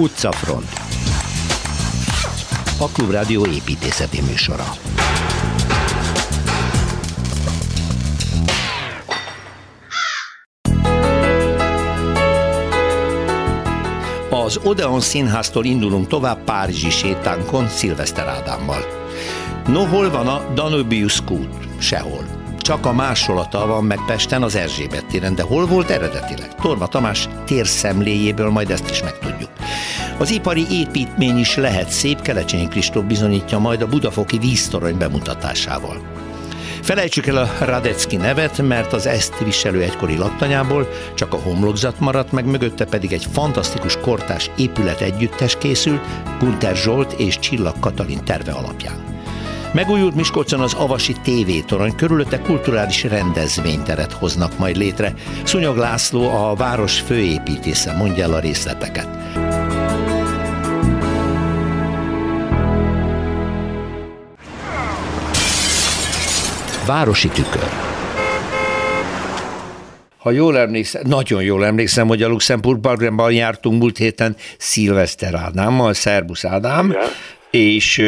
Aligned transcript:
Utcafront. 0.00 0.68
A 2.78 2.88
Klubrádió 2.88 3.46
építészeti 3.46 4.20
műsora. 4.20 4.64
Az 14.30 14.60
Odeon 14.64 15.00
Színháztól 15.00 15.64
indulunk 15.64 16.06
tovább 16.06 16.44
Párizsi 16.44 16.90
sétánkon 16.90 17.68
Szilveszter 17.68 18.26
Ádámmal. 18.26 18.84
No, 19.66 19.84
hol 19.84 20.10
van 20.10 20.26
a 20.26 20.52
Danubius 20.54 21.24
kút? 21.24 21.48
Sehol. 21.78 22.26
Csak 22.58 22.86
a 22.86 22.92
másolata 22.92 23.66
van 23.66 23.84
meg 23.84 23.98
Pesten 24.06 24.42
az 24.42 24.54
Erzsébet 24.54 25.06
téren, 25.06 25.34
de 25.34 25.42
hol 25.42 25.66
volt 25.66 25.90
eredetileg? 25.90 26.54
Torma 26.54 26.86
Tamás 26.86 27.28
térszemléjéből 27.44 28.50
majd 28.50 28.70
ezt 28.70 28.90
is 28.90 29.02
megtudjuk. 29.02 29.57
Az 30.18 30.30
ipari 30.30 30.66
építmény 30.70 31.38
is 31.38 31.56
lehet 31.56 31.90
szép, 31.90 32.20
Kelecsényi 32.20 32.68
Kristóf 32.68 33.04
bizonyítja 33.04 33.58
majd 33.58 33.82
a 33.82 33.86
budafoki 33.86 34.38
víztorony 34.38 34.98
bemutatásával. 34.98 36.00
Felejtsük 36.82 37.26
el 37.26 37.36
a 37.36 37.64
Radecki 37.64 38.16
nevet, 38.16 38.62
mert 38.62 38.92
az 38.92 39.06
ezt 39.06 39.38
viselő 39.44 39.82
egykori 39.82 40.16
laktanyából 40.16 40.88
csak 41.14 41.32
a 41.32 41.36
homlokzat 41.36 42.00
maradt 42.00 42.32
meg, 42.32 42.44
mögötte 42.44 42.84
pedig 42.84 43.12
egy 43.12 43.26
fantasztikus 43.32 43.96
kortás 43.96 44.50
épület 44.56 45.00
együttes 45.00 45.58
készült, 45.58 46.00
Gunter 46.38 46.76
Zsolt 46.76 47.12
és 47.12 47.38
Csillag 47.38 47.78
Katalin 47.80 48.24
terve 48.24 48.52
alapján. 48.52 49.08
Megújult 49.72 50.14
Miskolcon 50.14 50.60
az 50.60 50.74
Avasi 50.74 51.12
TV-torony, 51.12 51.94
körülötte 51.96 52.40
kulturális 52.40 53.02
rendezvényteret 53.02 54.12
hoznak 54.12 54.58
majd 54.58 54.76
létre. 54.76 55.14
Szúnyog 55.44 55.76
László, 55.76 56.28
a 56.28 56.54
város 56.54 57.00
főépítésze 57.00 57.92
mondja 57.92 58.24
el 58.24 58.32
a 58.32 58.38
részleteket. 58.38 59.08
Városi 66.88 67.28
tükör. 67.28 67.68
Ha 70.18 70.30
jól 70.30 70.58
emlékszem, 70.58 71.02
nagyon 71.06 71.42
jól 71.42 71.64
emlékszem, 71.64 72.06
hogy 72.06 72.22
a 72.22 72.28
Luxemburgban 72.28 73.32
jártunk 73.32 73.80
múlt 73.80 73.96
héten 73.96 74.34
Szilveszter 74.58 75.34
Ádámmal, 75.34 75.92
Szerbusz 75.92 76.44
Ádám, 76.44 76.90
Igen. 76.90 77.08
és 77.50 78.02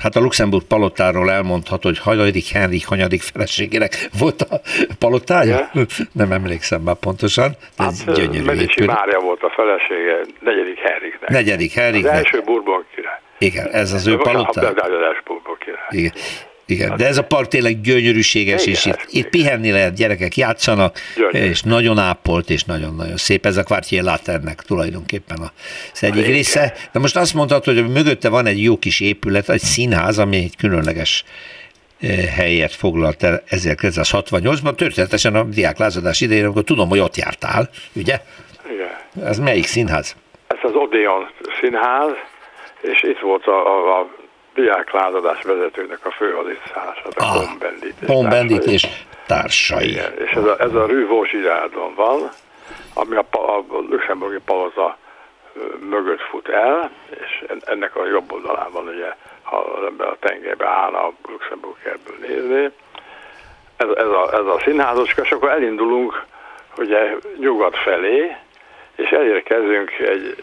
hát 0.00 0.16
a 0.16 0.20
Luxemburg 0.20 0.64
palotáról 0.64 1.30
elmondhat, 1.30 1.82
hogy 1.82 1.98
hajladik 1.98 2.48
Henrik 2.48 2.86
hanyadik 2.86 3.20
feleségének 3.20 4.08
volt 4.18 4.42
a 4.42 4.60
palotája? 4.98 5.70
Igen. 5.72 5.86
Nem 6.12 6.32
emlékszem 6.32 6.80
már 6.80 6.96
pontosan. 6.96 7.56
De 7.76 7.84
ez 7.84 8.04
hát, 8.04 8.14
gyönyörű 8.14 8.44
Medici 8.44 8.84
Mária 8.84 9.20
volt 9.20 9.42
a 9.42 9.52
felesége, 9.56 10.16
negyedik 10.40 10.78
Henriknek. 10.78 11.30
Negyedik 11.30 11.72
Henriknek. 11.72 12.12
Az 12.12 12.18
első 12.18 12.42
Bourbon 12.44 12.84
király. 12.94 13.18
Igen, 13.38 13.68
ez 13.72 13.92
az 13.92 14.06
ő 14.06 14.16
palotája. 14.16 14.74
Igen. 15.90 16.12
Igen, 16.70 16.96
de 16.96 17.06
ez 17.06 17.18
a 17.18 17.24
park 17.24 17.48
tényleg 17.48 17.80
gyönyörűséges, 17.80 18.62
Igen, 18.62 18.74
és 18.74 18.86
itt, 18.86 19.06
itt 19.10 19.28
pihenni 19.28 19.70
lehet, 19.70 19.94
gyerekek 19.94 20.36
játszanak, 20.36 20.98
Gyönyörű. 21.16 21.50
és 21.50 21.62
nagyon 21.62 21.98
ápolt, 21.98 22.50
és 22.50 22.64
nagyon-nagyon 22.64 23.16
szép. 23.16 23.46
Ez 23.46 23.56
a 23.56 23.62
Quartier 23.62 24.02
Laternek 24.04 24.60
tulajdonképpen 24.62 25.38
az 25.92 26.02
egyik 26.02 26.20
Igen. 26.22 26.30
része. 26.30 26.74
De 26.92 26.98
most 26.98 27.16
azt 27.16 27.34
mondhatod, 27.34 27.74
hogy 27.74 27.92
mögötte 27.92 28.28
van 28.28 28.46
egy 28.46 28.62
jó 28.62 28.78
kis 28.78 29.00
épület, 29.00 29.48
egy 29.48 29.60
színház, 29.60 30.18
ami 30.18 30.36
egy 30.36 30.56
különleges 30.56 31.24
helyet 32.36 32.74
foglalt 32.74 33.22
el 33.22 33.42
1968-ban, 33.50 34.74
történetesen 34.74 35.34
a 35.34 35.42
diáklázadás 35.44 36.20
idején, 36.20 36.44
amikor 36.44 36.62
tudom, 36.62 36.88
hogy 36.88 36.98
ott 36.98 37.16
jártál, 37.16 37.70
ugye? 37.92 38.20
Igen. 38.72 39.26
Ez 39.28 39.38
melyik 39.38 39.66
színház? 39.66 40.16
Ez 40.46 40.58
az 40.62 40.72
Odeon 40.74 41.30
színház, 41.60 42.10
és 42.80 43.02
itt 43.02 43.18
volt 43.18 43.46
a, 43.46 43.66
a, 43.66 43.98
a 44.00 44.10
diáklázadás 44.60 45.42
vezetőnek 45.42 45.98
a 46.02 46.10
főhadiszállását, 46.10 47.14
a 47.16 47.24
ah, 47.24 47.34
Kombendit 48.06 48.64
és, 48.64 48.72
és 48.82 48.88
társai. 49.26 49.90
Igen, 49.90 50.12
és 50.18 50.30
ez 50.30 50.44
a, 50.44 50.56
ez 50.58 50.74
a 50.74 50.86
Rűvós 50.86 51.32
irádon 51.32 51.94
van, 51.94 52.28
ami 52.94 53.16
a, 53.16 53.24
a 53.30 53.64
luxemburgi 53.68 54.40
palota 54.44 54.96
mögött 55.90 56.20
fut 56.20 56.48
el, 56.48 56.90
és 57.10 57.44
ennek 57.64 57.96
a 57.96 58.06
jobb 58.06 58.32
oldalán 58.32 58.72
van 58.72 58.86
ugye, 58.86 59.14
ha 59.42 59.56
az 59.56 59.84
ember 59.84 60.06
a 60.06 60.16
tengerbe 60.20 60.66
állna 60.66 61.06
a 61.06 61.12
Luxemburg 61.28 61.76
kertből 61.82 62.16
nézni. 62.28 62.70
Ez, 63.76 63.88
ez, 63.88 64.06
a, 64.06 64.30
ez 64.32 64.46
a 64.46 64.60
színházoska, 64.64 65.22
és 65.22 65.30
akkor 65.30 65.50
elindulunk 65.50 66.24
ugye 66.76 67.16
nyugat 67.38 67.76
felé, 67.76 68.36
és 68.96 69.10
elérkezünk 69.10 69.90
egy, 69.98 70.42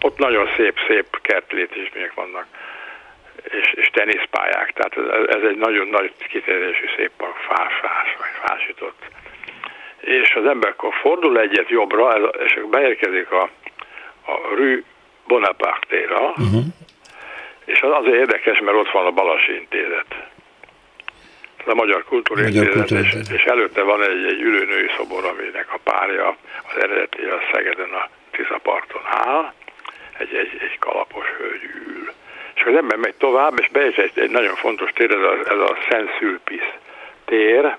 ott 0.00 0.18
nagyon 0.18 0.48
szép-szép 0.56 1.20
kertlétésmények 1.22 2.14
vannak 2.14 2.46
és, 3.42 3.72
és 3.72 3.86
teniszpályák, 3.92 4.72
tehát 4.72 4.96
ez, 4.96 5.36
ez 5.36 5.42
egy 5.42 5.56
nagyon 5.56 5.86
nagy 5.86 6.12
kiterjedésű 6.28 6.84
szép 6.96 7.10
park, 7.16 7.36
fásfás, 7.36 8.16
vagy 8.18 8.48
fásított. 8.48 9.02
És 10.00 10.34
az 10.34 10.46
ember 10.46 10.70
akkor 10.70 10.94
fordul 10.94 11.40
egyet 11.40 11.68
jobbra, 11.68 12.14
és 12.16 12.60
beérkezik 12.70 13.30
a, 13.30 13.42
a 14.26 14.54
Rue 14.54 14.82
Bonaparte-ra, 15.26 16.28
uh-huh. 16.28 16.64
és 17.64 17.80
az 17.80 17.90
azért 17.92 18.16
érdekes, 18.16 18.60
mert 18.60 18.76
ott 18.76 18.90
van 18.90 19.06
a 19.06 19.10
Balasi 19.10 19.54
Intézet. 19.54 20.14
A 21.68 21.74
Magyar 21.74 22.04
Kultúrintézet, 22.04 22.90
és, 22.90 23.16
és 23.32 23.44
előtte 23.44 23.82
van 23.82 24.02
egy, 24.02 24.24
egy 24.24 24.40
ülőnői 24.40 24.90
szobor, 24.96 25.24
aminek 25.24 25.72
a 25.72 25.78
párja, 25.82 26.36
az 26.68 26.82
eredeti 26.82 27.22
a 27.22 27.40
Szegeden 27.52 27.92
a 27.92 28.08
Tiszaparton 28.30 29.02
áll, 29.04 29.52
egy, 30.18 30.34
egy, 30.34 30.58
egy 30.60 30.78
kalapos 30.78 31.26
hölgy 31.26 31.62
ül. 31.64 32.12
És 32.56 32.62
az 32.62 32.74
ember 32.74 32.98
megy 32.98 33.14
tovább, 33.14 33.58
és 33.58 33.68
bejöjj 33.68 34.00
egy, 34.00 34.18
egy 34.18 34.30
nagyon 34.30 34.54
fontos 34.54 34.90
tér, 34.92 35.10
ez 35.10 35.22
a, 35.22 35.52
ez 35.52 35.58
a 35.58 35.76
Szent 35.88 36.10
Szülpisz 36.18 36.72
tér, 37.24 37.76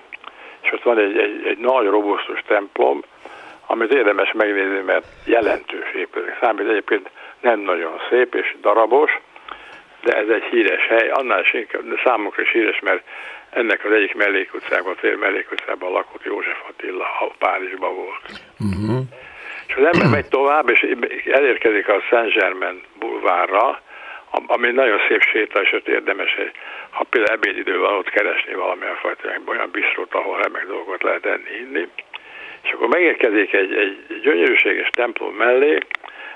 és 0.62 0.72
ott 0.72 0.82
van 0.82 0.98
egy, 0.98 1.18
egy, 1.18 1.46
egy 1.46 1.58
nagy 1.58 1.86
robusztus 1.86 2.42
templom, 2.46 3.02
amit 3.66 3.92
érdemes 3.92 4.32
megnézni, 4.32 4.80
mert 4.80 5.06
jelentős 5.24 5.92
épület. 5.94 6.36
Számít 6.40 6.68
egyébként 6.68 7.10
nem 7.40 7.60
nagyon 7.60 8.00
szép 8.10 8.34
és 8.34 8.56
darabos, 8.60 9.18
de 10.02 10.16
ez 10.16 10.28
egy 10.28 10.42
híres 10.42 10.86
hely, 10.86 11.08
annál 11.08 11.40
is 11.40 11.52
inkább, 11.52 11.88
de 11.88 12.00
számukra 12.04 12.42
is 12.42 12.50
híres, 12.50 12.80
mert 12.80 13.02
ennek 13.50 13.84
az 13.84 13.92
egyik 13.92 14.14
mellékutcában, 14.14 14.92
a 14.92 15.00
tér 15.00 15.16
mellékutcában 15.16 15.92
lakott 15.92 16.24
József 16.24 16.58
Attila, 16.68 17.04
a 17.04 17.32
Párizsban 17.38 17.94
volt. 17.94 18.22
Uh-huh. 18.58 19.00
És 19.66 19.74
az 19.74 19.84
ember 19.84 20.08
megy 20.10 20.28
tovább, 20.28 20.68
és 20.68 20.86
elérkezik 21.24 21.88
a 21.88 22.00
Saint-Germain 22.00 22.82
bulvárra, 22.98 23.80
ami 24.30 24.70
nagyon 24.70 24.98
szép 25.08 25.58
ott 25.72 25.88
érdemes, 25.88 26.36
ha 26.90 27.04
például 27.04 27.36
ebédidő 27.36 27.78
van, 27.78 27.94
ott 27.94 28.10
keresni 28.10 28.54
valamilyen 28.54 28.96
fajta 28.96 29.28
olyan 29.46 29.70
bistrót, 29.70 30.14
ahol 30.14 30.40
remek 30.42 30.66
dolgot 30.66 31.02
lehet 31.02 31.26
enni, 31.26 31.50
inni. 31.60 31.88
És 32.62 32.70
akkor 32.70 32.88
megérkezik 32.88 33.52
egy, 33.52 33.74
egy 33.74 34.20
gyönyörűséges 34.22 34.88
templom 34.90 35.34
mellé, 35.34 35.78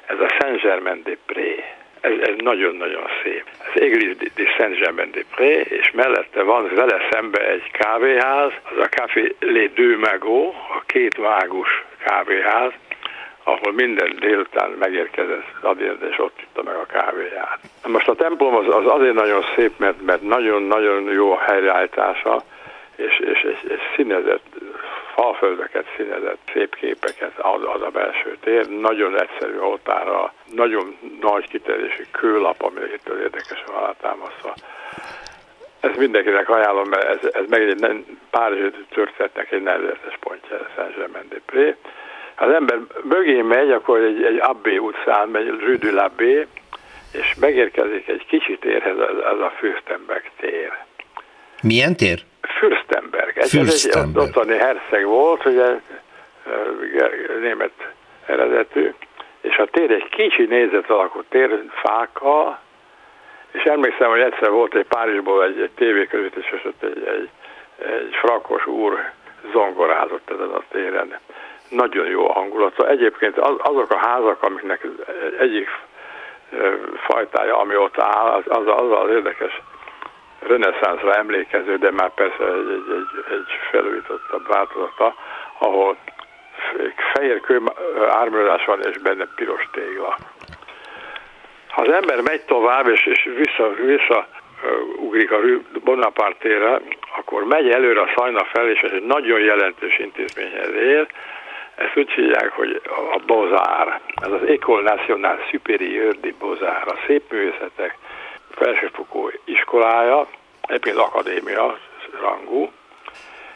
ez 0.06 0.18
a 0.20 0.28
Saint-Germain-des-Prés. 0.38 1.60
Ez, 2.00 2.12
ez 2.22 2.34
nagyon-nagyon 2.36 3.04
szép. 3.22 3.44
Ez 3.74 3.82
Église 3.82 4.14
de 4.34 4.42
Saint-Germain-des-Prés, 4.56 5.66
és 5.66 5.90
mellette 5.90 6.42
van 6.42 6.70
vele 6.74 7.08
szembe 7.10 7.48
egy 7.48 7.70
kávéház, 7.70 8.52
az 8.62 8.78
a 8.78 8.88
Café 8.88 9.34
Les 9.40 9.72
Deux 9.72 9.96
Magots, 10.10 10.54
a 10.54 10.82
két 10.86 11.18
mágus 11.18 11.84
kávéház, 12.04 12.72
ahol 13.44 13.72
minden 13.72 14.16
délután 14.20 14.70
megérkezett 14.70 15.46
Adél, 15.60 15.96
és 16.10 16.18
ott 16.18 16.40
itta 16.40 16.62
meg 16.62 16.74
a 16.74 16.86
kávéját. 16.86 17.58
Most 17.86 18.08
a 18.08 18.14
templom 18.14 18.54
az, 18.54 18.74
az 18.74 18.86
azért 18.86 19.14
nagyon 19.14 19.42
szép, 19.56 19.78
mert, 19.78 20.02
mert 20.02 20.22
nagyon-nagyon 20.22 21.10
jó 21.10 21.32
a 21.32 21.38
helyreállítása, 21.38 22.42
és, 22.96 23.18
és, 23.18 23.42
és, 23.42 23.62
és 23.68 23.80
színezett, 23.96 24.46
falföldeket 25.14 25.86
színezett, 25.96 26.38
szép 26.52 26.74
képeket 26.74 27.38
ad, 27.38 27.64
ad 27.64 27.82
a 27.82 27.90
belső 27.90 28.36
tér, 28.40 28.68
nagyon 28.68 29.20
egyszerű 29.20 29.58
oltára, 29.58 30.32
nagyon 30.52 30.96
nagy 31.20 31.48
kiterjedésű 31.48 32.02
kőlap, 32.10 32.62
ami 32.62 32.80
itt 32.94 33.08
érdekesen 33.08 33.74
alátámasztva. 33.74 34.54
Ezt 35.80 35.96
mindenkinek 35.96 36.48
ajánlom, 36.48 36.88
mert 36.88 37.04
ez, 37.04 37.30
ez 37.32 37.44
meg 37.48 37.60
egy 37.60 38.04
Párizsi 38.30 38.70
történetnek 38.90 39.52
egy 39.52 39.62
nevezetes 39.62 40.16
pontja, 40.20 40.66
Saint-Germain-des-Prés 40.76 41.74
az 42.36 42.52
ember 42.52 42.78
mögé 43.02 43.40
megy, 43.40 43.70
akkor 43.70 43.98
egy, 43.98 44.22
egy 44.22 44.38
Abbé 44.38 44.76
utcán 44.76 45.28
megy, 45.28 45.48
Rue 45.48 45.76
du 45.76 45.94
Labbé, 45.94 46.46
és 47.12 47.34
megérkezik 47.40 48.08
egy 48.08 48.26
kicsi 48.26 48.58
térhez, 48.58 48.98
az, 48.98 49.16
az 49.32 49.40
a 49.40 49.52
Fürstenberg 49.56 50.30
tér. 50.40 50.72
Milyen 51.62 51.96
tér? 51.96 52.18
Fürstenberg. 52.58 53.38
Ez 53.38 53.50
Fürstenberg. 53.50 54.16
egy 54.16 54.28
ottani 54.28 54.56
herceg 54.56 55.04
volt, 55.04 55.46
ugye 55.46 55.80
német 57.40 57.72
eredetű, 58.26 58.92
és 59.40 59.56
a 59.56 59.66
tér 59.66 59.90
egy 59.90 60.08
kicsi 60.08 60.44
nézet 60.44 60.90
alakú 60.90 61.22
tér, 61.28 61.62
fákkal, 61.82 62.60
és 63.52 63.62
emlékszem, 63.62 64.10
hogy 64.10 64.20
egyszer 64.20 64.50
volt 64.50 64.74
egy 64.74 64.86
Párizsból 64.86 65.44
egy, 65.44 65.60
egy 65.60 65.70
tévéközvetés, 65.70 66.50
és 66.52 66.64
ott 66.64 66.82
egy, 66.82 67.04
egy, 67.06 67.28
egy 67.86 68.14
frakos 68.20 68.66
úr 68.66 69.10
zongorázott 69.52 70.30
ezen 70.30 70.50
a 70.50 70.62
téren 70.70 71.18
nagyon 71.72 72.06
jó 72.06 72.28
a 72.28 72.32
hangulata. 72.32 72.88
Egyébként 72.88 73.38
azok 73.38 73.90
a 73.90 73.96
házak, 73.96 74.42
amiknek 74.42 74.86
egyik 75.38 75.68
fajtája, 76.96 77.58
ami 77.58 77.76
ott 77.76 77.98
áll, 77.98 78.26
az 78.26 78.42
az, 78.48 78.66
az, 78.66 78.90
az 78.90 79.10
érdekes 79.10 79.60
reneszánszra 80.46 81.14
emlékező, 81.14 81.76
de 81.76 81.90
már 81.90 82.14
persze 82.14 82.44
egy, 82.44 82.68
egy, 82.68 82.94
egy, 82.96 83.32
egy 83.32 83.58
felújítottabb 83.70 84.48
változata, 84.48 85.14
ahol 85.58 85.96
fehér 87.12 87.40
kő 87.40 87.60
van, 88.66 88.80
és 88.90 88.98
benne 88.98 89.26
piros 89.34 89.68
tégla. 89.72 90.16
Ha 91.68 91.82
az 91.82 91.92
ember 91.92 92.20
megy 92.20 92.44
tovább, 92.44 92.88
és, 92.88 93.06
és 93.06 93.28
vissza, 93.36 93.74
vissza 93.74 94.26
ugrik 94.96 95.32
a 95.32 95.38
Bonaparte-re, 95.84 96.80
akkor 97.16 97.44
megy 97.44 97.70
előre 97.70 98.00
a 98.00 98.12
Szajna 98.16 98.44
fel, 98.44 98.68
és 98.68 98.80
egy 98.80 99.02
nagyon 99.02 99.40
jelentős 99.40 99.98
intézményhez 99.98 100.74
ér. 100.74 101.06
Ezt 101.82 101.96
úgy 101.96 102.10
hívják, 102.10 102.52
hogy 102.52 102.80
a 103.12 103.18
Bozár. 103.26 104.00
Ez 104.14 104.32
az 104.32 104.42
École 104.46 104.82
Nationale 104.82 105.46
Supérieure 105.50 106.18
de 106.20 106.28
Bozár, 106.38 106.88
a 106.88 106.98
szép 107.06 107.32
művészetek 107.32 107.96
felsőfokú 108.50 109.30
iskolája, 109.44 110.26
egyébként 110.62 110.96
akadémia 110.96 111.78
rangú, 112.20 112.70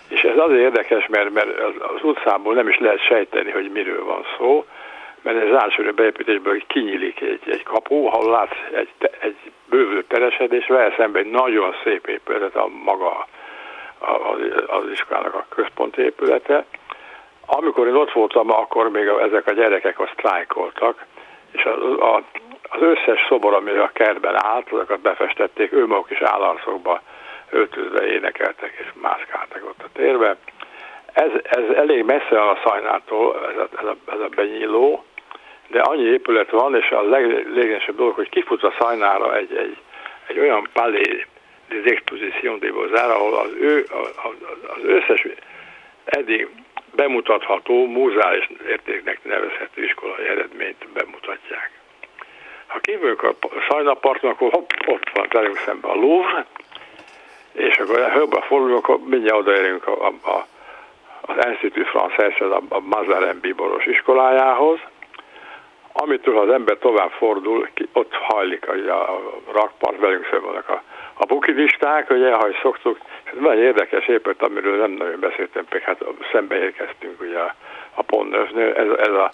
és 0.08 0.20
ez 0.20 0.38
azért 0.38 0.60
érdekes, 0.60 1.06
mert, 1.06 1.30
mert 1.32 1.60
az 1.80 2.02
utcából 2.02 2.54
nem 2.54 2.68
is 2.68 2.78
lehet 2.78 3.04
sejteni, 3.04 3.50
hogy 3.50 3.70
miről 3.70 4.04
van 4.04 4.24
szó, 4.38 4.64
mert 5.22 5.46
ez 5.46 5.54
átsörő 5.54 5.92
beépítésből 5.92 6.62
kinyílik 6.66 7.20
egy, 7.20 7.42
egy 7.46 7.62
kapu, 7.62 8.06
ahol 8.06 8.30
látsz 8.30 8.56
egy, 8.72 9.10
egy 9.20 9.36
bővülő 9.64 10.04
teresedés, 10.04 10.66
vele 10.66 10.94
szemben 10.96 11.24
egy 11.24 11.30
nagyon 11.30 11.74
szép 11.84 12.06
épület, 12.06 12.56
a 12.56 12.68
maga 12.84 13.26
az, 13.98 14.38
az 14.66 14.90
iskolának 14.92 15.34
a 15.34 15.46
központi 15.48 16.02
épülete. 16.02 16.64
Amikor 17.46 17.86
én 17.86 17.94
ott 17.94 18.12
voltam, 18.12 18.50
akkor 18.50 18.90
még 18.90 19.06
ezek 19.06 19.46
a 19.46 19.52
gyerekek 19.52 20.00
azt 20.00 20.12
sztrájkoltak, 20.12 21.04
és 21.52 21.64
a, 21.64 22.14
a, 22.14 22.22
az 22.68 22.80
összes 22.80 23.26
szobor, 23.28 23.54
ami 23.54 23.70
a 23.70 23.90
kertben 23.92 24.44
állt, 24.44 24.72
azokat 24.72 25.00
befestették, 25.00 25.72
ő 25.72 25.86
maguk 25.86 26.10
is 26.10 26.20
állarcokba 26.20 27.00
öltözve 27.50 28.06
énekeltek 28.06 28.74
és 28.78 28.86
mászkáltak 28.94 29.64
ott 29.64 29.82
a 29.82 29.88
térben. 29.92 30.36
Ez, 31.12 31.30
ez 31.42 31.76
elég 31.76 32.04
messze 32.04 32.42
a 32.42 32.58
szajnától, 32.64 33.48
ez 33.50 33.56
a, 33.56 33.68
ez, 33.80 33.86
a, 33.86 33.96
ez 34.12 34.20
a 34.20 34.28
benyíló, 34.34 35.04
de 35.68 35.80
annyi 35.80 36.04
épület 36.04 36.50
van, 36.50 36.74
és 36.74 36.90
a 36.90 37.02
leglényesebb 37.02 37.96
dolog, 37.96 38.14
hogy 38.14 38.28
kifut 38.28 38.62
a 38.62 38.74
szajnára 38.78 39.36
egy, 39.36 39.56
egy, 39.56 39.76
egy 40.26 40.38
olyan 40.38 40.68
palé 40.72 41.26
des 41.68 41.84
expositions 41.84 42.60
de 42.60 42.70
beaux 42.70 42.92
ahol 42.92 43.34
az, 43.34 43.50
ő, 43.60 43.86
az 44.66 44.84
összes 44.84 45.26
eddig 46.04 46.48
bemutatható, 46.96 47.86
múzeális 47.86 48.50
értéknek 48.68 49.24
nevezhető 49.24 49.84
iskolai 49.84 50.26
eredményt 50.28 50.86
bemutatják. 50.92 51.70
Ha 52.66 52.78
kívülök 52.78 53.22
a 53.22 53.34
Szajnaparton, 53.68 54.30
akkor 54.30 54.50
hopp, 54.50 54.70
ott 54.86 55.10
van 55.14 55.26
velünk 55.30 55.56
szemben 55.56 55.90
a 55.90 55.94
Louvre, 55.94 56.46
és 57.52 57.78
akkor 57.78 58.12
hőbe 58.12 58.40
fordulunk, 58.40 58.88
akkor 58.88 58.98
mindjárt 59.08 59.38
odaérünk 59.38 59.86
a, 59.86 60.06
a, 60.06 60.30
a, 60.30 60.46
az 61.20 61.46
Institut 61.46 61.86
Français, 61.86 62.38
a, 62.38 62.74
a 62.74 62.80
Mazarin 62.80 63.40
Bíboros 63.40 63.86
iskolájához, 63.86 64.78
amitől 65.92 66.38
az 66.38 66.48
ember 66.48 66.76
tovább 66.78 67.10
fordul, 67.10 67.68
ott 67.92 68.12
hajlik 68.12 68.68
a, 68.68 68.72
a 68.92 69.20
rakpart, 69.52 69.98
velünk 69.98 70.28
szemben 70.30 70.64
a, 70.66 70.82
a 71.18 71.24
bukidisták, 71.24 72.10
ugye, 72.10 72.28
ahogy 72.28 72.56
szoktuk, 72.62 72.98
ez 73.24 73.38
nagyon 73.38 73.62
érdekes 73.62 74.06
épület, 74.06 74.42
amiről 74.42 74.76
nem 74.76 74.90
nagyon 74.90 75.20
beszéltem, 75.20 75.64
pedig 75.68 75.84
hát 75.84 76.04
szembe 76.32 76.58
érkeztünk 76.58 77.20
ugye 77.20 77.38
a, 77.38 77.54
a 77.94 78.02
Pont-Neufnél, 78.02 78.72
ez, 78.72 78.88
ez 78.98 79.12
a 79.12 79.32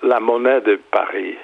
La 0.00 0.18
Monnaie 0.18 0.60
de 0.60 0.78
Paris, 0.90 1.38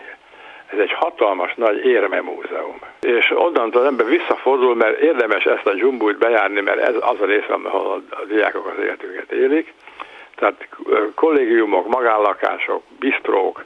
ez 0.72 0.78
egy 0.78 0.92
hatalmas 0.92 1.54
nagy 1.54 1.84
érme 1.84 2.20
múzeum. 2.20 2.80
És 3.00 3.30
onnantól 3.30 3.80
az 3.80 3.86
ember 3.86 4.06
visszafordul, 4.06 4.74
mert 4.74 4.98
érdemes 4.98 5.44
ezt 5.44 5.66
a 5.66 5.74
dzsumbújt 5.74 6.18
bejárni, 6.18 6.60
mert 6.60 6.80
ez 6.80 6.94
az 7.00 7.20
a 7.20 7.24
része, 7.24 7.52
ahol 7.62 8.02
a 8.10 8.24
diákok 8.24 8.66
az 8.66 8.82
életüket 8.82 9.32
élik. 9.32 9.74
Tehát 10.34 10.68
kollégiumok, 11.14 11.88
magánlakások, 11.88 12.82
bistrók, 12.98 13.64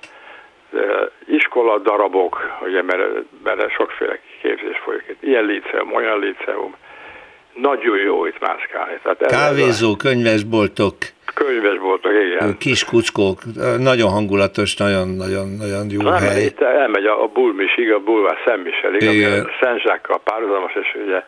iskoladarabok, 1.27 2.59
ugye, 2.63 2.83
mert, 2.83 3.03
mert 3.43 3.71
sokféle 3.71 4.19
képzés 4.43 4.79
folyik. 4.85 5.17
Ilyen 5.21 5.45
liceum, 5.45 5.95
olyan 5.95 6.19
liceum. 6.19 6.75
Nagyon 7.55 7.99
jó 7.99 8.27
itt 8.27 8.41
mászkálni. 8.41 8.99
Tehát 9.03 9.27
Kávézó, 9.27 9.93
a... 9.93 9.97
könyvesboltok. 9.97 10.95
Könyvesboltok, 11.35 12.13
igen. 12.13 12.59
Kis 12.59 12.85
kuckók, 12.85 13.39
nagyon 13.79 14.11
hangulatos, 14.11 14.77
nagyon-nagyon 14.77 15.87
jó 15.91 16.03
Nem, 16.03 16.13
hely. 16.13 16.43
Itt 16.45 16.61
elmegy 16.61 17.07
a, 17.07 17.23
a 17.23 17.27
Bulmisig, 17.27 17.93
a 17.93 17.99
Bulvár 17.99 18.39
Szentmiselig, 18.45 19.09
ami 19.09 19.25
a 19.25 19.51
Szentzsákkal 19.61 20.21
párhuzamos, 20.25 20.73
és 20.75 20.97
ugye 21.07 21.23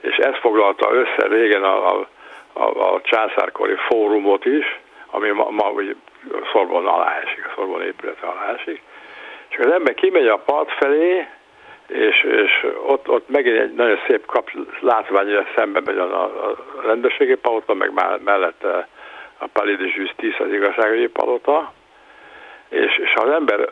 és 0.00 0.16
ez 0.16 0.34
foglalta 0.40 0.92
össze 0.92 1.26
régen 1.28 1.62
a, 1.62 1.92
a, 1.92 2.08
a, 2.52 2.94
a 2.94 3.00
császárkori 3.02 3.74
fórumot 3.88 4.44
is, 4.44 4.80
ami 5.10 5.30
ma, 5.30 5.50
ma 5.50 5.70
ugye 5.70 5.92
Szorbon 6.52 6.86
alá 6.86 7.20
esik, 7.24 7.46
a 7.46 7.52
Szorbon 7.54 7.82
épület 7.82 8.22
alá 8.22 8.54
esik, 8.58 8.82
és 9.48 9.56
az 9.58 9.72
ember 9.72 9.94
kimegy 9.94 10.26
a 10.26 10.36
part 10.36 10.72
felé, 10.72 11.26
és, 11.88 12.22
és 12.22 12.66
ott, 12.86 13.08
ott 13.08 13.28
megint 13.28 13.58
egy 13.58 13.74
nagyon 13.74 13.98
szép 14.06 14.26
kap, 14.26 14.50
látvány, 14.80 15.34
hogy 15.34 15.46
szemben 15.56 15.82
megy 15.86 15.98
a, 15.98 16.22
a 16.22 16.56
rendőrségi 16.84 17.34
palota, 17.34 17.74
meg 17.74 17.92
mellette 18.24 18.88
a 19.38 19.46
Palais 19.46 19.76
de 19.76 19.84
Justice, 19.96 20.44
az 20.44 20.52
igazságügyi 20.52 21.06
palota, 21.06 21.72
és, 22.68 22.98
és 22.98 23.12
ha 23.14 23.22
az 23.22 23.32
ember 23.32 23.68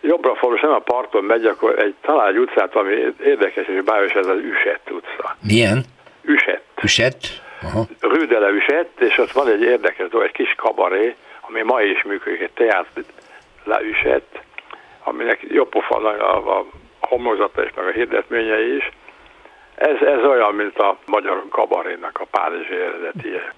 jobbra 0.00 0.34
fordul, 0.34 0.58
nem 0.62 0.70
a 0.70 0.78
parton 0.78 1.24
megy, 1.24 1.46
akkor 1.46 1.78
egy 1.78 1.94
talál 2.00 2.28
egy 2.28 2.38
utcát, 2.38 2.74
ami 2.74 3.14
érdekes 3.24 3.66
és 3.66 3.82
bájos, 3.82 4.12
ez 4.12 4.26
az 4.26 4.38
Üsett 4.38 4.90
utca. 4.90 5.36
Milyen? 5.46 5.84
Üsett. 6.22 6.64
Üsett? 6.82 7.20
Rüdele 8.00 8.48
Üsett, 8.48 9.00
és 9.00 9.18
ott 9.18 9.30
van 9.30 9.48
egy 9.48 9.62
érdekes 9.62 10.08
dolog, 10.08 10.26
egy 10.26 10.32
kis 10.32 10.54
kabaré, 10.56 11.14
ami 11.40 11.62
ma 11.62 11.82
is 11.82 12.02
működik, 12.02 12.40
egy 12.40 12.50
teát 12.54 12.86
La 13.64 13.82
Üsett, 13.82 14.38
aminek 15.04 15.46
jobb 15.48 15.68
pofa 15.68 15.96
a, 15.96 16.58
a 16.58 16.66
homlokzata 17.08 17.64
és 17.64 17.70
meg 17.76 17.86
a 17.86 17.90
hirdetményei 17.90 18.76
is. 18.76 18.90
Ez, 19.74 20.00
ez 20.00 20.24
olyan, 20.24 20.54
mint 20.54 20.78
a 20.78 20.98
magyar 21.06 21.44
kabarénak 21.48 22.20
a 22.20 22.26
párizsi 22.30 22.74
eredetie. 22.74 23.54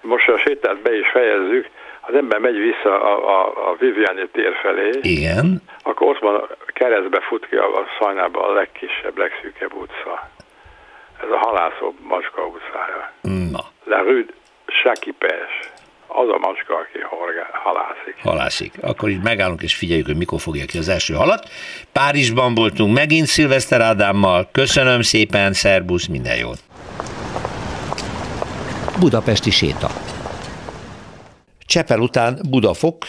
Most 0.00 0.28
a 0.28 0.38
sétát 0.38 0.82
be 0.82 0.98
is 0.98 1.08
fejezzük, 1.10 1.68
az 2.00 2.14
ember 2.14 2.38
megy 2.38 2.56
vissza 2.58 3.02
a, 3.02 3.40
a, 3.40 3.70
a 3.70 3.74
Viviani 3.78 4.28
tér 4.32 4.54
felé, 4.62 4.90
Igen. 5.02 5.62
akkor 5.82 6.08
ott 6.08 6.18
van, 6.18 6.48
keresztbe 6.66 7.20
fut 7.20 7.46
ki 7.46 7.56
a, 7.56 7.78
a 7.78 7.84
Szajnába 7.98 8.48
a 8.48 8.52
legkisebb, 8.52 9.18
legszűkebb 9.18 9.74
utca. 9.74 10.30
Ez 11.22 11.30
a 11.30 11.38
halászó 11.38 11.94
macska 12.02 12.46
utcája. 12.46 13.12
Na. 13.50 13.60
La 13.84 14.02
Rue 14.02 14.24
Sakipes 14.66 15.72
az 16.06 16.28
a 16.28 16.38
macska, 16.38 16.74
aki 16.74 16.98
horgá, 17.08 17.48
halászik. 17.52 18.16
Halászik. 18.22 18.72
Akkor 18.80 19.08
így 19.08 19.22
megállunk 19.22 19.62
és 19.62 19.74
figyeljük, 19.74 20.06
hogy 20.06 20.16
mikor 20.16 20.40
fogja 20.40 20.64
ki 20.64 20.78
az 20.78 20.88
első 20.88 21.14
halat. 21.14 21.48
Párizsban 21.92 22.54
voltunk 22.54 22.94
megint 22.94 23.26
Szilveszter 23.26 23.80
Ádámmal. 23.80 24.48
Köszönöm 24.52 25.02
szépen, 25.02 25.52
szerbusz, 25.52 26.06
minden 26.06 26.36
jót! 26.36 26.58
Budapesti 29.00 29.50
séta. 29.50 29.88
Csepel 31.66 32.00
után 32.00 32.38
Budafok, 32.50 33.04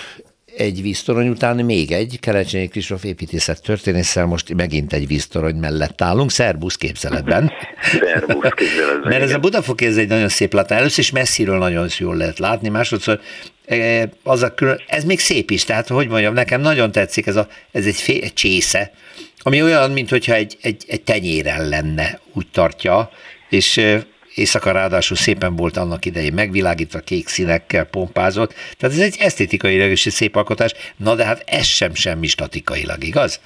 egy 0.57 0.81
víztorony 0.81 1.27
után 1.27 1.55
még 1.55 1.91
egy, 1.91 2.19
Kerecsényi 2.19 2.67
Kristóf 2.67 3.03
építészet 3.03 3.61
történésszel, 3.61 4.25
most 4.25 4.53
megint 4.53 4.93
egy 4.93 5.07
víztorony 5.07 5.55
mellett 5.55 6.01
állunk, 6.01 6.31
szerbusz 6.31 6.75
képzeletben. 6.75 7.51
szerbusz 8.03 8.49
képzeletben. 8.55 9.09
Mert 9.09 9.21
ez 9.21 9.33
a 9.33 9.37
Budafok, 9.39 9.81
ez 9.81 9.97
egy 9.97 10.07
nagyon 10.07 10.29
szép 10.29 10.53
látvány. 10.53 10.79
Először 10.79 10.99
is 10.99 11.11
messziről 11.11 11.57
nagyon 11.57 11.87
jól 11.97 12.15
lehet 12.15 12.39
látni, 12.39 12.69
másodszor 12.69 13.19
e, 13.65 14.09
az 14.23 14.43
a 14.43 14.53
külön, 14.53 14.81
ez 14.87 15.03
még 15.03 15.19
szép 15.19 15.51
is, 15.51 15.63
tehát 15.63 15.87
hogy 15.87 16.07
mondjam, 16.07 16.33
nekem 16.33 16.61
nagyon 16.61 16.91
tetszik, 16.91 17.27
ez, 17.27 17.35
a, 17.35 17.47
ez 17.71 17.85
egy, 17.85 17.95
fél, 17.95 18.23
egy 18.23 18.33
csésze, 18.33 18.91
ami 19.37 19.61
olyan, 19.61 19.91
mintha 19.91 20.33
egy, 20.33 20.57
egy, 20.61 20.83
egy 20.87 21.01
tenyéren 21.01 21.69
lenne, 21.69 22.19
úgy 22.33 22.47
tartja, 22.51 23.09
és 23.49 23.77
e, 23.77 24.05
éjszaka 24.35 24.71
ráadásul 24.71 25.17
szépen 25.17 25.55
volt 25.55 25.77
annak 25.77 26.05
idején 26.05 26.33
megvilágítva, 26.33 26.99
kék 26.99 27.27
színekkel 27.27 27.83
pompázott. 27.83 28.53
Tehát 28.77 28.95
ez 28.95 29.01
egy 29.01 29.15
esztétikailag 29.19 29.91
is 29.91 30.05
egy 30.05 30.13
szép 30.13 30.35
alkotás, 30.35 30.73
na 30.97 31.15
de 31.15 31.25
hát 31.25 31.43
ez 31.45 31.65
sem 31.65 31.93
semmi 31.93 32.27
statikailag, 32.27 33.03
igaz? 33.03 33.39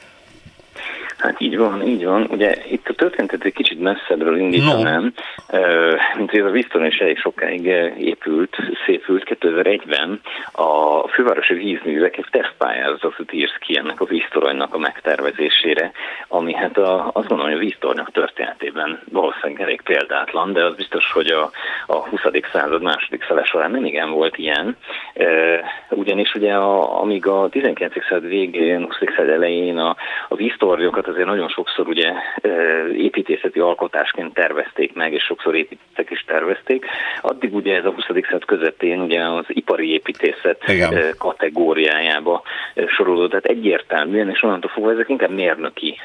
Hát 1.19 1.41
így 1.41 1.57
van, 1.57 1.87
így 1.87 2.05
van. 2.05 2.27
Ugye 2.31 2.55
itt 2.69 2.87
a 2.87 2.93
történetet 2.93 3.43
egy 3.43 3.53
kicsit 3.53 3.79
messzebbről 3.79 4.37
indítanám, 4.37 5.13
no. 5.47 5.59
mint 6.17 6.29
hogy 6.29 6.39
ez 6.39 6.45
a 6.45 6.49
Winston 6.49 6.85
is 6.85 6.97
elég 6.97 7.17
sokáig 7.17 7.65
épült, 7.97 8.55
szépült. 8.85 9.37
2001-ben 9.41 10.21
a 10.51 11.07
fővárosi 11.07 11.53
vízművek 11.53 12.17
egy 12.17 12.25
tesztpályázatot 12.31 13.33
írt 13.33 13.57
ki 13.57 13.77
ennek 13.77 14.01
a 14.01 14.05
víztoronynak 14.05 14.73
a 14.73 14.77
megtervezésére, 14.77 15.91
ami 16.27 16.53
hát 16.53 16.77
a, 16.77 17.05
azt 17.13 17.27
gondolom, 17.27 17.45
hogy 17.45 17.61
a 17.61 17.65
víztoronyok 17.65 18.11
történetében 18.11 18.99
valószínűleg 19.11 19.61
elég 19.61 19.81
példátlan, 19.81 20.53
de 20.53 20.63
az 20.63 20.75
biztos, 20.75 21.11
hogy 21.11 21.27
a, 21.27 21.51
a 21.87 21.95
20. 21.95 22.21
század 22.51 22.81
második 22.81 23.23
fele 23.23 23.43
során 23.43 23.71
nem 23.71 23.85
igen 23.85 24.11
volt 24.11 24.37
ilyen. 24.37 24.77
Ugyanis 25.89 26.33
ugye 26.33 26.53
a, 26.53 27.01
amíg 27.01 27.25
a 27.25 27.49
19. 27.49 27.93
század 28.09 28.27
végén, 28.27 28.83
20. 28.83 28.95
század 29.15 29.33
elején 29.33 29.77
a, 29.77 29.95
a 30.27 30.35
víztornyokat 30.35 31.07
azért 31.09 31.27
nagyon 31.27 31.49
sokszor 31.49 31.87
ugye 31.87 32.11
építészeti 32.93 33.59
alkotásként 33.59 34.33
tervezték 34.33 34.93
meg, 34.93 35.13
és 35.13 35.23
sokszor 35.23 35.55
építettek 35.55 36.09
is 36.09 36.23
tervezték. 36.27 36.85
Addig 37.21 37.55
ugye 37.55 37.75
ez 37.75 37.85
a 37.85 37.91
20. 37.91 38.05
század 38.05 38.45
közepén 38.45 39.01
ugye 39.01 39.23
az 39.23 39.45
ipari 39.47 39.91
építészet 39.91 40.63
Igen. 40.67 41.15
kategóriájába 41.17 42.41
sorolódott, 42.87 43.29
tehát 43.29 43.45
egyértelműen, 43.45 44.29
és 44.29 44.43
onnantól 44.43 44.71
fogva 44.73 44.91
ezek 44.91 45.09
inkább 45.09 45.31
mérnöki 45.31 45.97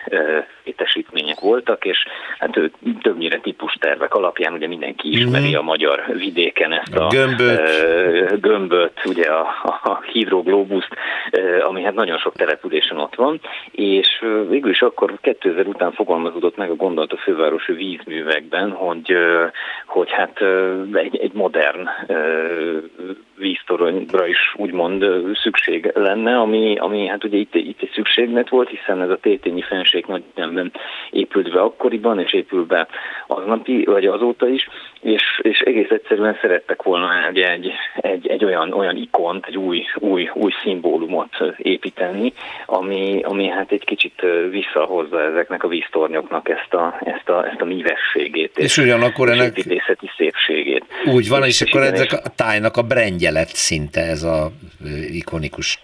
létesítmények 0.64 1.40
voltak, 1.40 1.84
és 1.84 1.98
hát 2.38 2.60
többnyire 3.02 3.38
típustervek 3.38 4.14
alapján 4.14 4.52
ugye 4.52 4.68
mindenki 4.68 5.08
ismeri 5.12 5.48
mm-hmm. 5.48 5.58
a 5.58 5.62
magyar 5.62 6.04
vidéken 6.16 6.72
ezt 6.72 6.94
a, 6.94 7.06
a 7.06 7.08
gömböt. 7.08 8.40
gömböt, 8.40 9.00
ugye 9.04 9.26
a, 9.26 9.46
a 9.82 10.02
hidroglóbuszt, 10.12 10.94
ami 11.62 11.82
hát 11.82 11.94
nagyon 11.94 12.18
sok 12.18 12.34
településen 12.34 12.98
ott 12.98 13.14
van, 13.14 13.40
és 13.70 14.24
végül 14.48 14.70
is 14.70 14.82
akkor 14.94 15.18
2000 15.20 15.66
után 15.66 15.92
fogalmazódott 15.92 16.56
meg 16.56 16.70
a 16.70 16.74
gondolat 16.74 17.12
a 17.12 17.16
fővárosi 17.16 17.72
vízművekben, 17.72 18.70
hogy, 18.70 19.16
hogy 19.86 20.10
hát 20.10 20.40
egy, 20.92 21.16
egy 21.16 21.32
modern 21.32 21.88
víztoronyra 23.36 24.26
is 24.26 24.54
úgymond 24.56 25.04
szükség 25.42 25.90
lenne, 25.94 26.38
ami, 26.38 26.76
ami 26.78 27.06
hát 27.06 27.24
ugye 27.24 27.36
itt, 27.36 27.54
itt 27.54 27.82
egy 27.82 27.90
szükséglet 27.94 28.48
volt, 28.48 28.68
hiszen 28.68 29.02
ez 29.02 29.10
a 29.10 29.18
tétényi 29.20 29.62
fenség 29.62 30.04
nagy 30.06 30.22
nemben 30.34 30.72
épült 31.10 31.52
be 31.52 31.60
akkoriban, 31.60 32.20
és 32.20 32.32
épül 32.32 32.64
be 32.64 32.86
aznapi, 33.26 33.84
vagy 33.84 34.06
azóta 34.06 34.48
is, 34.48 34.68
és, 35.04 35.40
és 35.42 35.58
egész 35.58 35.90
egyszerűen 35.90 36.38
szerettek 36.40 36.82
volna 36.82 37.26
egy, 37.28 37.38
egy, 37.38 37.72
egy, 37.96 38.26
egy 38.28 38.44
olyan, 38.44 38.72
olyan 38.72 38.96
ikont, 38.96 39.46
egy 39.46 39.56
új, 39.56 39.84
új, 39.98 40.30
új 40.34 40.52
szimbólumot 40.62 41.36
építeni, 41.56 42.32
ami, 42.66 43.20
ami 43.22 43.48
hát 43.48 43.72
egy 43.72 43.84
kicsit 43.84 44.22
visszahozza 44.50 45.20
ezeknek 45.20 45.64
a 45.64 45.68
víztornyoknak 45.68 46.48
ezt 46.48 46.74
a, 46.74 47.00
ezt 47.04 47.28
a, 47.28 47.46
ezt 47.46 47.60
a 47.60 47.64
mívességét. 47.64 48.58
És, 48.58 48.64
és 48.64 48.78
ugyanakkor 48.78 49.28
ennek... 49.28 49.46
építészeti 49.46 50.10
szépségét. 50.16 50.84
Úgy 51.04 51.28
van, 51.28 51.44
és, 51.44 51.60
és 51.60 51.68
akkor 51.68 51.82
ezek 51.82 52.12
a 52.12 52.28
tájnak 52.36 52.76
a 52.76 52.82
brendje 52.82 53.30
lett 53.30 53.48
szinte 53.48 54.00
ez 54.00 54.22
a 54.22 54.50
ikonikus 55.10 55.80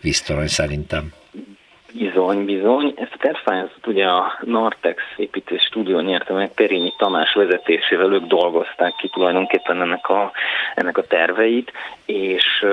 víztorony 0.00 0.46
szerintem. 0.46 1.12
Bizony, 2.16 2.44
bizony. 2.44 2.94
Ezt 2.96 3.12
a 3.12 3.18
tervpályázatot 3.18 3.86
ugye 3.86 4.06
a 4.06 4.38
Nartex 4.40 5.02
építés 5.16 5.62
stúdió 5.62 6.00
nyerte 6.00 6.32
meg 6.32 6.54
Perényi 6.54 6.92
Tamás 6.96 7.34
vezetésével, 7.34 8.12
ők 8.12 8.24
dolgozták 8.24 8.94
ki 8.96 9.08
tulajdonképpen 9.08 9.80
ennek 9.80 10.08
a, 10.08 10.32
ennek 10.74 10.98
a 10.98 11.06
terveit, 11.06 11.72
és, 12.06 12.66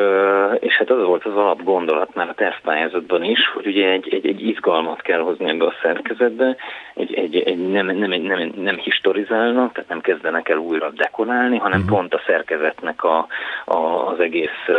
és 0.59 0.77
hát 0.77 0.89
az 0.89 1.03
volt 1.05 1.25
az 1.25 1.35
alap 1.35 1.63
gondolat 1.63 2.15
már 2.15 2.29
a 2.29 2.33
tervpályázatban 2.33 3.23
is, 3.23 3.39
hogy 3.53 3.67
ugye 3.67 3.89
egy, 3.89 4.13
egy, 4.13 4.27
egy 4.27 4.47
izgalmat 4.47 5.01
kell 5.01 5.19
hozni 5.19 5.49
ebbe 5.49 5.65
a 5.65 5.73
szerkezetbe, 5.81 6.55
egy, 6.93 7.13
egy, 7.13 7.37
egy 7.37 7.69
nem, 7.69 7.85
nem, 7.85 8.21
nem, 8.21 8.51
nem 8.55 8.77
historizálnak, 8.77 9.73
tehát 9.73 9.89
nem 9.89 10.01
kezdenek 10.01 10.49
el 10.49 10.57
újra 10.57 10.89
dekorálni, 10.89 11.57
hanem 11.57 11.79
uh-huh. 11.79 11.97
pont 11.97 12.13
a 12.13 12.21
szerkezetnek 12.25 13.03
a, 13.03 13.27
a, 13.65 13.77
az 13.77 14.19
egész 14.19 14.69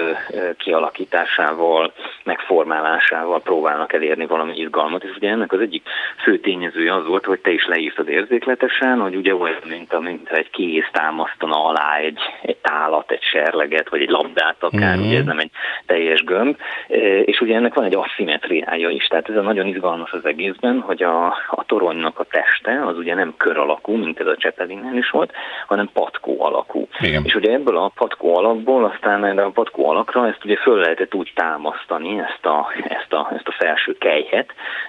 kialakításával, 0.57 1.93
megformálásával 2.25 3.41
próbálnak 3.41 3.93
elérni 3.93 4.27
valami 4.27 4.54
izgalmat, 4.57 5.05
és 5.05 5.17
ugye 5.17 5.31
ennek 5.31 5.53
az 5.53 5.61
egyik 5.61 5.83
fő 6.23 6.39
tényezője 6.39 6.95
az 6.95 7.07
volt, 7.07 7.25
hogy 7.25 7.41
te 7.41 7.51
is 7.51 7.67
leírtad 7.67 8.09
érzékletesen, 8.09 9.01
hogy 9.01 9.15
ugye 9.17 9.35
olyan, 9.35 9.63
mint, 9.69 10.01
mint 10.01 10.29
egy 10.29 10.51
kéz 10.51 10.85
támasztana 10.93 11.65
alá 11.65 11.97
egy, 11.97 12.19
egy 12.43 12.57
tálat, 12.57 13.11
egy 13.11 13.23
serleget, 13.23 13.89
vagy 13.89 14.01
egy 14.01 14.09
labdát 14.09 14.57
akár, 14.61 14.97
mm-hmm. 14.97 15.07
ugye 15.07 15.19
ez 15.19 15.25
nem 15.25 15.39
egy 15.39 15.51
teljes 15.87 16.25
gömb, 16.25 16.57
e, 16.89 16.97
és 17.21 17.41
ugye 17.41 17.57
ennek 17.57 17.75
van 17.75 17.85
egy 17.85 17.95
asszimetriája 17.95 18.89
is, 18.89 19.07
tehát 19.07 19.29
ez 19.29 19.37
a 19.37 19.43
nagyon 19.43 19.67
izgalmas 19.67 20.13
az 20.13 20.25
egészben, 20.25 20.81
hogy 20.81 21.03
a, 21.03 21.27
a 21.51 21.65
toronynak 21.67 22.19
a 22.19 22.25
teste 22.25 22.87
az 22.87 22.97
ugye 22.97 23.15
nem 23.15 23.35
kör 23.37 23.59
alakú, 23.59 23.93
mint 23.97 24.21
ez 24.21 24.27
a 24.27 24.37
Csepelinnel 24.37 24.97
is 24.97 25.11
volt, 25.11 25.33
hanem 25.67 25.91
patkó 25.93 26.43
alakú. 26.45 26.89
Igen. 27.01 27.25
És 27.25 27.35
ugye 27.35 27.53
ebből 27.53 27.77
a 27.77 27.93
patkó 27.95 28.37
alakból 28.37 28.85
aztán 28.85 29.25
erre 29.25 29.45
a 29.45 29.51
patkó 29.51 29.89
alakra 29.89 30.29
ezt 30.29 30.45
ugye 30.45 30.57
föl 30.57 30.79
lehetett 30.79 31.15
úgy 31.15 31.33
támasztani, 31.35 32.19
ezt 32.19 32.47
a, 32.47 32.69
ezt 32.89 33.13
a, 33.13 33.31
ezt 33.35 33.49
a 33.49 33.53
felső 33.59 33.97
kej 33.99 34.27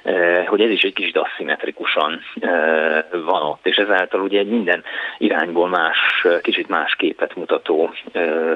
helyhet, 0.04 0.48
hogy 0.48 0.62
ez 0.62 0.70
is 0.70 0.82
egy 0.82 0.94
kicsit 0.94 1.18
aszimmetrikusan 1.18 2.22
van 3.12 3.42
ott, 3.42 3.66
és 3.66 3.76
ezáltal 3.76 4.22
ugye 4.22 4.40
egy 4.40 4.48
minden 4.48 4.84
irányból 5.18 5.68
más, 5.68 5.98
kicsit 6.42 6.68
más 6.68 6.96
képet 6.96 7.36
mutató 7.36 7.94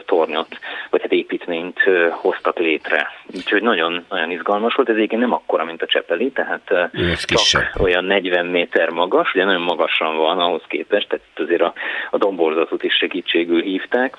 tornyot, 0.06 0.60
vagy 0.90 1.02
hát 1.02 1.12
építményt 1.12 1.80
hoztak 2.12 2.58
létre. 2.58 3.08
Úgyhogy 3.36 3.62
nagyon, 3.62 4.06
nagyon 4.10 4.32
izgalmas 4.32 4.76
volt, 4.76 4.90
ez 4.90 4.96
egyébként 4.96 5.22
nem 5.22 5.34
akkora, 5.34 5.64
mint 5.64 5.82
a 5.82 5.86
Csepeli, 5.86 6.32
tehát 6.32 6.72
ez 6.72 7.26
csak 7.26 7.38
kisebb. 7.38 7.82
olyan 7.82 8.06
40 8.06 8.46
méter 8.46 8.90
magas, 8.90 9.34
ugye 9.34 9.46
nagyon 9.46 9.62
magasan 9.62 10.18
van 10.18 10.40
ahhoz 10.40 10.64
képest, 10.68 11.08
tehát 11.10 11.26
azért 11.36 11.62
a, 11.62 11.74
a 12.10 12.18
domborzatot 12.18 12.84
is 12.84 12.94
segítségül 12.94 13.62
hívták, 13.62 14.16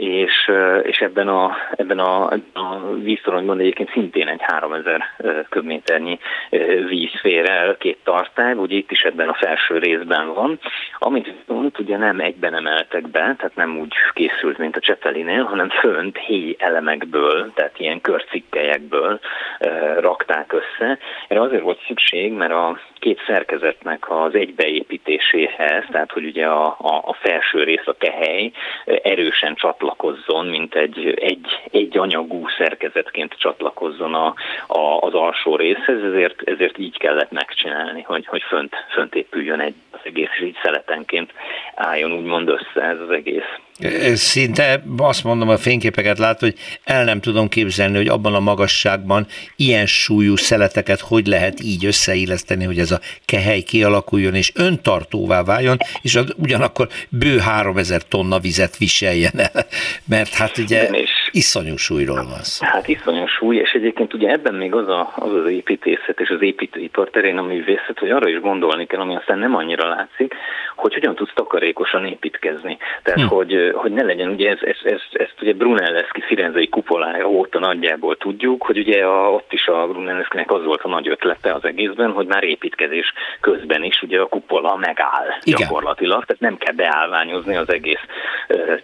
és, 0.00 0.50
és 0.82 0.98
ebben 0.98 1.28
a, 1.28 1.56
ebben 1.76 1.98
a, 1.98 2.32
a 2.52 2.94
víztoronyban 3.02 3.58
egyébként 3.58 3.90
szintén 3.90 4.28
egy 4.28 4.40
3000 4.42 5.02
köbméternyi 5.48 6.18
víz 6.88 7.10
el, 7.22 7.76
két 7.76 7.98
tartály, 8.04 8.52
ugye 8.52 8.76
itt 8.76 8.90
is 8.90 9.02
ebben 9.02 9.28
a 9.28 9.34
felső 9.34 9.78
részben 9.78 10.34
van, 10.34 10.58
amit 10.98 11.32
viszont 11.38 11.78
ugye 11.78 11.96
nem 11.96 12.20
egyben 12.20 12.54
emeltek 12.54 13.08
be, 13.08 13.34
tehát 13.38 13.54
nem 13.54 13.78
úgy 13.78 13.92
készült, 14.12 14.58
mint 14.58 14.76
a 14.76 14.80
Csepelinél, 14.80 15.42
hanem 15.42 15.68
fönt 15.68 16.18
héj 16.18 16.56
elemekből, 16.58 17.52
tehát 17.54 17.78
ilyen 17.78 18.00
körcikkelyekből 18.00 19.20
rakták 19.98 20.52
össze. 20.52 20.98
Erre 21.28 21.40
azért 21.40 21.62
volt 21.62 21.80
szükség, 21.86 22.32
mert 22.32 22.52
a 22.52 22.78
két 22.98 23.20
szerkezetnek 23.26 24.10
az 24.10 24.34
egybeépítéséhez, 24.34 25.84
tehát 25.90 26.12
hogy 26.12 26.24
ugye 26.24 26.46
a, 26.46 26.66
a, 26.66 27.02
a 27.04 27.12
felső 27.12 27.62
rész, 27.62 27.86
a 27.86 27.96
tehely 27.98 28.50
erősen 29.02 29.54
csatlakozzon, 29.90 30.46
mint 30.46 30.74
egy, 30.74 31.14
egy, 31.20 31.46
egy 31.70 31.98
anyagú 31.98 32.48
szerkezetként 32.58 33.34
csatlakozzon 33.38 34.14
a, 34.14 34.34
a, 34.66 34.98
az 35.00 35.14
alsó 35.14 35.56
részhez, 35.56 36.02
ezért, 36.02 36.42
ezért 36.42 36.78
így 36.78 36.98
kellett 36.98 37.30
megcsinálni, 37.30 38.02
hogy, 38.02 38.26
hogy 38.26 38.42
fönt, 38.42 38.74
fönt 38.92 39.14
épüljön 39.14 39.60
egy 39.60 39.74
az 39.90 40.00
egész, 40.02 40.28
és 40.38 40.42
így 40.42 40.56
szeletenként 40.62 41.32
álljon 41.74 42.12
úgymond 42.12 42.48
össze 42.48 42.82
ez 42.82 43.00
az 43.00 43.10
egész. 43.10 43.58
Szinte 44.14 44.82
azt 44.96 45.24
mondom, 45.24 45.48
a 45.48 45.58
fényképeket 45.58 46.18
látva, 46.18 46.46
hogy 46.46 46.56
el 46.84 47.04
nem 47.04 47.20
tudom 47.20 47.48
képzelni, 47.48 47.96
hogy 47.96 48.08
abban 48.08 48.34
a 48.34 48.40
magasságban 48.40 49.26
ilyen 49.56 49.86
súlyú 49.86 50.36
szeleteket 50.36 51.00
hogy 51.00 51.26
lehet 51.26 51.62
így 51.62 51.84
összeilleszteni, 51.84 52.64
hogy 52.64 52.78
ez 52.78 52.90
a 52.90 53.00
kehely 53.24 53.60
kialakuljon 53.60 54.34
és 54.34 54.52
öntartóvá 54.54 55.42
váljon, 55.42 55.78
és 56.02 56.18
ugyanakkor 56.36 56.88
bő 57.08 57.38
3000 57.38 58.02
tonna 58.08 58.38
vizet 58.38 58.76
viseljen 58.76 59.38
el, 59.40 59.66
mert 60.04 60.34
hát 60.34 60.58
ugye 60.58 60.90
iszonyú 61.32 61.76
súlyról 61.76 62.24
van 62.24 62.42
szó. 62.42 62.66
Hát 62.66 62.88
iszonyú 62.88 63.26
súly, 63.26 63.56
és 63.56 63.72
egyébként 63.72 64.14
ugye 64.14 64.28
ebben 64.28 64.54
még 64.54 64.74
az 64.74 64.88
a, 64.88 65.12
az, 65.16 65.32
az 65.32 65.50
építészet 65.50 66.20
és 66.20 66.28
az 66.28 66.42
építőipar 66.42 67.10
terén 67.10 67.38
a 67.38 67.42
művészet, 67.42 67.98
hogy 67.98 68.10
arra 68.10 68.28
is 68.28 68.40
gondolni 68.40 68.86
kell, 68.86 69.00
ami 69.00 69.16
aztán 69.16 69.38
nem 69.38 69.54
annyira 69.54 69.88
látszik, 69.88 70.34
hogy 70.76 70.94
hogyan 70.94 71.14
tudsz 71.14 71.32
takarékosan 71.34 72.06
építkezni. 72.06 72.78
Tehát, 73.02 73.20
hm. 73.20 73.26
hogy 73.26 73.72
hogy 73.74 73.92
ne 73.92 74.02
legyen, 74.02 74.28
ugye 74.28 74.50
ez, 74.50 74.58
ez, 74.60 74.76
ez, 74.82 75.00
ezt 75.12 75.34
ugye 75.40 75.52
Brunelleschi 75.52 76.20
Firenzei 76.20 76.68
kupolája 76.68 77.28
óta 77.28 77.58
nagyjából 77.58 78.16
tudjuk, 78.16 78.62
hogy 78.62 78.78
ugye 78.78 79.04
a, 79.04 79.32
ott 79.32 79.52
is 79.52 79.66
a 79.66 79.86
Brunelleschinek 79.86 80.50
az 80.50 80.64
volt 80.64 80.82
a 80.82 80.88
nagy 80.88 81.08
ötlete 81.08 81.54
az 81.54 81.64
egészben, 81.64 82.10
hogy 82.12 82.26
már 82.26 82.44
építkezés 82.44 83.12
közben 83.40 83.84
is 83.84 84.02
ugye 84.02 84.20
a 84.20 84.26
kupola 84.26 84.76
megáll 84.76 85.28
Igen. 85.42 85.60
gyakorlatilag, 85.60 86.24
tehát 86.24 86.42
nem 86.42 86.56
kell 86.56 86.74
beállványozni 86.74 87.56
az 87.56 87.72
egész 87.72 88.00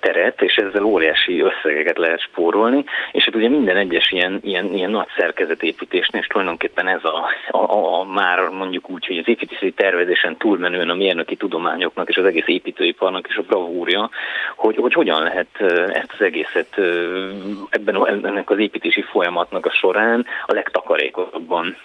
teret, 0.00 0.43
és 0.43 0.57
ezzel 0.57 0.85
óriási 0.85 1.41
összegeket 1.41 1.99
lehet 1.99 2.29
spórolni, 2.37 2.85
és 3.12 3.25
hát 3.25 3.35
ugye 3.35 3.49
minden 3.49 3.76
egyes 3.76 4.11
ilyen, 4.11 4.40
ilyen, 4.43 4.75
ilyen 4.75 4.90
nagy 4.90 5.07
szerkezetépítésnél, 5.16 6.21
és 6.21 6.26
tulajdonképpen 6.26 6.88
ez 6.88 7.05
a, 7.05 7.25
a, 7.50 7.59
a, 7.59 8.00
a 8.00 8.05
már 8.05 8.49
mondjuk 8.49 8.90
úgy, 8.90 9.07
hogy 9.07 9.19
az 9.19 9.28
építészeti 9.28 9.73
tervezésen 9.73 10.37
túlmenően 10.37 10.90
a 10.90 10.95
mérnöki 10.95 11.37
tudományoknak 11.37 12.09
és 12.09 12.16
az 12.16 12.25
egész 12.25 12.47
építőiparnak 12.47 13.28
is 13.28 13.37
a 13.37 13.43
bravúrja, 13.43 14.11
hogy, 14.57 14.76
hogy 14.76 14.93
hogyan 14.93 15.23
lehet 15.23 15.61
ezt 15.88 16.12
az 16.12 16.21
egészet 16.21 16.78
ebben 17.71 18.25
ennek 18.26 18.50
az 18.50 18.59
építési 18.59 19.02
folyamatnak 19.02 19.66
a 19.66 19.71
során 19.71 20.26
a 20.47 20.52
legtakarékosabban 20.52 21.76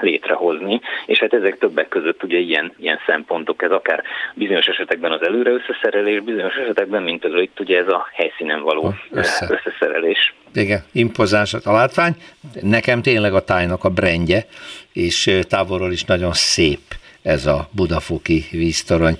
létrehozni, 0.00 0.80
és 1.06 1.18
hát 1.18 1.34
ezek 1.34 1.58
többek 1.58 1.88
között 1.88 2.22
ugye 2.22 2.38
ilyen, 2.38 2.72
ilyen 2.78 2.98
szempontok, 3.06 3.62
ez 3.62 3.70
akár 3.70 4.02
bizonyos 4.34 4.66
esetekben 4.66 5.12
az 5.12 5.22
előre 5.22 5.50
összeszerelés, 5.50 6.20
bizonyos 6.20 6.54
esetekben, 6.54 7.02
mint 7.02 7.24
az 7.24 7.32
itt 7.34 7.60
ugye 7.60 7.78
ez 7.78 7.88
a 7.88 8.08
helyszínen 8.12 8.62
való 8.62 8.94
Össze. 9.10 9.46
Összeszerelés. 9.86 10.34
Igen, 10.54 10.84
impozáns 10.92 11.54
a 11.54 11.72
látvány. 11.72 12.16
Nekem 12.60 13.02
tényleg 13.02 13.34
a 13.34 13.44
tájnak 13.44 13.84
a 13.84 13.90
brendje, 13.90 14.46
és 14.92 15.40
távolról 15.48 15.92
is 15.92 16.04
nagyon 16.04 16.32
szép 16.32 16.80
ez 17.22 17.46
a 17.46 17.68
budafoki 17.70 18.44
víztorony. 18.50 19.18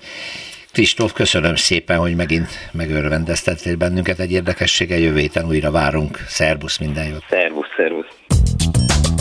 Kristóf, 0.72 1.12
köszönöm 1.12 1.54
szépen, 1.54 1.98
hogy 1.98 2.16
megint 2.16 2.48
megörvendeztettél 2.72 3.76
bennünket 3.76 4.18
egy 4.18 4.32
érdekességgel. 4.32 4.98
Jövő 4.98 5.18
héten 5.18 5.46
újra 5.46 5.70
várunk. 5.70 6.18
Szerbusz, 6.26 6.78
minden 6.78 7.06
jót. 7.06 7.24
Szervusz, 7.28 7.66
szervusz. 7.76 8.06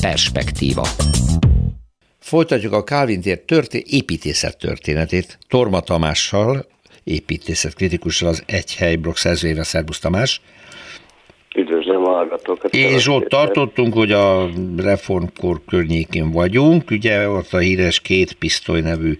Perspektíva. 0.01 0.87
Folytatjuk 2.19 2.73
a 2.73 2.83
Calvin 2.83 3.21
tér 3.21 3.39
történ- 3.39 3.85
építészet 3.87 4.57
történetét 4.57 5.37
Torma 5.47 5.79
Tamással, 5.79 6.67
építészetkritikussal, 7.03 8.29
az 8.29 8.43
Egy 8.45 8.75
Hely 8.75 8.95
blog 8.95 9.17
szerzőjével, 9.17 9.63
Szerbusz 9.63 9.99
Tamás. 9.99 10.41
Üdvözlöm 11.55 12.05
a 12.05 12.09
hallgatókat. 12.09 12.73
És 12.73 13.07
ott 13.07 13.27
tartottunk, 13.27 13.93
hogy 13.93 14.11
a 14.11 14.49
reformkor 14.77 15.61
környékén 15.67 16.31
vagyunk, 16.31 16.91
ugye 16.91 17.29
ott 17.29 17.53
a 17.53 17.57
híres 17.57 17.99
két 17.99 18.33
pisztoly 18.33 18.81
nevű 18.81 19.17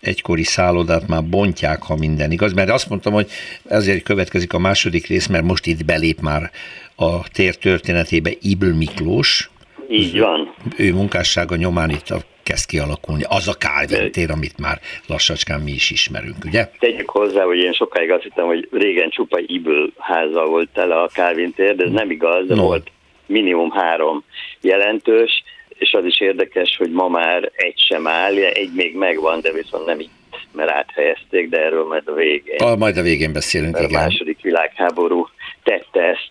egykori 0.00 0.42
szállodát 0.42 1.08
már 1.08 1.24
bontják, 1.24 1.82
ha 1.82 1.96
minden 1.96 2.30
igaz, 2.30 2.52
mert 2.52 2.70
azt 2.70 2.88
mondtam, 2.88 3.12
hogy 3.12 3.30
ezért 3.64 4.02
következik 4.02 4.52
a 4.52 4.58
második 4.58 5.06
rész, 5.06 5.26
mert 5.26 5.44
most 5.44 5.66
itt 5.66 5.84
belép 5.84 6.20
már 6.20 6.50
a 6.94 7.28
tér 7.28 7.56
történetébe 7.56 8.30
Ibl 8.40 8.66
Miklós. 8.66 9.50
Így 9.88 10.18
van. 10.18 10.54
Ő 10.76 10.92
munkássága 10.92 11.56
nyomán 11.56 11.90
itt 11.90 12.10
a 12.10 12.18
kezd 12.42 12.66
kialakulni. 12.66 13.22
Az 13.28 13.48
a 13.48 13.52
Calvin 13.52 14.12
tér, 14.12 14.30
amit 14.30 14.58
már 14.58 14.80
lassacskán 15.06 15.60
mi 15.60 15.70
is 15.70 15.90
ismerünk, 15.90 16.44
ugye? 16.44 16.70
Tegyük 16.78 17.10
hozzá, 17.10 17.42
hogy 17.42 17.58
én 17.58 17.72
sokáig 17.72 18.10
azt 18.10 18.22
hittem, 18.22 18.46
hogy 18.46 18.68
régen 18.72 19.10
csupa 19.10 19.38
Ibl 19.46 19.84
háza 19.98 20.44
volt 20.44 20.68
tele 20.72 21.00
a 21.00 21.08
Calvin 21.08 21.52
tér, 21.52 21.76
de 21.76 21.84
ez 21.84 21.90
nem 21.90 22.10
igaz, 22.10 22.46
de 22.46 22.54
no. 22.54 22.62
volt 22.62 22.90
minimum 23.26 23.70
három 23.70 24.24
jelentős, 24.60 25.42
és 25.68 25.92
az 25.92 26.04
is 26.04 26.20
érdekes, 26.20 26.76
hogy 26.76 26.90
ma 26.90 27.08
már 27.08 27.50
egy 27.56 27.78
sem 27.88 28.06
áll, 28.06 28.36
egy 28.36 28.72
még 28.74 28.96
megvan, 28.96 29.40
de 29.40 29.52
viszont 29.52 29.86
nem 29.86 30.00
itt, 30.00 30.10
mert 30.52 30.70
áthelyezték, 30.70 31.48
de 31.48 31.58
erről 31.58 31.86
majd 31.86 32.02
a 32.08 32.12
végén. 32.12 32.58
A, 32.58 32.76
majd 32.76 32.96
a 32.96 33.02
végén 33.02 33.32
beszélünk, 33.32 33.72
mert 33.72 33.88
igen. 33.88 34.00
A 34.00 34.04
második 34.04 34.40
világháború 34.40 35.28
tette 35.62 36.00
ezt 36.00 36.30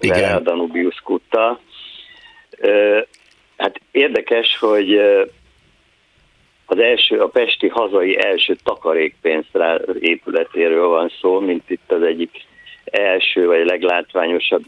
igen. 0.00 0.20
vele 0.20 0.34
a 0.34 0.40
Danubius 0.40 1.00
kutta. 1.04 1.60
Hát 3.56 3.80
érdekes, 3.90 4.58
hogy 4.58 4.98
az 6.66 6.78
első, 6.78 7.20
a 7.20 7.28
Pesti 7.28 7.68
hazai 7.68 8.18
első 8.18 8.56
takarékpénztár 8.64 9.84
épületéről 10.00 10.86
van 10.88 11.12
szó, 11.20 11.40
mint 11.40 11.70
itt 11.70 11.92
az 11.92 12.02
egyik 12.02 12.30
első 12.84 13.46
vagy 13.46 13.66
leglátványosabb 13.66 14.62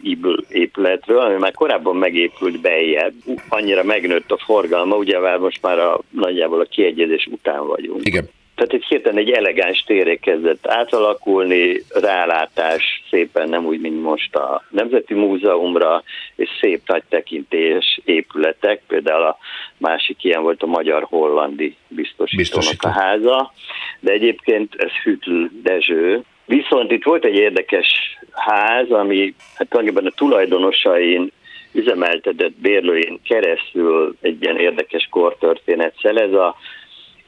épületről, 0.49 1.19
ami 1.19 1.35
már 1.35 1.53
korábban 1.53 1.97
megépült 1.97 2.61
bejebb, 2.61 3.15
annyira 3.49 3.83
megnőtt 3.83 4.31
a 4.31 4.39
forgalma, 4.45 4.97
ugye 4.97 5.39
most 5.39 5.63
már 5.63 5.79
a, 5.79 6.01
nagyjából 6.11 6.61
a 6.61 6.65
kiegyezés 6.65 7.29
után 7.31 7.67
vagyunk. 7.67 8.07
Igen. 8.07 8.29
Tehát 8.54 8.73
itt 8.73 8.84
hirtelen 8.84 9.18
egy 9.18 9.30
elegáns 9.30 9.82
téré 9.82 10.16
kezdett 10.16 10.66
átalakulni, 10.66 11.82
rálátás 11.88 13.02
szépen 13.11 13.49
nem 13.49 13.66
úgy, 13.66 13.80
mint 13.80 14.02
most 14.02 14.37
a 14.37 14.64
Nemzeti 14.70 15.14
Múzeumra, 15.14 16.02
és 16.37 16.49
szép 16.61 16.80
nagy 16.87 17.02
tekintés 17.08 18.00
épületek, 18.04 18.82
például 18.87 19.23
a 19.23 19.38
másik 19.76 20.25
ilyen 20.25 20.42
volt 20.42 20.62
a 20.62 20.66
Magyar-Hollandi 20.66 21.76
biztosítónak 21.88 22.82
a 22.82 22.88
háza, 22.88 23.52
de 24.00 24.12
egyébként 24.12 24.75
ez 24.75 24.90
Hütl 24.90 25.44
Dezső, 25.62 26.25
Viszont 26.46 26.90
itt 26.90 27.04
volt 27.04 27.25
egy 27.25 27.34
érdekes 27.34 28.18
ház, 28.32 28.90
ami 28.90 29.34
hát 29.54 29.68
tulajdonképpen 29.68 30.12
a 30.12 30.14
tulajdonosain 30.16 31.32
üzemeltetett 31.73 32.52
bérlőjén 32.61 33.20
keresztül 33.23 34.16
egy 34.20 34.42
ilyen 34.42 34.58
érdekes 34.58 35.08
kortörténetszel. 35.11 36.18
Ez 36.18 36.32
a 36.32 36.56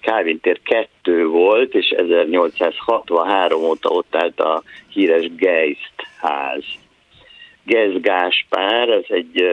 Calvin 0.00 0.40
tér 0.40 0.60
2 0.62 1.26
volt, 1.26 1.74
és 1.74 1.88
1863 1.88 3.62
óta 3.62 3.88
ott 3.88 4.16
állt 4.16 4.40
a 4.40 4.62
híres 4.88 5.34
Geist 5.36 5.94
ház. 6.20 6.64
Gez 7.64 8.00
Gáspár, 8.00 8.88
ez 8.88 9.04
egy 9.08 9.44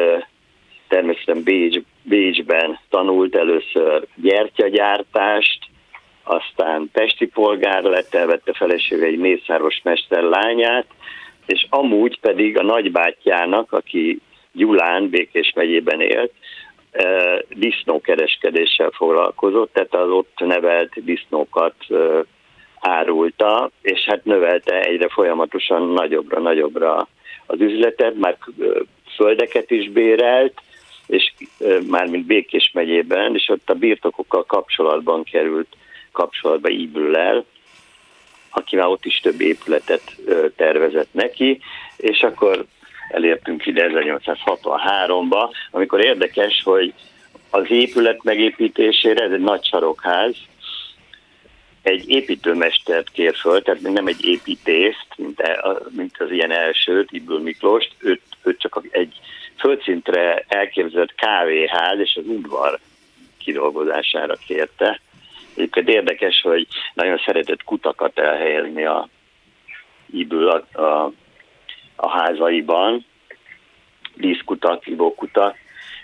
természetesen 0.88 1.44
Bécs, 1.44 1.80
Bécsben 2.04 2.80
tanult 2.90 3.36
először 3.36 4.06
gyertyagyártást, 4.16 5.60
aztán 6.24 6.90
pesti 6.92 7.28
polgár 7.28 7.84
lett, 7.84 8.14
elvette 8.14 8.54
felesége 8.54 9.06
egy 9.06 9.18
mészáros 9.18 9.82
mester 9.84 10.24
lányát, 10.24 10.86
és 11.46 11.66
amúgy 11.70 12.20
pedig 12.20 12.58
a 12.58 12.64
nagybátyjának, 12.64 13.72
aki 13.72 14.20
Gyulán, 14.52 15.10
Békés 15.10 15.52
megyében 15.56 16.02
élt, 16.02 16.32
disznókereskedéssel 17.56 18.90
foglalkozott, 18.90 19.74
tehát 19.74 19.94
az 19.94 20.10
ott 20.10 20.40
nevelt 20.40 21.04
disznókat 21.04 21.76
árulta, 22.80 23.72
és 23.82 24.06
hát 24.06 24.26
növelte 24.26 24.82
egyre 24.82 25.08
folyamatosan 25.10 25.88
nagyobbra, 25.88 26.40
nagyobbra 26.40 27.08
az 27.46 27.60
üzletet, 27.60 28.16
már 28.16 28.38
földeket 29.16 29.72
is 29.72 29.90
bérelt, 29.90 30.62
és 31.08 31.34
már 31.88 32.08
mint 32.08 32.26
Békés 32.26 32.72
megyében, 32.74 33.36
és 33.36 33.50
ott 33.50 33.70
a 33.70 33.74
birtokokkal 33.74 34.44
kapcsolatban 34.44 35.24
került 35.24 35.76
kapcsolatba 36.12 36.70
Íbüllel, 36.70 37.46
aki 38.50 38.76
már 38.76 38.88
ott 38.88 39.06
is 39.06 39.20
több 39.20 39.42
épületet 39.42 40.16
tervezett 40.56 41.14
neki, 41.14 41.60
és 41.98 42.22
akkor 42.22 42.66
elértünk 43.10 43.66
ide 43.66 43.90
1863-ba, 43.94 45.50
amikor 45.72 46.06
érdekes, 46.06 46.62
hogy 46.64 46.94
az 47.54 47.66
épület 47.72 48.24
megépítésére, 48.24 49.24
ez 49.24 49.32
egy 49.32 49.40
nagy 49.40 49.66
sarokház, 49.66 50.36
egy 51.82 52.10
építőmestert 52.10 53.10
kér 53.10 53.36
föl, 53.36 53.62
tehát 53.62 53.82
nem 53.82 54.08
egy 54.08 54.26
építészt, 54.26 55.08
mint, 55.16 55.40
e, 55.40 55.76
mint 55.90 56.18
az 56.18 56.32
ilyen 56.32 56.52
elsőt, 56.52 57.12
Ibül 57.12 57.40
Miklóst, 57.40 57.94
őt, 58.00 58.22
őt 58.44 58.60
csak 58.60 58.86
egy 58.90 59.20
földszintre 59.58 60.46
elképzelt 60.48 61.16
kávéház 61.16 62.00
és 62.00 62.16
az 62.16 62.28
udvar 62.28 62.80
kidolgozására 63.38 64.36
kérte. 64.48 65.00
Egyébként 65.56 65.90
érdekes, 65.90 66.42
hogy 66.42 66.68
nagyon 66.94 67.22
szeretett 67.26 67.64
kutakat 67.64 68.20
elhelyezni 68.20 68.86
a 68.86 69.10
Ibül 70.12 70.50
a, 70.50 70.82
a, 70.82 71.12
a 71.96 72.10
házaiban, 72.10 73.06
díszkutak, 74.16 74.88
ivókutak. 74.88 75.63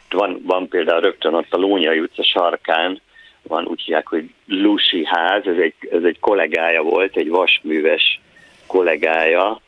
Van, 0.09 0.41
van 0.43 0.67
például 0.67 1.01
rögtön 1.01 1.33
ott 1.33 1.53
a 1.53 1.57
Lónyai 1.57 1.99
utca 1.99 2.23
sarkán, 2.23 3.01
van 3.41 3.65
úgy 3.65 3.81
hívják, 3.81 4.07
hogy 4.07 4.29
Lusi 4.45 5.05
ház, 5.05 5.47
ez 5.47 5.57
egy, 5.57 5.73
ez 5.91 6.03
egy 6.03 6.19
kollégája 6.19 6.81
volt, 6.81 7.17
egy 7.17 7.29
vasműves 7.29 8.19
kollégája, 8.67 9.61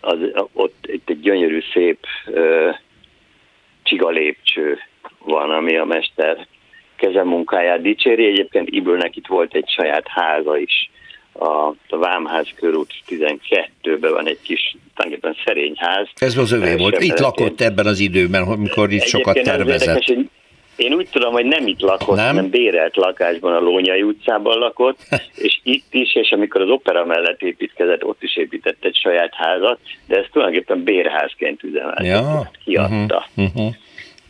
az, 0.00 0.18
ott 0.52 0.86
itt 0.86 1.08
egy 1.08 1.20
gyönyörű, 1.20 1.62
szép 1.72 2.06
uh, 2.26 2.76
csigalépcső 3.82 4.78
van, 5.18 5.50
ami 5.50 5.76
a 5.76 5.84
mester 5.84 6.46
kezemunkáját 6.96 7.82
dicséri. 7.82 8.26
Egyébként 8.26 8.68
Ibülnek 8.68 9.16
itt 9.16 9.26
volt 9.26 9.54
egy 9.54 9.68
saját 9.68 10.08
háza 10.08 10.58
is, 10.58 10.90
a, 11.34 11.74
Vámház 11.88 12.48
körút 12.56 12.92
12-ben 13.08 14.12
van 14.12 14.28
egy 14.28 14.38
kis, 14.42 14.76
tulajdonképpen 14.94 15.36
szerény 15.44 15.74
ház. 15.76 16.08
Ez 16.14 16.36
az 16.36 16.52
övé 16.52 16.76
volt. 16.76 17.02
Itt 17.02 17.18
lakott 17.18 17.60
ebben 17.60 17.86
az 17.86 17.98
időben, 17.98 18.42
amikor 18.42 18.92
itt 18.92 19.06
sokat 19.06 19.42
tervezett. 19.42 20.08
Érdekes, 20.08 20.26
én 20.76 20.92
úgy 20.92 21.08
tudom, 21.10 21.32
hogy 21.32 21.44
nem 21.44 21.66
itt 21.66 21.80
lakott, 21.80 22.16
nem? 22.16 22.26
hanem 22.26 22.50
bérelt 22.50 22.96
lakásban 22.96 23.54
a 23.54 23.60
Lónyai 23.60 24.02
utcában 24.02 24.58
lakott, 24.58 24.98
és 25.46 25.60
itt 25.62 25.86
is, 25.90 26.14
és 26.14 26.30
amikor 26.30 26.60
az 26.60 26.68
opera 26.68 27.04
mellett 27.04 27.42
építkezett, 27.42 28.04
ott 28.04 28.22
is 28.22 28.36
épített 28.36 28.84
egy 28.84 28.96
saját 28.96 29.34
házat, 29.34 29.78
de 30.06 30.16
ezt 30.16 30.30
tulajdonképpen 30.32 30.82
bérházként 30.82 31.62
üzemeltetett, 31.62 32.06
ja. 32.06 32.50
kiadta. 32.64 33.26
Uh-huh. 33.36 33.56
Uh-huh. 33.56 33.74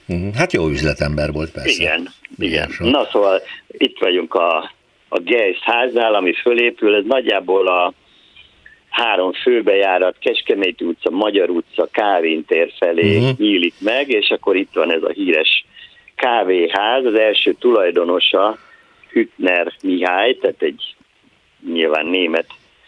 Uh-huh. 0.08 0.34
Hát 0.34 0.52
jó 0.52 0.68
üzletember 0.68 1.32
volt 1.32 1.50
persze. 1.50 1.82
Igen, 1.82 2.08
igen. 2.38 2.70
igen. 2.70 2.90
Na 2.90 3.08
szóval 3.12 3.40
itt 3.68 3.98
vagyunk 3.98 4.34
a, 4.34 4.70
a 5.14 5.20
Geist 5.20 5.62
háznál, 5.62 6.14
ami 6.14 6.32
fölépül, 6.32 6.94
ez 6.94 7.04
nagyjából 7.04 7.66
a 7.66 7.92
három 8.88 9.32
főbejárat, 9.32 10.16
Kecskeméti 10.18 10.84
utca, 10.84 11.10
Magyar 11.10 11.50
utca, 11.50 11.88
Kávin 11.92 12.44
tér 12.44 12.72
felé 12.78 13.16
uh-huh. 13.16 13.38
nyílik 13.38 13.74
meg, 13.80 14.08
és 14.08 14.28
akkor 14.30 14.56
itt 14.56 14.72
van 14.72 14.92
ez 14.92 15.02
a 15.02 15.10
híres 15.10 15.64
kávéház, 16.16 17.04
az 17.04 17.18
első 17.18 17.52
tulajdonosa 17.52 18.58
Hütner 19.10 19.72
Mihály, 19.82 20.34
tehát 20.34 20.62
egy 20.62 20.94
nyilván 21.72 22.06
német 22.06 22.46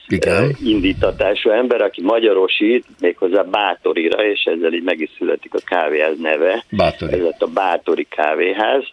igen. 0.09 0.57
indítatású 0.65 1.51
ember, 1.51 1.81
aki 1.81 2.03
magyarosít, 2.03 2.85
méghozzá 3.01 3.43
Bátorira, 3.43 4.25
és 4.27 4.43
ezzel 4.45 4.73
így 4.73 4.83
meg 4.83 5.01
is 5.01 5.11
születik 5.19 5.55
a 5.55 5.59
kávéház 5.65 6.19
neve. 6.19 6.65
Bátori. 6.71 7.13
Ez 7.13 7.21
lett 7.21 7.43
a 7.43 7.47
Bátori 7.47 8.07
kávéház. 8.11 8.85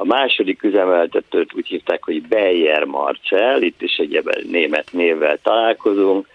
A 0.00 0.04
második 0.04 0.62
üzemeltetőt 0.62 1.54
úgy 1.54 1.66
hívták, 1.66 2.04
hogy 2.04 2.22
Beyer 2.22 2.84
Marcel, 2.84 3.62
itt 3.62 3.82
is 3.82 3.96
egy 3.96 4.22
német 4.50 4.88
névvel 4.92 5.38
találkozunk. 5.42 6.26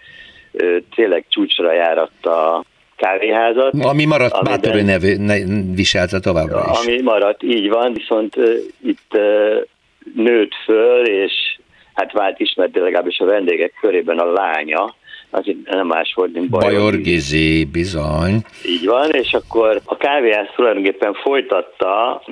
Tényleg 0.94 1.24
csúcsra 1.28 1.72
járatta 1.72 2.54
a 2.54 2.64
kávéházat. 2.96 3.74
Ami 3.84 4.04
maradt 4.04 4.44
Bátori 4.44 4.82
nevű, 4.82 5.16
ne, 5.16 5.34
viselte 5.74 6.20
továbbra 6.20 6.64
is. 6.72 6.86
Ami 6.86 7.02
maradt, 7.02 7.42
így 7.42 7.68
van, 7.68 7.92
viszont 7.92 8.36
uh, 8.36 8.54
itt 8.82 9.14
uh, 9.14 9.66
nőtt 10.14 10.54
föl, 10.64 11.06
és 11.06 11.32
hát 11.94 12.12
vált 12.12 12.40
ismert 12.40 12.74
legalábbis 12.74 13.18
a 13.18 13.24
vendégek 13.24 13.72
körében 13.80 14.18
a 14.18 14.32
lánya, 14.32 14.94
az 15.30 15.44
nem 15.64 15.86
más 15.86 16.12
volt, 16.14 16.32
mint 16.32 16.48
Bajor, 16.48 16.72
Bajor 16.72 16.96
Gizi, 17.00 17.64
bizony. 17.64 18.44
Így 18.66 18.86
van, 18.86 19.10
és 19.10 19.32
akkor 19.32 19.80
a 19.84 19.96
kávéház 19.96 20.48
tulajdonképpen 20.56 21.14
folytatta, 21.14 22.22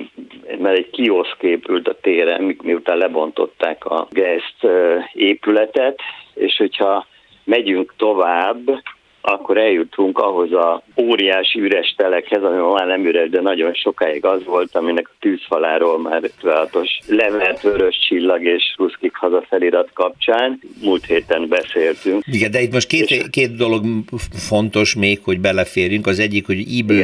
mert 0.59 0.77
egy 0.77 0.89
kioszk 0.89 1.41
épült 1.41 1.87
a 1.87 1.97
téren, 2.01 2.57
miután 2.63 2.97
lebontották 2.97 3.85
a 3.85 4.07
Geist 4.09 4.67
épületet, 5.13 5.99
és 6.33 6.57
hogyha 6.57 7.05
megyünk 7.43 7.93
tovább, 7.97 8.81
akkor 9.25 9.57
eljutunk 9.57 10.17
ahhoz 10.17 10.51
a 10.51 10.83
óriási 11.01 11.59
üres 11.59 11.93
telekhez, 11.97 12.43
ami 12.43 12.73
már 12.73 12.87
nem 12.87 13.05
üres, 13.05 13.29
de 13.29 13.41
nagyon 13.41 13.73
sokáig 13.73 14.25
az 14.25 14.45
volt, 14.45 14.75
aminek 14.75 15.07
a 15.07 15.15
tűzfaláról 15.19 15.99
már 15.99 16.21
56-os 16.41 16.89
levert 17.07 17.61
vörös 17.61 17.99
csillag 18.07 18.43
és 18.43 18.63
ruszkik 18.77 19.15
hazafelirat 19.15 19.89
kapcsán. 19.93 20.59
Múlt 20.83 21.05
héten 21.05 21.47
beszéltünk. 21.47 22.23
Igen, 22.31 22.51
de 22.51 22.61
itt 22.61 22.73
most 22.73 22.87
két, 22.87 23.29
két 23.29 23.55
dolog 23.55 23.83
fontos 24.47 24.95
még, 24.95 25.19
hogy 25.23 25.39
beleférjünk. 25.39 26.07
Az 26.07 26.19
egyik, 26.19 26.45
hogy 26.45 26.77
Ibl 26.77 27.03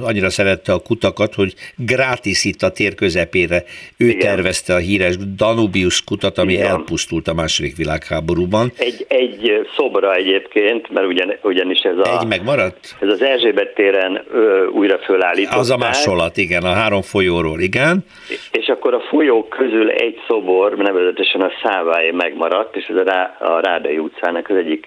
annyira 0.00 0.30
szerette 0.30 0.72
a 0.72 0.78
kutakat, 0.78 1.34
hogy 1.34 1.54
gratis 1.76 2.44
itt 2.44 2.62
a 2.62 2.70
tér 2.70 2.94
közepére. 2.94 3.64
Ő 3.96 4.08
Igen. 4.08 4.18
tervezte 4.18 4.74
a 4.74 4.78
híres 4.78 5.16
Danubius 5.36 6.04
kutat, 6.04 6.38
ami 6.38 6.52
Igen. 6.52 6.66
elpusztult 6.66 7.28
a 7.28 7.34
második 7.34 7.76
világháborúban. 7.76 8.72
Egy, 8.76 9.04
egy 9.08 9.68
szobra 9.76 10.14
egyébként, 10.14 10.90
mert 10.90 11.06
ugyan 11.06 11.31
ugyanis 11.42 11.80
ez 11.80 11.96
a... 11.96 12.18
Egy 12.20 12.26
megmaradt? 12.26 12.96
Ez 13.00 13.08
az 13.08 13.22
Erzsébet 13.22 13.74
téren 13.74 14.24
ö, 14.32 14.66
újra 14.66 14.98
fölállították. 14.98 15.58
Az 15.58 15.70
a 15.70 15.76
másolat, 15.76 16.36
igen, 16.36 16.62
a 16.62 16.72
három 16.72 17.02
folyóról, 17.02 17.60
igen. 17.60 18.04
És 18.50 18.66
akkor 18.66 18.94
a 18.94 19.00
folyók 19.00 19.48
közül 19.48 19.90
egy 19.90 20.18
szobor, 20.28 20.76
nevezetesen 20.76 21.40
a 21.40 21.50
Szávály 21.62 22.10
megmaradt, 22.10 22.76
és 22.76 22.86
ez 22.86 22.96
a, 22.96 23.02
Rá, 23.02 23.36
a 23.40 23.60
Rádai 23.60 23.98
utcának 23.98 24.48
az 24.50 24.56
egyik 24.56 24.86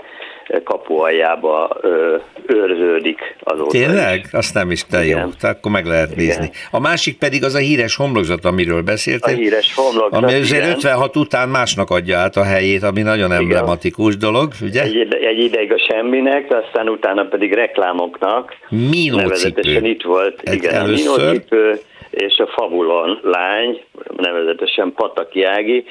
kapualjába 0.64 1.78
ö, 1.82 2.16
őrződik 2.46 3.36
azóta 3.44 3.70
Tényleg? 3.70 4.20
Is. 4.24 4.32
Azt 4.32 4.54
nem 4.54 4.72
is 4.72 4.86
te 4.86 5.04
Igen. 5.06 5.20
jó. 5.20 5.30
Tehát 5.40 5.58
akkor 5.58 5.72
meg 5.72 5.86
lehet 5.86 6.12
Igen. 6.12 6.26
nézni. 6.26 6.50
A 6.72 6.80
másik 6.80 7.18
pedig 7.18 7.44
az 7.44 7.54
a 7.54 7.58
híres 7.58 7.96
homlokzat, 7.96 8.46
amiről 8.46 8.82
beszéltél. 8.82 9.34
A 9.34 9.38
híres 9.38 9.74
homlokzat, 9.76 10.24
Ami 10.24 10.34
azért 10.34 10.68
56 10.68 11.16
után 11.16 11.50
másnak 11.50 11.90
adja 11.90 12.18
át 12.18 12.36
a 12.36 12.44
helyét, 12.44 12.84
ami 12.84 13.02
nagyon 13.02 13.30
Igen. 13.30 13.42
emblematikus 13.42 14.18
dolog, 14.18 14.52
ugye? 14.62 14.82
Egy, 14.82 15.14
egy 15.14 15.40
ideig 15.40 15.72
a 15.72 15.78
semminek, 15.78 16.54
aztán 16.66 16.90
utána 16.90 17.26
pedig 17.26 17.54
reklámoknak. 17.54 18.54
Minócipő. 18.70 19.16
Nevezetesen 19.16 19.86
itt 19.86 20.04
volt, 20.04 20.42
egy 20.44 20.54
igen, 20.54 20.74
először. 20.74 21.20
a 21.20 21.22
minócipő, 21.22 21.80
és 22.10 22.38
a 22.38 22.48
Fabulon 22.48 23.20
lány, 23.24 23.82
nevezetesen 24.18 24.94
Pataki 24.96 25.44
Ági. 25.44 25.86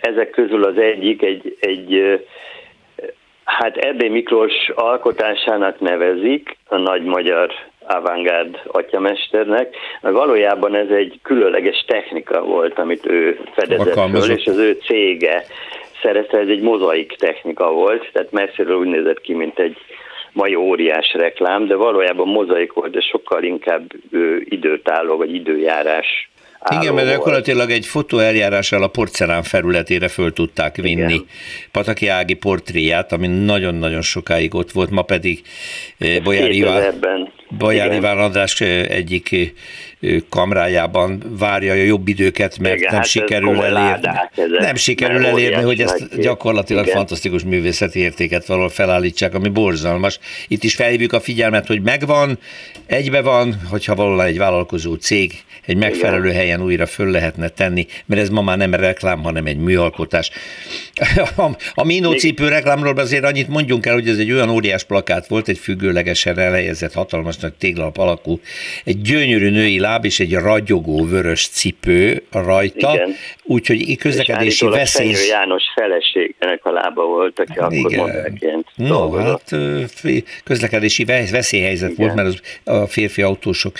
Ezek 0.00 0.30
közül 0.30 0.64
az 0.64 0.78
egyik 0.78 1.22
egy, 1.22 1.56
egy 1.60 2.20
Hát 3.58 3.76
Erdély 3.76 4.08
Miklós 4.08 4.68
alkotásának 4.74 5.80
nevezik, 5.80 6.56
a 6.68 6.76
nagy 6.76 7.02
magyar 7.02 7.52
avantgárd 7.86 8.60
atyamesternek, 8.66 9.76
mert 10.00 10.14
valójában 10.14 10.74
ez 10.74 10.88
egy 10.88 11.18
különleges 11.22 11.84
technika 11.86 12.42
volt, 12.42 12.78
amit 12.78 13.06
ő 13.06 13.40
fedezett 13.52 14.10
föl, 14.10 14.30
és 14.30 14.46
az 14.46 14.56
ő 14.56 14.78
cége 14.86 15.44
szerezte, 16.02 16.38
ez 16.38 16.48
egy 16.48 16.60
mozaik 16.60 17.16
technika 17.18 17.72
volt, 17.72 18.08
tehát 18.12 18.32
messziről 18.32 18.78
úgy 18.78 18.88
nézett 18.88 19.20
ki, 19.20 19.34
mint 19.34 19.58
egy 19.58 19.76
mai 20.32 20.54
óriás 20.54 21.12
reklám, 21.14 21.66
de 21.66 21.74
valójában 21.74 22.28
mozaik 22.28 22.72
volt, 22.72 22.92
de 22.92 23.00
sokkal 23.00 23.42
inkább 23.42 23.92
időtálló 24.44 25.16
vagy 25.16 25.34
időjárás 25.34 26.29
igen, 26.68 26.94
mert 26.94 27.08
gyakorlatilag 27.08 27.70
egy 27.70 27.86
fotóeljárással 27.86 28.82
a 28.82 28.88
porcelán 28.88 29.42
felületére 29.42 30.08
föl 30.08 30.32
tudták 30.32 30.76
vinni 30.76 31.12
Igen. 31.12 31.26
Pataki 31.70 32.06
Ági 32.06 32.34
portréját, 32.34 33.12
ami 33.12 33.26
nagyon-nagyon 33.26 34.02
sokáig 34.02 34.54
ott 34.54 34.72
volt, 34.72 34.90
ma 34.90 35.02
pedig 35.02 35.42
eh, 35.98 36.22
Bolyár 36.22 36.50
Iván, 36.50 37.00
Bolyár 37.58 37.92
Iván 37.92 38.18
András 38.18 38.60
egyik 38.60 39.54
kamrájában 40.28 41.22
várja 41.38 41.72
a 41.72 41.76
jobb 41.76 42.08
időket, 42.08 42.58
mert 42.58 42.76
Igen, 42.76 42.88
nem 42.90 43.00
hát 43.00 43.08
sikerül 43.08 43.62
elérni. 43.62 44.08
Nem 44.58 44.74
sikerül 44.74 45.26
elérni, 45.26 45.62
hogy 45.62 45.80
ezt 45.80 46.20
gyakorlatilag 46.20 46.84
Igen. 46.84 46.96
fantasztikus 46.96 47.42
művészeti 47.42 47.98
értéket 47.98 48.46
valahol 48.46 48.68
felállítsák, 48.68 49.34
ami 49.34 49.48
borzalmas. 49.48 50.18
Itt 50.48 50.64
is 50.64 50.74
felhívjuk 50.74 51.12
a 51.12 51.20
figyelmet, 51.20 51.66
hogy 51.66 51.82
megvan, 51.82 52.38
egybe 52.86 53.20
van, 53.20 53.60
hogyha 53.68 53.94
valahol 53.94 54.24
egy 54.24 54.38
vállalkozó 54.38 54.94
cég 54.94 55.32
egy 55.66 55.76
megfelelő 55.76 56.24
Igen. 56.24 56.36
helyen 56.36 56.62
újra 56.62 56.86
föl 56.86 57.10
lehetne 57.10 57.48
tenni, 57.48 57.86
mert 58.06 58.20
ez 58.20 58.28
ma 58.28 58.42
már 58.42 58.56
nem 58.56 58.74
reklám, 58.74 59.22
hanem 59.22 59.46
egy 59.46 59.56
műalkotás. 59.56 60.30
A, 61.36 61.56
a 61.74 61.84
Minó 61.84 62.12
cipő 62.12 62.48
reklámról 62.48 62.98
azért 62.98 63.24
annyit 63.24 63.48
mondjunk 63.48 63.86
el, 63.86 63.94
hogy 63.94 64.08
ez 64.08 64.18
egy 64.18 64.32
olyan 64.32 64.50
óriás 64.50 64.84
plakát 64.84 65.26
volt, 65.26 65.48
egy 65.48 65.58
függőlegesen 65.58 66.38
elhelyezett, 66.38 66.92
hatalmas 66.92 67.36
nagy 67.40 67.52
téglalap 67.52 67.98
alakú, 67.98 68.40
egy 68.84 69.00
gyönyörű 69.00 69.50
női 69.50 69.78
láb 69.78 70.04
és 70.04 70.20
egy 70.20 70.34
ragyogó 70.34 71.04
vörös 71.04 71.48
cipő 71.48 72.22
rajta, 72.32 73.00
úgyhogy 73.42 73.96
közlekedési 73.96 74.68
veszély... 74.68 75.14
János 75.28 75.64
feleségének 75.74 76.64
a 76.64 76.70
lába 76.70 77.04
volt, 77.04 77.38
aki 77.38 77.58
akkor 77.58 77.96
modellként 77.96 78.66
No, 78.76 79.10
hát 79.10 79.56
közlekedési 80.44 81.04
veszélyhelyzet 81.04 81.90
Igen. 81.90 82.04
volt, 82.04 82.16
mert 82.16 82.28
az, 82.28 82.40
a 82.74 82.86
férfi 82.86 83.22
autósok 83.22 83.76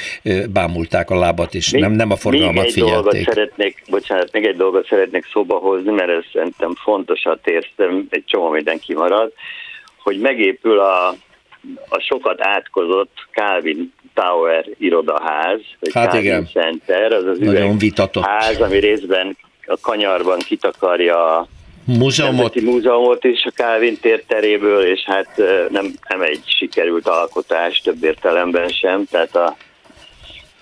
bámulták 0.52 1.10
a 1.10 1.18
lábat, 1.18 1.54
és 1.54 1.70
még, 1.70 1.80
nem, 1.82 1.92
nem 1.92 2.10
a 2.10 2.16
forgalmat 2.16 2.54
még 2.54 2.64
egy 2.64 2.72
figyelték. 2.72 3.02
Dolgot 3.02 3.34
szeretnék, 3.34 3.82
bocsánat, 3.90 4.32
még 4.32 4.44
egy 4.44 4.56
dolgot 4.56 4.86
szeretnék 4.86 5.26
szóba 5.32 5.54
hozni, 5.54 5.92
mert 5.92 6.10
ez 6.10 6.24
szerintem 6.32 6.74
fontos 6.74 7.24
a 7.24 7.38
térztem, 7.42 8.06
egy 8.10 8.24
csomó 8.26 8.48
minden 8.48 8.78
kimarad, 8.78 9.32
hogy 10.02 10.18
megépül 10.18 10.78
a, 10.78 11.14
a 11.88 11.98
sokat 11.98 12.40
átkozott 12.40 13.12
Calvin 13.32 13.92
Tower 14.14 14.66
irodaház, 14.78 15.60
vagy 15.80 15.92
hát 15.92 16.10
Calvin 16.10 16.28
igen. 16.30 16.48
Center, 16.52 17.12
az 17.12 17.24
az 17.24 17.38
Nagyon 17.38 17.78
vitatott. 17.78 18.24
ház, 18.24 18.60
ami 18.60 18.78
részben 18.78 19.36
a 19.66 19.76
kanyarban 19.80 20.38
kitakarja 20.38 21.36
a 21.36 21.48
múzeumot. 21.84 22.60
múzeumot 22.60 23.24
is 23.24 23.44
a 23.44 23.50
Calvin 23.50 23.98
tér 24.00 24.22
teréből, 24.26 24.86
és 24.86 25.00
hát 25.04 25.36
nem, 25.70 25.94
nem 26.08 26.22
egy 26.22 26.42
sikerült 26.44 27.06
alkotás 27.06 27.80
több 27.80 28.04
értelemben 28.04 28.68
sem, 28.68 29.04
tehát 29.10 29.36
a, 29.36 29.56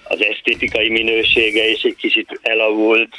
az 0.04 0.22
esztétikai 0.22 0.88
minősége 0.88 1.70
is 1.70 1.82
egy 1.82 1.96
kicsit 1.96 2.40
elavult, 2.42 3.16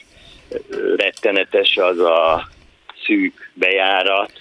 rettenetes 0.96 1.78
az 1.78 2.00
a 2.00 2.48
szűk 3.06 3.52
bejárat, 3.54 4.32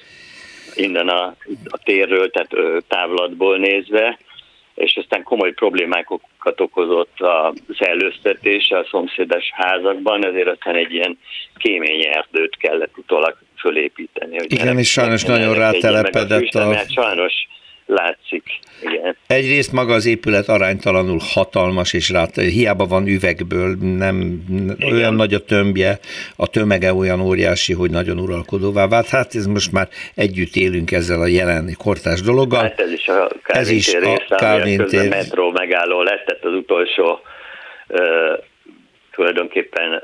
innen 0.78 1.08
a, 1.08 1.34
a 1.64 1.78
térről, 1.84 2.30
tehát 2.30 2.84
távlatból 2.88 3.58
nézve, 3.58 4.18
és 4.74 4.96
aztán 4.96 5.22
komoly 5.22 5.52
problémákat 5.52 6.60
okozott 6.60 7.20
a 7.20 7.54
szellőztetése 7.78 8.78
a 8.78 8.86
szomszédos 8.90 9.50
házakban, 9.52 10.26
ezért 10.26 10.48
aztán 10.48 10.74
egy 10.74 10.92
ilyen 10.92 11.18
kémény 11.56 12.06
erdőt 12.06 12.56
kellett 12.56 12.98
utólag 12.98 13.36
fölépíteni. 13.56 14.36
Igen, 14.42 14.78
és 14.78 14.90
sajnos 14.90 15.24
nagyon 15.24 15.54
rátelepedett 15.54 16.54
a... 16.54 16.68
a... 16.68 16.84
Sajnos 16.88 17.34
látszik. 17.88 18.42
Igen. 18.82 19.16
Egyrészt 19.26 19.72
maga 19.72 19.94
az 19.94 20.06
épület 20.06 20.48
aránytalanul 20.48 21.18
hatalmas, 21.34 21.92
és 21.92 22.10
rá, 22.10 22.26
hiába 22.34 22.86
van 22.86 23.06
üvegből, 23.06 23.76
nem 23.80 24.42
Igen. 24.78 24.92
olyan 24.92 25.14
nagy 25.14 25.34
a 25.34 25.44
tömbje, 25.44 25.98
a 26.36 26.46
tömege 26.46 26.94
olyan 26.94 27.20
óriási, 27.20 27.72
hogy 27.72 27.90
nagyon 27.90 28.18
uralkodóvá 28.18 28.86
vált. 28.86 29.08
Hát 29.08 29.34
ez 29.34 29.46
most 29.46 29.72
már 29.72 29.88
együtt 30.14 30.54
élünk 30.54 30.92
ezzel 30.92 31.20
a 31.20 31.26
jelen 31.26 31.74
kortás 31.78 32.20
dologgal. 32.20 32.62
Hát 32.62 32.80
ez 32.80 32.92
is 32.92 33.08
a 33.08 33.28
Kálvin 33.42 33.62
ez 33.62 33.70
is 33.70 33.92
része, 33.92 34.24
a 34.28 34.34
Kálvin 34.34 34.84
tér. 34.86 35.08
metró 35.08 35.50
megálló 35.50 36.02
lett, 36.02 36.24
tehát 36.24 36.44
az 36.44 36.52
utolsó 36.52 37.20
uh, 37.88 38.00
tulajdonképpen 39.12 40.02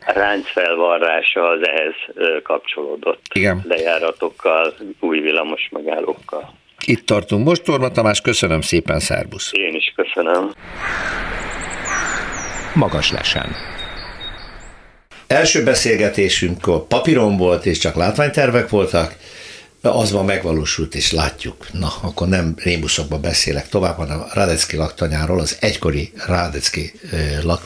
ráncfelvarrása 0.00 1.48
az 1.48 1.68
ehhez 1.68 1.94
kapcsolódott 2.42 3.20
Igen. 3.32 3.62
lejáratokkal, 3.68 4.74
új 5.00 5.20
villamos 5.20 5.68
megállókkal. 5.70 6.54
Itt 6.88 7.06
tartunk 7.06 7.46
most, 7.46 7.62
Torma 7.62 7.90
Tamás, 7.90 8.20
köszönöm 8.20 8.60
szépen, 8.60 9.00
szervusz! 9.00 9.50
Én 9.52 9.74
is 9.74 9.92
köszönöm. 9.96 10.52
Magas 12.74 13.12
lesen. 13.12 13.56
Első 15.26 15.62
beszélgetésünk 15.64 16.66
a 16.66 16.80
papíron 16.80 17.36
volt, 17.36 17.66
és 17.66 17.78
csak 17.78 17.94
látványtervek 17.94 18.68
voltak, 18.68 19.16
az 19.90 20.10
van 20.10 20.24
megvalósult, 20.24 20.94
és 20.94 21.12
látjuk. 21.12 21.66
Na, 21.72 21.92
akkor 22.00 22.28
nem 22.28 22.54
rébuszokban 22.56 23.20
beszélek 23.20 23.68
tovább, 23.68 23.96
hanem 23.96 24.20
a 24.20 24.28
Radecki 24.32 24.76
laktanyáról, 24.76 25.40
az 25.40 25.56
egykori 25.60 26.12
Radecki 26.26 26.92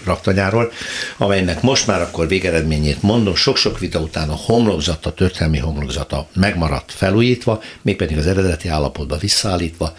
laktanyáról, 0.04 0.72
amelynek 1.18 1.62
most 1.62 1.86
már 1.86 2.00
akkor 2.00 2.28
végeredményét 2.28 3.02
mondom, 3.02 3.34
sok-sok 3.34 3.78
vita 3.78 3.98
után 3.98 4.28
a 4.28 4.38
homlokzata, 4.46 5.12
történelmi 5.12 5.58
homlokzata 5.58 6.28
megmaradt 6.34 6.92
felújítva, 6.92 7.62
mégpedig 7.82 8.18
az 8.18 8.26
eredeti 8.26 8.68
állapotba 8.68 9.16
visszaállítva, 9.16 9.94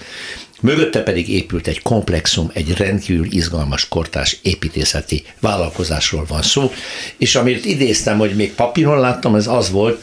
Mögötte 0.61 1.03
pedig 1.03 1.29
épült 1.29 1.67
egy 1.67 1.81
komplexum, 1.81 2.51
egy 2.53 2.77
rendkívül 2.77 3.25
izgalmas 3.31 3.87
kortás 3.87 4.37
építészeti 4.41 5.23
vállalkozásról 5.39 6.25
van 6.27 6.41
szó, 6.41 6.71
és 7.17 7.35
amit 7.35 7.65
idéztem, 7.65 8.17
hogy 8.17 8.35
még 8.35 8.53
papíron 8.53 8.99
láttam, 8.99 9.35
ez 9.35 9.47
az 9.47 9.69
volt, 9.69 10.01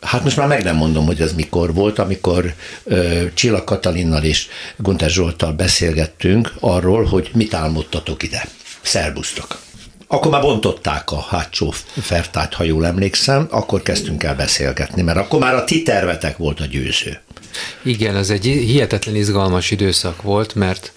Hát 0.00 0.24
most 0.24 0.36
már 0.36 0.46
meg 0.46 0.62
nem 0.62 0.76
mondom, 0.76 1.06
hogy 1.06 1.20
ez 1.20 1.32
mikor 1.32 1.74
volt, 1.74 1.98
amikor 1.98 2.54
ö, 2.84 3.24
Csilla 3.34 3.64
Katalinnal 3.64 4.22
és 4.22 4.48
Gunter 4.76 5.10
Zsoltal 5.10 5.52
beszélgettünk 5.52 6.52
arról, 6.60 7.04
hogy 7.04 7.30
mit 7.34 7.54
álmodtatok 7.54 8.22
ide. 8.22 8.48
Szerbusztok. 8.82 9.58
Akkor 10.06 10.30
már 10.30 10.40
bontották 10.40 11.10
a 11.10 11.20
hátsó 11.20 11.74
fertát, 12.00 12.54
ha 12.54 12.64
jól 12.64 12.86
emlékszem, 12.86 13.46
akkor 13.50 13.82
kezdtünk 13.82 14.22
el 14.22 14.34
beszélgetni, 14.34 15.02
mert 15.02 15.18
akkor 15.18 15.40
már 15.40 15.54
a 15.54 15.64
ti 15.64 15.82
tervetek 15.82 16.36
volt 16.36 16.60
a 16.60 16.64
győző. 16.64 17.20
Igen, 17.82 18.14
az 18.14 18.30
egy 18.30 18.44
hihetetlen 18.44 19.14
izgalmas 19.14 19.70
időszak 19.70 20.22
volt, 20.22 20.54
mert 20.54 20.92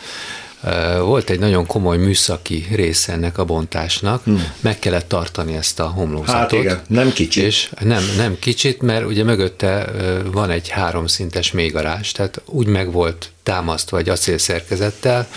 volt 1.00 1.30
egy 1.30 1.40
nagyon 1.40 1.66
komoly 1.66 1.98
műszaki 1.98 2.68
része 2.72 3.14
ennek 3.14 3.38
a 3.38 3.46
bontásnak, 3.46 4.24
hmm. 4.24 4.54
meg 4.60 4.80
kellett 4.80 5.08
tartani 5.08 5.56
ezt 5.56 5.80
a 5.80 5.88
homlokzatot. 5.88 6.40
Hát 6.40 6.52
igen, 6.52 6.82
nem 6.88 7.12
kicsit. 7.12 7.44
És 7.44 7.70
nem, 7.80 8.04
nem 8.18 8.38
kicsit, 8.40 8.82
mert 8.82 9.06
ugye 9.06 9.24
mögötte 9.24 9.92
van 10.32 10.50
egy 10.50 10.70
háromszintes 10.70 11.52
mélygarázs, 11.52 12.12
tehát 12.12 12.42
úgy 12.46 12.68
meg 12.68 12.92
volt 12.92 13.32
támasztva 13.44 13.98
egy 13.98 14.10
acélszerkezettel, 14.10 15.28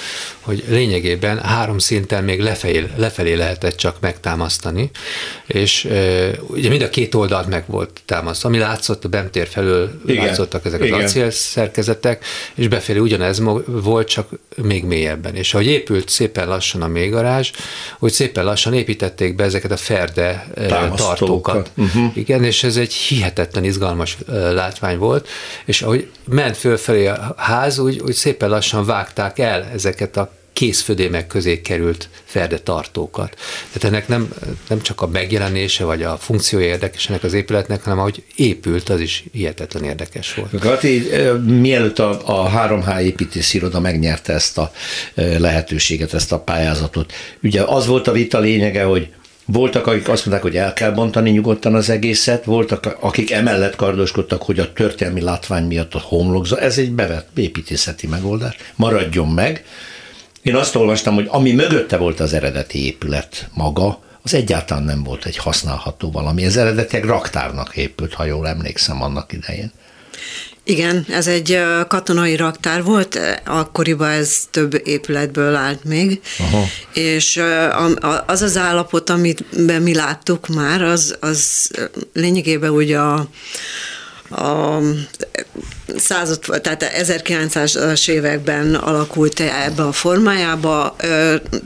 hogy 0.45 0.65
lényegében 0.69 1.43
három 1.43 1.79
szinten 1.79 2.25
még 2.25 2.41
lefelé, 2.41 2.87
lefelé 2.97 3.35
lehetett 3.35 3.77
csak 3.77 3.97
megtámasztani, 4.01 4.91
és 5.47 5.85
e, 5.85 6.31
ugye 6.47 6.69
mind 6.69 6.83
a 6.83 6.89
két 6.89 7.15
oldalt 7.15 7.49
meg 7.49 7.65
volt 7.67 8.01
támasztva, 8.05 8.49
ami 8.49 8.59
látszott 8.59 9.05
a 9.05 9.09
bemtér 9.09 9.49
felől, 9.49 10.01
Igen. 10.07 10.27
látszottak 10.27 10.65
ezek 10.65 10.85
Igen. 10.85 10.99
az 10.99 11.05
acélszerkezetek, 11.05 12.25
és 12.55 12.69
befelé 12.69 12.99
ugyanez 12.99 13.43
volt, 13.67 14.09
csak 14.09 14.29
még 14.57 14.85
mélyebben. 14.85 15.35
És 15.35 15.55
ahogy 15.55 15.67
épült 15.67 16.09
szépen 16.09 16.49
lassan 16.49 16.83
a 16.83 16.87
mélygarázs, 16.87 17.51
hogy 17.99 18.13
szépen 18.13 18.45
lassan 18.45 18.75
építették 18.75 19.35
be 19.35 19.45
ezeket 19.45 19.71
a 19.71 19.77
ferde 19.77 20.47
tartókat. 20.97 21.71
Uh-huh. 21.77 22.17
Igen, 22.17 22.45
és 22.45 22.65
ez 22.65 22.77
egy 22.77 22.93
hihetetlen 22.93 23.65
izgalmas 23.65 24.19
látvány 24.53 24.99
volt, 24.99 25.29
és 25.65 25.83
ahogy 25.83 26.09
ment 26.29 26.57
fölfelé 26.57 27.07
a 27.07 27.35
ház, 27.37 27.79
úgy, 27.79 28.01
úgy 28.01 28.15
szépen 28.15 28.49
lassan 28.49 28.85
vágták 28.85 29.39
el 29.39 29.65
ezeket 29.73 30.17
a 30.17 30.34
készfödémek 30.55 31.27
közé 31.27 31.61
került 31.61 32.09
ferde 32.25 32.59
tartókat. 32.59 33.37
Tehát 33.73 33.85
ennek 33.85 34.09
nem, 34.09 34.29
nem 34.69 34.81
csak 34.81 35.01
a 35.01 35.07
megjelenése 35.07 35.85
vagy 35.85 36.03
a 36.03 36.17
funkciója 36.17 36.67
érdekes 36.67 37.09
ennek 37.09 37.23
az 37.23 37.33
épületnek, 37.33 37.83
hanem 37.83 37.99
ahogy 37.99 38.23
épült, 38.37 38.88
az 38.88 39.01
is 39.01 39.25
hihetetlen 39.33 39.85
érdekes 39.85 40.35
volt. 40.35 40.59
Gati, 40.61 41.09
mielőtt 41.47 41.99
a, 41.99 42.21
a 42.25 42.51
3H 42.51 43.01
építési 43.01 43.57
iroda 43.57 43.81
megnyerte 43.81 44.33
ezt 44.33 44.59
a 44.59 44.73
lehetőséget, 45.14 46.14
ezt 46.14 46.33
a 46.33 46.38
pályázatot, 46.38 47.12
ugye 47.43 47.62
az 47.62 47.87
volt 47.87 48.09
a 48.09 48.12
vita 48.12 48.38
lényege, 48.38 48.83
hogy 48.83 49.09
voltak, 49.47 49.87
akik 49.87 50.09
azt 50.09 50.27
mondták, 50.27 50.51
hogy 50.51 50.57
el 50.57 50.73
kell 50.73 50.90
bontani 50.90 51.31
nyugodtan 51.31 51.75
az 51.75 51.90
egészet, 51.90 52.45
voltak, 52.45 52.97
akik 53.01 53.31
emellett 53.31 53.77
kardoskodtak, 53.77 54.43
hogy 54.43 54.59
a 54.59 54.73
történelmi 54.73 55.21
látvány 55.21 55.64
miatt 55.64 55.95
a 55.95 55.99
homlokza, 55.99 56.61
ez 56.61 56.79
egy 56.79 56.90
bevett 56.90 57.29
építészeti 57.38 58.07
megoldás, 58.07 58.57
maradjon 58.75 59.29
meg. 59.29 59.64
Én 60.45 60.55
azt 60.55 60.75
olvastam, 60.75 61.15
hogy 61.15 61.27
ami 61.29 61.53
mögötte 61.53 61.97
volt 61.97 62.21
az 62.21 62.33
eredeti 62.33 62.85
épület 62.85 63.49
maga, 63.55 64.03
az 64.23 64.35
egyáltalán 64.35 64.83
nem 64.83 65.03
volt 65.03 65.25
egy 65.25 65.37
használható 65.37 66.11
valami. 66.11 66.45
Ez 66.45 66.57
eredetileg 66.57 67.05
raktárnak 67.05 67.77
épült, 67.77 68.15
ha 68.15 68.25
jól 68.25 68.49
emlékszem 68.49 69.03
annak 69.03 69.33
idején. 69.33 69.73
Igen, 70.65 71.07
ez 71.09 71.27
egy 71.27 71.61
katonai 71.89 72.37
raktár 72.37 72.83
volt, 72.83 73.19
akkoriban 73.45 74.09
ez 74.09 74.41
több 74.51 74.81
épületből 74.85 75.55
állt 75.55 75.85
még, 75.85 76.21
Aha. 76.39 76.65
és 76.93 77.43
az 78.27 78.43
az 78.43 78.57
állapot, 78.57 79.11
amit 79.11 79.45
mi 79.83 79.95
láttuk 79.95 80.49
már, 80.49 80.83
az, 80.83 81.17
az 81.21 81.71
lényegében 82.13 82.71
ugye 82.71 82.99
a, 82.99 83.29
a 84.35 84.81
század, 85.97 86.38
tehát 86.38 86.90
1900-as 87.03 88.09
években 88.09 88.75
alakult 88.75 89.40
ebbe 89.40 89.83
a 89.83 89.92
formájába. 89.92 90.97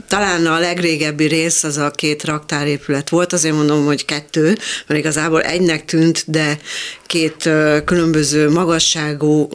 Talán 0.07 0.45
a 0.45 0.59
legrégebbi 0.59 1.25
rész 1.25 1.63
az 1.63 1.77
a 1.77 1.91
két 1.91 2.23
raktárépület 2.23 3.09
volt, 3.09 3.33
azért 3.33 3.55
mondom, 3.55 3.85
hogy 3.85 4.05
kettő, 4.05 4.57
mert 4.87 4.99
igazából 4.99 5.41
egynek 5.41 5.85
tűnt, 5.85 6.23
de 6.27 6.57
két 7.05 7.49
különböző 7.85 8.49
magasságú, 8.49 9.49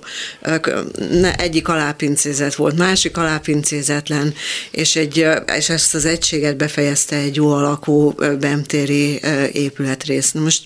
egyik 1.37 1.69
alápincézet 1.69 2.55
volt, 2.55 2.79
másik 2.79 3.17
alápincézetlen, 3.17 4.35
és, 4.71 4.97
egy, 4.97 5.27
és 5.57 5.69
ezt 5.69 5.95
az 5.95 6.05
egységet 6.05 6.57
befejezte 6.57 7.17
egy 7.17 7.37
jó 7.37 7.53
alakú 7.53 8.15
bemtéri 8.41 9.21
épületrész. 9.53 10.33
Most 10.33 10.61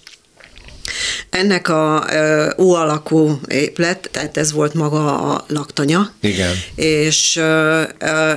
ennek 1.30 1.68
a 1.68 2.06
ó 2.58 2.74
alakú 2.74 3.40
épület, 3.48 4.08
tehát 4.12 4.36
ez 4.36 4.52
volt 4.52 4.74
maga 4.74 5.32
a 5.32 5.44
laktanya. 5.48 6.12
Igen. 6.20 6.54
És 6.74 7.36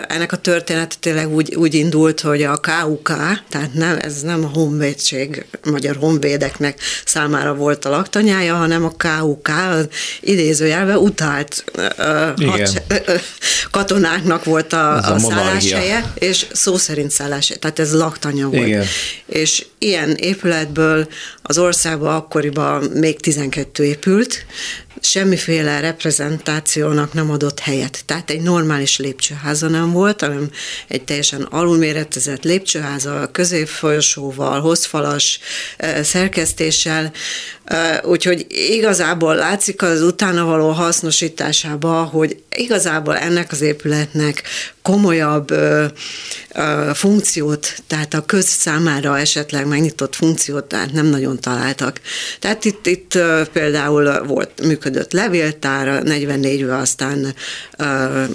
ennek 0.08 0.32
a 0.32 0.38
történet 0.38 1.00
tényleg 1.00 1.34
úgy, 1.34 1.56
úgy 1.56 1.74
indult, 1.74 2.20
hogy 2.20 2.44
a 2.44 2.58
KUK, 2.58 3.08
tehát 3.50 3.74
nem, 3.74 3.98
ez 4.02 4.22
nem 4.22 4.44
a 4.44 4.48
honvédség, 4.48 5.46
magyar 5.64 5.96
honvédeknek 5.96 6.80
számára 7.06 7.54
volt 7.54 7.86
a 7.86 7.90
laktanyája, 7.90 8.56
hanem 8.56 8.86
a 8.86 8.92
KUK 8.98 9.50
az 9.70 9.88
idézőjelben 10.20 10.98
utált 10.98 11.64
hadse, 12.46 12.84
katonáknak 13.72 14.44
volt 14.44 14.74
a, 14.74 14.94
a, 14.94 15.14
a 15.14 15.20
szálláshelye, 15.20 16.14
és 16.14 16.46
szó 16.52 16.78
szerint 16.78 17.12
szállás, 17.12 17.54
tehát 17.60 17.80
ez 17.80 17.94
laktanya 17.94 18.48
volt. 18.48 18.68
Igen. 18.68 18.86
És 19.26 19.66
ilyen 19.78 20.16
épületből 20.16 21.08
az 21.42 21.58
országban 21.58 22.14
akkoriban 22.42 22.84
még 22.84 23.20
12 23.20 23.84
épült, 23.84 24.46
semmiféle 25.00 25.80
reprezentációnak 25.80 27.14
nem 27.14 27.32
adott 27.32 27.60
helyet. 27.60 28.04
Tehát 28.06 28.30
egy 28.30 28.42
normális 28.42 28.98
lépcsőháza 28.98 29.68
nem 29.68 29.92
volt, 29.92 30.22
hanem 30.22 30.50
egy 30.88 31.04
teljesen 31.04 31.42
alulméretezett 31.42 32.44
lépcsőháza, 32.44 33.30
középfolyosóval, 33.32 34.62
hozfalas 34.62 35.40
szerkesztéssel, 36.02 37.12
úgyhogy 38.04 38.46
igazából 38.50 39.36
látszik 39.36 39.82
az 39.82 40.02
utána 40.02 40.46
való 40.46 40.70
hasznosításába, 40.70 42.04
hogy 42.04 42.38
igazából 42.56 43.18
ennek 43.18 43.52
az 43.52 43.62
épületnek 43.62 44.44
komolyabb 44.82 45.52
ö, 45.52 45.86
funkciót, 46.94 47.76
tehát 47.88 48.14
a 48.14 48.26
köz 48.26 48.46
számára 48.46 49.20
esetleg 49.20 49.68
megnyitott 49.68 50.16
funkciót, 50.16 50.66
tehát 50.66 50.92
nem 50.92 51.06
nagyon 51.06 51.40
találtak. 51.40 52.02
Tehát 52.40 52.66
itt, 52.66 52.86
itt 52.86 53.18
például 53.54 54.24
volt, 54.24 54.52
működött 54.84 55.12
levéltár, 55.12 56.02
44-ben 56.06 56.80
aztán 56.80 57.34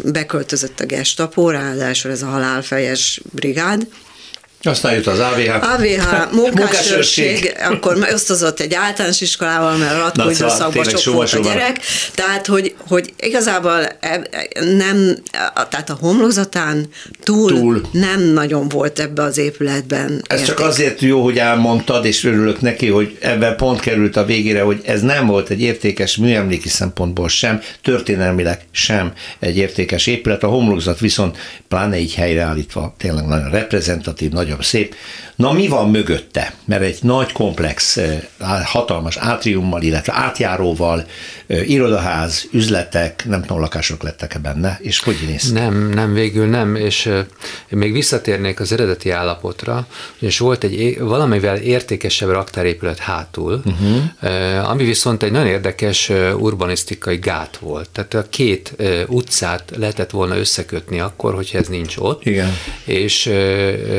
beköltözött 0.04 0.80
a 0.80 0.86
gestapó, 0.86 1.50
ráadásul 1.50 2.10
ez 2.10 2.22
a 2.22 2.26
halálfejes 2.26 3.20
brigád, 3.32 3.86
aztán 4.62 4.94
jött 4.94 5.06
az 5.06 5.18
AVH. 5.18 5.72
AVH 5.72 6.32
munkásőrség, 6.42 7.54
akkor 7.68 8.08
osztozott 8.12 8.60
egy 8.60 8.74
általános 8.74 9.20
iskolával, 9.20 9.76
mert 9.76 9.96
ratkó 9.96 10.30
időszakban 10.30 10.84
sok 10.84 11.14
volt 11.14 11.32
a 11.32 11.38
gyerek. 11.38 11.80
Tehát, 12.14 12.46
hogy, 12.46 12.74
hogy 12.88 13.12
igazából 13.20 13.88
e, 14.00 14.28
nem, 14.76 15.16
tehát 15.70 15.90
a 15.90 15.96
homlokzatán 16.00 16.88
túl, 17.22 17.48
túl, 17.48 17.80
nem 17.92 18.20
nagyon 18.20 18.68
volt 18.68 18.98
ebbe 18.98 19.22
az 19.22 19.38
épületben. 19.38 20.22
Ez 20.26 20.40
érték. 20.40 20.54
csak 20.54 20.66
azért 20.66 21.00
jó, 21.00 21.22
hogy 21.22 21.38
elmondtad, 21.38 22.04
és 22.04 22.24
örülök 22.24 22.60
neki, 22.60 22.88
hogy 22.88 23.16
ebben 23.20 23.56
pont 23.56 23.80
került 23.80 24.16
a 24.16 24.24
végére, 24.24 24.62
hogy 24.62 24.80
ez 24.84 25.02
nem 25.02 25.26
volt 25.26 25.48
egy 25.48 25.60
értékes 25.60 26.16
műemléki 26.16 26.68
szempontból 26.68 27.28
sem, 27.28 27.60
történelmileg 27.82 28.60
sem 28.70 29.12
egy 29.38 29.56
értékes 29.56 30.06
épület. 30.06 30.42
A 30.42 30.48
homlokzat 30.48 30.98
viszont 30.98 31.38
pláne 31.68 31.98
így 31.98 32.14
helyreállítva 32.14 32.94
tényleg 32.98 33.26
nagyon 33.26 33.50
reprezentatív, 33.50 34.30
nagyon 34.30 34.45
nagyon 34.46 34.62
szép. 34.62 34.94
Na 35.36 35.52
mi 35.52 35.68
van 35.68 35.90
mögötte? 35.90 36.54
Mert 36.64 36.82
egy 36.82 36.98
nagy 37.02 37.32
komplex, 37.32 37.98
hatalmas 38.64 39.16
átriummal, 39.16 39.82
illetve 39.82 40.12
átjáróval, 40.12 41.04
irodaház, 41.46 42.48
üzletek, 42.52 43.24
nem 43.28 43.40
tudom, 43.40 43.60
lakások 43.60 44.02
lettek-e 44.02 44.38
benne, 44.38 44.78
és 44.80 45.00
hogy 45.00 45.16
néz 45.26 45.52
Nem, 45.52 45.88
nem, 45.88 46.12
végül 46.12 46.46
nem, 46.46 46.74
és 46.76 47.10
még 47.68 47.92
visszatérnék 47.92 48.60
az 48.60 48.72
eredeti 48.72 49.10
állapotra, 49.10 49.86
és 50.18 50.38
volt 50.38 50.64
egy 50.64 50.98
valamivel 50.98 51.56
értékesebb 51.56 52.28
raktárépület 52.28 52.98
hátul, 52.98 53.62
uh-huh. 53.64 54.70
ami 54.70 54.84
viszont 54.84 55.22
egy 55.22 55.30
nagyon 55.30 55.46
érdekes 55.46 56.10
urbanisztikai 56.38 57.16
gát 57.16 57.56
volt. 57.56 57.90
Tehát 57.90 58.14
a 58.14 58.26
két 58.30 58.74
utcát 59.06 59.72
lehetett 59.76 60.10
volna 60.10 60.36
összekötni 60.36 61.00
akkor, 61.00 61.34
hogyha 61.34 61.58
ez 61.58 61.68
nincs 61.68 61.96
ott. 61.98 62.24
Igen. 62.24 62.56
És 62.84 63.30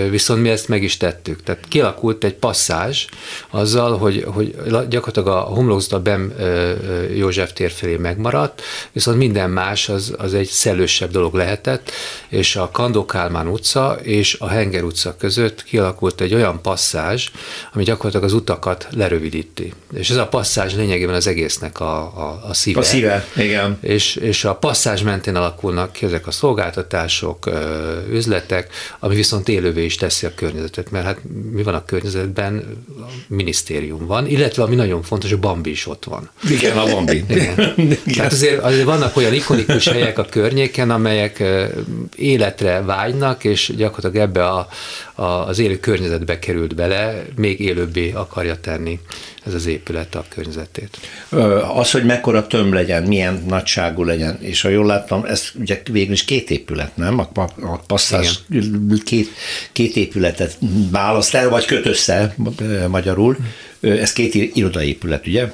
viszont 0.10 0.37
mi 0.41 0.50
ezt 0.50 0.67
meg 0.67 0.84
is 0.84 0.97
tettük. 0.97 1.43
Tehát 1.43 1.65
kialakult 1.67 2.23
egy 2.23 2.34
passzázs 2.34 3.06
azzal, 3.50 3.97
hogy, 3.97 4.26
hogy 4.28 4.56
gyakorlatilag 4.65 5.28
a 5.28 5.39
homlokzat 5.39 6.02
Bem 6.02 6.34
József 7.15 7.54
tér 7.54 7.71
felé 7.71 7.95
megmaradt, 7.95 8.62
viszont 8.91 9.17
minden 9.17 9.50
más 9.50 9.89
az, 9.89 10.13
az 10.17 10.34
egy 10.34 10.47
szellősebb 10.47 11.12
dolog 11.12 11.34
lehetett, 11.34 11.91
és 12.28 12.56
a 12.56 12.69
Kandó 12.71 13.06
Kálmán 13.06 13.47
utca 13.47 13.97
és 14.02 14.38
a 14.39 14.47
Henger 14.47 14.84
utca 14.84 15.15
között 15.17 15.63
kialakult 15.63 16.21
egy 16.21 16.34
olyan 16.34 16.62
passzázs, 16.62 17.28
ami 17.73 17.84
gyakorlatilag 17.84 18.26
az 18.26 18.34
utakat 18.34 18.88
lerövidíti. 18.91 19.73
És 19.93 20.10
ez 20.10 20.17
a 20.17 20.28
passzázs 20.28 20.76
lényegében 20.76 21.15
az 21.15 21.28
egésznek 21.28 21.80
a, 21.80 21.97
a, 22.00 22.43
a 22.47 22.54
szíve. 22.54 22.80
A 22.80 22.84
szíve, 22.84 23.28
igen. 23.36 23.78
És, 23.82 24.15
és 24.15 24.43
a 24.43 24.56
passzázs 24.56 25.02
mentén 25.02 25.36
alakulnak 25.36 25.91
ki 25.91 26.06
ezek 26.06 26.28
a 26.28 26.32
szolgáltatások, 26.32 27.50
üzletek, 28.10 28.73
ami 29.00 29.15
viszont 29.15 29.50
élővé 29.50 29.86
is 29.86 29.95
teszi 29.95 30.26
a 30.27 30.33
környezetet, 30.35 30.91
mert 30.91 31.05
hát 31.05 31.19
mi 31.51 31.63
van 31.63 31.73
a 31.73 31.85
környezetben? 31.85 32.63
A 32.99 33.05
minisztérium 33.27 34.05
van, 34.05 34.27
illetve 34.27 34.63
ami 34.63 34.75
nagyon 34.75 35.01
fontos, 35.01 35.31
a 35.31 35.37
Bambi 35.37 35.69
is 35.69 35.87
ott 35.87 36.03
van. 36.03 36.29
Igen, 36.49 36.77
a 36.77 36.85
Bambi. 36.85 37.23
Igen. 37.29 37.73
Igen. 37.75 37.97
Tehát 38.15 38.31
azért, 38.31 38.63
azért 38.63 38.85
vannak 38.85 39.17
olyan 39.17 39.33
ikonikus 39.33 39.87
helyek 39.87 40.17
a 40.17 40.25
környéken, 40.25 40.91
amelyek 40.91 41.43
életre 42.15 42.81
vágynak, 42.81 43.43
és 43.43 43.73
gyakorlatilag 43.75 44.27
ebbe 44.27 44.47
a, 44.47 44.67
a, 45.15 45.23
az 45.23 45.59
élő 45.59 45.79
környezetbe 45.79 46.39
került 46.39 46.75
bele, 46.75 47.25
még 47.35 47.59
élőbbé 47.59 48.11
akarja 48.11 48.59
tenni 48.59 48.99
ez 49.47 49.53
az 49.53 49.65
épület 49.65 50.15
a 50.15 50.25
környezetét. 50.29 50.97
Az, 51.75 51.91
hogy 51.91 52.03
mekkora 52.03 52.47
tömb 52.47 52.73
legyen, 52.73 53.03
milyen 53.03 53.43
nagyságú 53.47 54.03
legyen, 54.03 54.38
és 54.41 54.62
ha 54.62 54.69
jól 54.69 54.86
láttam, 54.86 55.25
ez 55.25 55.43
ugye 55.60 55.81
végül 55.91 56.13
is 56.13 56.25
két 56.25 56.49
épület, 56.49 56.97
nem? 56.97 57.19
A, 57.19 57.29
a 57.62 57.77
passzás 57.88 58.39
két, 59.05 59.29
két 59.71 59.95
épületet 59.95 60.57
választ 60.91 61.33
el, 61.33 61.49
vagy 61.49 61.65
köt 61.65 61.86
össze 61.86 62.36
magyarul. 62.88 63.38
Ez 63.79 64.13
két 64.13 64.33
irodaépület, 64.33 65.27
ugye? 65.27 65.51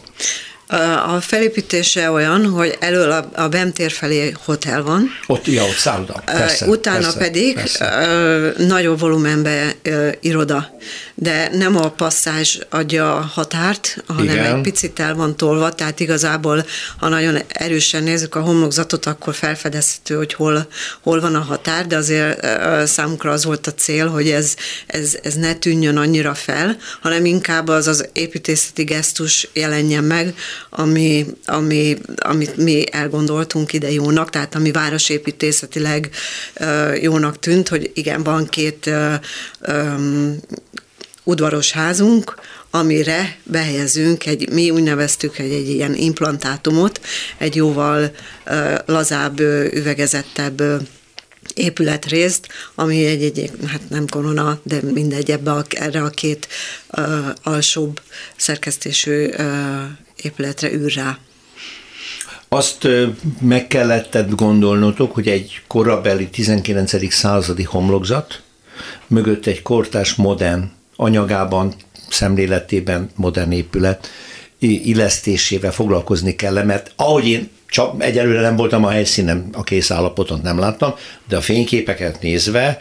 A 1.08 1.22
felépítése 1.22 2.12
olyan, 2.12 2.46
hogy 2.46 2.78
elől 2.80 3.12
a, 3.12 3.30
a 3.36 3.48
Bemtér 3.48 3.92
felé 3.92 4.34
hotel 4.46 4.84
van. 4.84 5.10
Ott, 5.28 5.48
ja, 5.48 5.64
ott 5.64 5.76
szálloda. 5.76 6.22
Persze, 6.26 6.68
Utána 6.68 7.00
persze, 7.00 7.18
pedig 7.18 7.54
persze. 7.54 8.54
nagyobb 8.58 9.00
volumenbe 9.00 9.76
iroda 10.20 10.70
de 11.16 11.50
nem 11.54 11.78
a 11.78 11.90
passzázs 11.90 12.58
adja 12.70 13.16
a 13.16 13.20
határt, 13.22 14.04
hanem 14.08 14.36
Igen. 14.36 14.56
egy 14.56 14.62
picit 14.62 15.00
el 15.00 15.16
van 15.16 15.36
tolva, 15.36 15.72
tehát 15.72 16.00
igazából, 16.00 16.66
ha 16.98 17.10
nagyon 17.10 17.38
erősen 17.48 18.04
nézzük 18.04 18.36
a 18.36 18.42
homlokzatot, 18.42 19.06
akkor 19.06 19.34
felfedezhető, 19.34 20.16
hogy 20.16 20.34
hol, 20.34 20.68
hol 21.02 21.20
van 21.20 21.36
a 21.36 21.40
határ, 21.40 21.88
de 21.88 21.96
azért 21.96 22.48
számukra 22.88 23.32
az 23.32 23.46
volt 23.46 23.68
a 23.68 23.74
cél, 23.74 24.08
hogy 24.08 24.30
ez, 24.30 24.56
ez, 24.88 25.18
ez 25.24 25.34
ne 25.34 25.54
tűnjön 25.54 25.98
annyira 25.98 26.34
fel, 26.34 26.78
hanem 27.02 27.26
inkább 27.26 27.68
az 27.68 27.88
az 27.88 28.10
építészeti 28.14 28.84
gesztus 28.84 29.50
jelenjen 29.54 30.04
meg, 30.04 30.36
ami, 30.70 31.26
ami, 31.46 31.98
amit 32.16 32.58
mi 32.58 32.84
elgondoltunk 32.92 33.74
ide 33.74 33.92
jónak, 33.92 34.30
tehát 34.30 34.56
ami 34.56 34.72
városépítészetileg 34.72 36.10
jónak 37.02 37.40
tűnt, 37.40 37.68
hogy 37.68 37.92
igen, 37.94 38.24
van 38.24 38.48
két 38.48 38.90
udvaros 41.24 41.72
házunk, 41.72 42.36
amire 42.70 43.38
behelyezünk 43.44 44.26
egy, 44.26 44.50
mi 44.50 44.70
úgy 44.70 44.84
neveztük 44.84 45.38
egy, 45.38 45.52
egy 45.52 45.70
ilyen 45.70 45.96
implantátumot, 45.96 47.02
egy 47.38 47.56
jóval 47.56 48.12
uh, 48.46 48.76
lazább, 48.86 49.40
üvegezettebb 49.74 50.62
uh, 50.62 50.82
épületrészt, 51.54 52.48
ami 52.76 53.06
egy, 53.06 53.24
egy, 53.24 53.52
hát 53.68 53.90
nem 53.90 54.08
korona, 54.08 54.60
de 54.64 54.80
mindegy, 54.82 55.32
ebbe 55.32 55.52
a, 55.52 55.64
erre 55.70 56.02
a 56.02 56.10
két 56.10 56.48
uh, 56.98 57.06
alsóbb 57.44 58.02
szerkesztésű 58.36 59.28
uh, 59.28 59.46
épületre 60.16 60.72
űr 60.72 60.94
rá. 60.94 61.18
Azt 62.48 62.88
meg 63.42 63.68
kellett 63.68 64.18
gondolnotok, 64.36 65.14
hogy 65.14 65.28
egy 65.28 65.62
korabeli 65.68 66.28
19. 66.30 67.14
századi 67.14 67.64
homlokzat, 67.64 68.42
mögött 69.08 69.46
egy 69.46 69.62
kortás 69.62 70.16
modern 70.16 70.72
anyagában, 70.96 71.74
szemléletében 72.10 73.10
modern 73.16 73.52
épület 73.52 74.10
illesztésével 74.60 75.72
foglalkozni 75.72 76.36
kell, 76.36 76.64
mert 76.64 76.92
ahogy 76.96 77.28
én 77.28 77.50
csak 77.68 78.04
egyelőre 78.04 78.42
nem 78.42 78.56
voltam 78.56 78.86
a 78.86 78.90
helyszínen, 78.90 79.50
a 79.54 79.64
kész 79.64 79.92
állapotot 79.92 80.42
nem 80.42 80.60
láttam, 80.60 80.94
de 81.28 81.38
a 81.38 81.42
fényképeket 81.42 82.22
nézve 82.22 82.78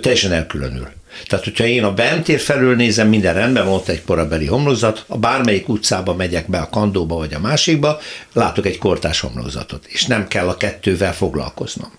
teljesen 0.00 0.32
elkülönül. 0.32 0.88
Tehát, 1.26 1.44
hogyha 1.44 1.64
én 1.64 1.84
a 1.84 1.94
bentér 1.94 2.40
felől 2.40 2.76
nézem, 2.76 3.08
minden 3.08 3.34
rendben, 3.34 3.64
van 3.64 3.74
ott 3.74 3.88
egy 3.88 4.04
korabeli 4.04 4.46
homlokzat, 4.46 5.04
a 5.06 5.18
bármelyik 5.18 5.68
utcába 5.68 6.14
megyek 6.14 6.50
be 6.50 6.58
a 6.58 6.68
kandóba 6.68 7.16
vagy 7.16 7.34
a 7.34 7.40
másikba, 7.40 8.00
látok 8.32 8.66
egy 8.66 8.78
kortás 8.78 9.20
homlokzatot, 9.20 9.86
és 9.86 10.06
nem 10.06 10.28
kell 10.28 10.48
a 10.48 10.56
kettővel 10.56 11.14
foglalkoznom. 11.14 11.92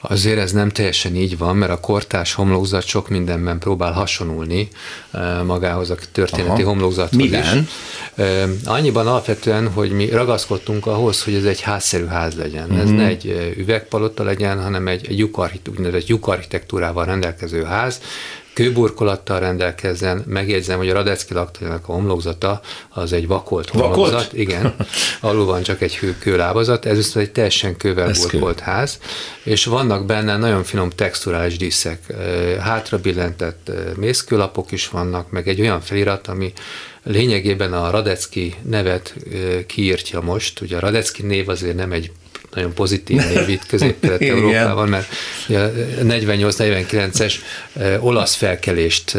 Azért 0.00 0.38
ez 0.38 0.52
nem 0.52 0.68
teljesen 0.68 1.14
így 1.14 1.38
van, 1.38 1.56
mert 1.56 1.72
a 1.72 1.80
kortás 1.80 2.34
homlokzat 2.34 2.84
sok 2.84 3.08
mindenben 3.08 3.58
próbál 3.58 3.92
hasonulni 3.92 4.68
eh, 5.10 5.42
magához 5.42 5.90
a 5.90 5.96
történeti 6.12 6.62
Aha. 6.62 6.70
homlokzathoz 6.70 7.20
Miben? 7.20 7.58
is. 7.58 7.68
Eh, 8.14 8.48
annyiban 8.64 9.06
alapvetően, 9.06 9.72
hogy 9.72 9.90
mi 9.90 10.08
ragaszkodtunk 10.08 10.86
ahhoz, 10.86 11.24
hogy 11.24 11.34
ez 11.34 11.44
egy 11.44 11.60
házszerű 11.60 12.06
ház 12.06 12.34
legyen. 12.34 12.64
Uh-huh. 12.64 12.80
Ez 12.80 12.88
mhm. 12.88 12.96
ne 12.96 13.06
egy 13.06 13.28
eh, 13.28 13.56
üvegpalota 13.56 14.22
legyen, 14.22 14.62
hanem 14.62 14.88
egy, 14.88 15.06
egy 15.08 16.08
lyukarchitektúrával 16.08 17.04
rendelkező 17.04 17.62
ház, 17.62 18.00
kőburkolattal 18.56 19.40
rendelkezzen. 19.40 20.24
Megjegyzem, 20.26 20.78
hogy 20.78 20.88
a 20.88 20.92
Radecki 20.92 21.34
laktanyának 21.34 21.88
a 21.88 21.92
homlokzata 21.92 22.60
az 22.88 23.12
egy 23.12 23.26
vakolt 23.26 23.68
homlokzat. 23.68 24.12
Vakolt? 24.12 24.32
Igen, 24.32 24.74
alul 25.20 25.44
van 25.44 25.62
csak 25.62 25.80
egy 25.82 25.96
hő, 25.96 26.16
kőlábazat, 26.18 26.86
ez 26.86 26.96
viszont 26.96 27.26
egy 27.26 27.32
teljesen 27.32 27.76
kővel 27.76 28.08
ez 28.08 28.20
burkolt 28.20 28.56
kő. 28.56 28.62
ház, 28.64 28.98
és 29.42 29.64
vannak 29.64 30.06
benne 30.06 30.36
nagyon 30.36 30.64
finom 30.64 30.90
texturális 30.90 31.56
díszek. 31.56 32.12
Hátra 32.60 32.98
billentett 32.98 33.70
mészkőlapok 33.96 34.72
is 34.72 34.88
vannak, 34.88 35.30
meg 35.30 35.48
egy 35.48 35.60
olyan 35.60 35.80
felirat, 35.80 36.26
ami 36.26 36.52
lényegében 37.02 37.72
a 37.72 37.90
Radecki 37.90 38.54
nevet 38.62 39.14
kiírtja 39.66 40.20
most. 40.20 40.60
Ugye 40.60 40.76
a 40.76 40.80
Radecki 40.80 41.22
név 41.22 41.48
azért 41.48 41.76
nem 41.76 41.92
egy 41.92 42.12
nagyon 42.56 42.74
pozitív 42.74 43.16
név 43.16 43.48
itt 43.48 43.66
közép-kelet-európában, 43.66 44.88
mert 44.88 45.08
a 45.48 45.52
48-49-es 46.02 47.34
olasz 48.00 48.34
felkelést 48.34 49.18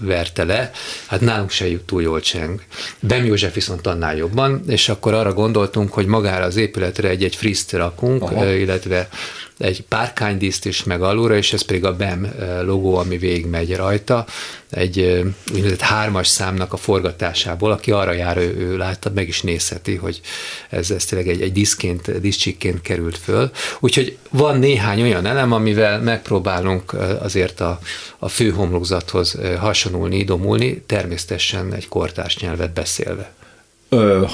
verte 0.00 0.44
le, 0.44 0.70
hát 1.06 1.20
nálunk 1.20 1.50
se 1.50 1.66
túl 1.86 2.02
jól 2.02 2.20
cseng. 2.20 2.60
Bem 3.00 3.24
József 3.24 3.54
viszont 3.54 3.86
annál 3.86 4.16
jobban, 4.16 4.62
és 4.68 4.88
akkor 4.88 5.14
arra 5.14 5.32
gondoltunk, 5.32 5.92
hogy 5.92 6.06
magára 6.06 6.44
az 6.44 6.56
épületre 6.56 7.08
egy-egy 7.08 7.36
friszt 7.36 7.72
rakunk, 7.72 8.22
Aha. 8.22 8.52
illetve 8.52 9.08
egy 9.60 9.82
párkánydíszt 9.82 10.66
is 10.66 10.84
meg 10.84 11.02
alulra, 11.02 11.36
és 11.36 11.52
ez 11.52 11.62
pedig 11.62 11.84
a 11.84 11.96
BEM 11.96 12.34
logó, 12.62 12.96
ami 12.96 13.18
végigmegy 13.18 13.76
rajta, 13.76 14.26
egy 14.70 15.24
úgynevezett 15.52 15.80
hármas 15.80 16.26
számnak 16.26 16.72
a 16.72 16.76
forgatásából, 16.76 17.70
aki 17.70 17.90
arra 17.90 18.12
jár, 18.12 18.36
ő, 18.36 18.56
ő 18.58 18.76
látta, 18.76 19.10
meg 19.14 19.28
is 19.28 19.42
nézheti, 19.42 19.94
hogy 19.94 20.20
ez, 20.68 20.90
ez 20.90 21.04
tényleg 21.04 21.28
egy, 21.28 21.42
egy 21.42 21.52
diszként, 21.52 22.20
diszcsikként 22.20 22.80
került 22.80 23.18
föl. 23.18 23.50
Úgyhogy 23.80 24.16
van 24.30 24.58
néhány 24.58 25.02
olyan 25.02 25.26
elem, 25.26 25.52
amivel 25.52 26.00
megpróbálunk 26.00 26.92
azért 27.20 27.60
a, 27.60 27.78
a 28.18 28.28
fő 28.28 28.50
homlokzathoz 28.50 29.38
hasonulni, 29.58 30.18
idomulni, 30.18 30.82
természetesen 30.86 31.74
egy 31.74 31.88
kortárs 31.88 32.38
nyelvet 32.38 32.72
beszélve. 32.72 33.32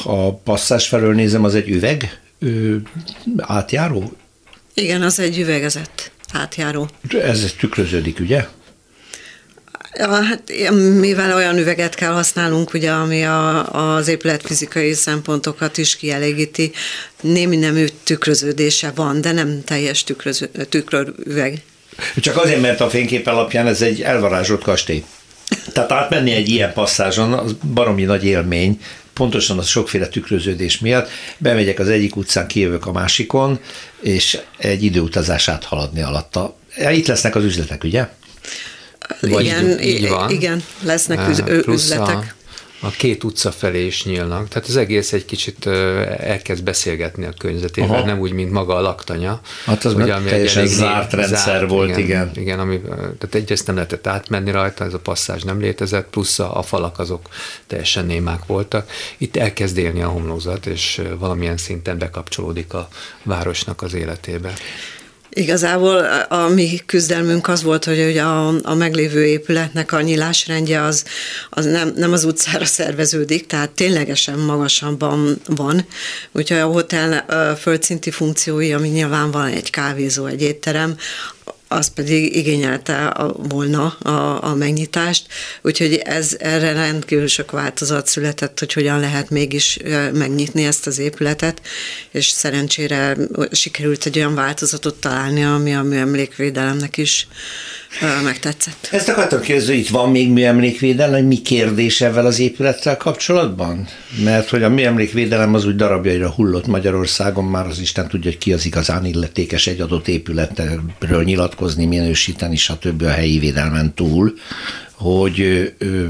A 0.04 0.34
passzás 0.34 0.88
felől 0.88 1.14
nézem, 1.14 1.44
az 1.44 1.54
egy 1.54 1.68
üveg 1.68 2.20
átjáró? 3.36 4.12
Igen, 4.80 5.02
az 5.02 5.18
egy 5.18 5.38
üvegezett 5.38 6.10
átjáró. 6.32 6.88
Ez 7.22 7.54
tükröződik, 7.58 8.20
ugye? 8.20 8.46
Ja, 9.98 10.08
hát 10.08 10.42
mivel 11.00 11.34
olyan 11.34 11.58
üveget 11.58 11.94
kell 11.94 12.12
használnunk, 12.12 12.74
ugye, 12.74 12.90
ami 12.90 13.24
a, 13.24 13.96
az 13.96 14.08
épületfizikai 14.08 14.92
szempontokat 14.92 15.78
is 15.78 15.96
kielégíti, 15.96 16.72
némi 17.20 17.56
nemű 17.56 17.86
tükröződése 18.02 18.92
van, 18.94 19.20
de 19.20 19.32
nem 19.32 19.64
teljes 19.64 20.04
tükröző, 20.04 20.50
tükrörüveg. 20.68 21.62
Csak 22.20 22.36
azért, 22.36 22.60
mert 22.60 22.80
a 22.80 22.88
fénykép 22.88 23.26
alapján 23.26 23.66
ez 23.66 23.82
egy 23.82 24.02
elvarázsolt 24.02 24.62
kastély. 24.62 25.04
Tehát 25.72 25.92
átmenni 25.92 26.32
egy 26.32 26.48
ilyen 26.48 26.72
passzázson, 26.72 27.32
az 27.32 27.52
baromi 27.74 28.04
nagy 28.04 28.24
élmény, 28.24 28.80
pontosan 29.16 29.58
az 29.58 29.66
sokféle 29.66 30.08
tükröződés 30.08 30.78
miatt. 30.78 31.08
Bemegyek 31.38 31.78
az 31.78 31.88
egyik 31.88 32.16
utcán, 32.16 32.46
kijövök 32.46 32.86
a 32.86 32.92
másikon, 32.92 33.58
és 34.00 34.38
egy 34.58 34.82
időutazás 34.82 35.48
áthaladni 35.48 36.02
alatta. 36.02 36.56
Itt 36.90 37.06
lesznek 37.06 37.34
az 37.34 37.44
üzletek, 37.44 37.84
ugye? 37.84 38.08
Vagy 39.20 39.44
igen, 39.44 39.80
így 39.80 40.08
van. 40.08 40.30
igen, 40.30 40.62
lesznek 40.82 41.44
üzletek. 41.66 42.34
A 42.80 42.90
két 42.90 43.24
utca 43.24 43.50
felé 43.50 43.86
is 43.86 44.04
nyílnak. 44.04 44.48
Tehát 44.48 44.68
az 44.68 44.76
egész 44.76 45.12
egy 45.12 45.24
kicsit 45.24 45.66
elkezd 46.18 46.62
beszélgetni 46.64 47.24
a 47.24 47.32
környezetével, 47.38 47.90
Aha. 47.90 48.06
nem 48.06 48.18
úgy, 48.18 48.32
mint 48.32 48.50
maga 48.50 48.74
a 48.74 48.80
laktanya. 48.80 49.40
Hát 49.64 49.84
az 49.84 49.94
ugye, 49.94 50.14
ami 50.14 50.28
teljesen 50.28 50.62
egy 50.62 50.68
zárt 50.68 51.12
rendszer 51.12 51.38
zárt, 51.38 51.70
volt, 51.70 51.96
igen. 51.96 52.04
Igen, 52.04 52.30
igen 52.34 52.58
ami, 52.58 52.80
tehát 52.96 53.34
egyrészt 53.34 53.66
nem 53.66 53.74
lehetett 53.74 54.06
átmenni 54.06 54.50
rajta, 54.50 54.84
ez 54.84 54.94
a 54.94 54.98
passzázs 54.98 55.42
nem 55.42 55.60
létezett, 55.60 56.08
plusz 56.10 56.38
a, 56.38 56.58
a 56.58 56.62
falak 56.62 56.98
azok 56.98 57.28
teljesen 57.66 58.06
némák 58.06 58.46
voltak. 58.46 58.90
Itt 59.18 59.36
elkezd 59.36 59.76
élni 59.76 60.02
a 60.02 60.08
homlózat, 60.08 60.66
és 60.66 61.02
valamilyen 61.18 61.56
szinten 61.56 61.98
bekapcsolódik 61.98 62.74
a 62.74 62.88
városnak 63.22 63.82
az 63.82 63.94
életébe. 63.94 64.52
Igazából 65.36 65.96
a 66.28 66.48
mi 66.48 66.80
küzdelmünk 66.86 67.48
az 67.48 67.62
volt, 67.62 67.84
hogy 67.84 67.98
ugye 67.98 68.22
a, 68.22 68.54
a 68.62 68.74
meglévő 68.74 69.26
épületnek 69.26 69.92
a 69.92 70.00
nyilásrendje 70.00 70.82
az, 70.82 71.04
az 71.50 71.64
nem, 71.64 71.92
nem 71.96 72.12
az 72.12 72.24
utcára 72.24 72.64
szerveződik, 72.64 73.46
tehát 73.46 73.70
ténylegesen 73.70 74.38
magasabban 74.38 75.40
van. 75.46 75.86
Úgyhogy 76.32 76.58
a 76.58 76.66
hotel 76.66 77.24
földszinti 77.60 78.10
funkciói, 78.10 78.72
ami 78.72 78.88
nyilván 78.88 79.30
van 79.30 79.46
egy 79.46 79.70
kávézó, 79.70 80.26
egy 80.26 80.42
étterem, 80.42 80.96
az 81.68 81.88
pedig 81.88 82.36
igényelte 82.36 83.16
volna 83.36 83.86
a, 83.86 84.44
a 84.44 84.54
megnyitást, 84.54 85.26
úgyhogy 85.62 85.94
ez 85.94 86.36
erre 86.38 86.72
rendkívül 86.72 87.26
sok 87.26 87.50
változat 87.50 88.06
született, 88.06 88.58
hogy 88.58 88.72
hogyan 88.72 89.00
lehet 89.00 89.30
mégis 89.30 89.78
megnyitni 90.12 90.64
ezt 90.64 90.86
az 90.86 90.98
épületet, 90.98 91.60
és 92.10 92.26
szerencsére 92.26 93.16
sikerült 93.52 94.06
egy 94.06 94.16
olyan 94.18 94.34
változatot 94.34 95.00
találni, 95.00 95.44
ami 95.44 95.74
a 95.74 95.82
műemlékvédelemnek 95.82 96.96
is 96.96 97.28
megtetszett. 98.24 98.88
Ezt 98.90 99.08
akartam 99.08 99.40
kérdezni, 99.40 99.74
itt 99.74 99.88
van 99.88 100.10
még 100.10 100.30
műemlékvédelem, 100.30 101.24
mi 101.24 101.42
kérdés 101.42 102.00
ezzel 102.00 102.26
az 102.26 102.38
épülettel 102.38 102.96
kapcsolatban? 102.96 103.88
Mert 104.24 104.48
hogy 104.48 104.62
a 104.62 104.68
műemlékvédelem 104.68 105.54
az 105.54 105.66
úgy 105.66 105.76
darabjaira 105.76 106.30
hullott 106.30 106.66
Magyarországon, 106.66 107.44
már 107.44 107.66
az 107.66 107.78
Isten 107.78 108.08
tudja, 108.08 108.30
hogy 108.30 108.38
ki 108.38 108.52
az 108.52 108.66
igazán 108.66 109.04
illetékes 109.04 109.66
egy 109.66 109.80
adott 109.80 110.08
épületről 110.08 111.22
nyilatkozni, 111.24 111.84
minősíteni, 111.84 112.56
stb. 112.56 113.02
a 113.02 113.10
helyi 113.10 113.38
védelmen 113.38 113.94
túl 113.94 114.34
hogy 114.96 115.40
ö, 115.78 116.06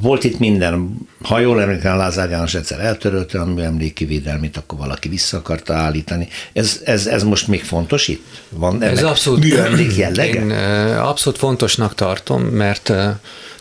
volt 0.00 0.24
itt 0.24 0.38
minden, 0.38 0.92
ha 1.22 1.38
jól 1.38 1.60
emlékszem, 1.60 1.96
Lázár 1.96 2.30
János 2.30 2.54
egyszer 2.54 2.80
eltörölte 2.80 3.40
a 3.40 3.44
műemléki 3.44 4.04
védelmét, 4.04 4.56
akkor 4.56 4.78
valaki 4.78 5.08
vissza 5.08 5.36
akarta 5.36 5.74
állítani. 5.74 6.28
Ez, 6.52 6.80
ez, 6.84 7.06
ez 7.06 7.22
most 7.22 7.48
még 7.48 7.62
fontos 7.62 8.08
itt? 8.08 8.24
Van 8.48 8.82
ez 8.82 9.02
abszolút, 9.02 9.40
műemlék 9.44 9.96
jellege? 9.96 10.40
Én 10.40 10.50
abszolút 10.96 11.38
fontosnak 11.38 11.94
tartom, 11.94 12.42
mert 12.42 12.82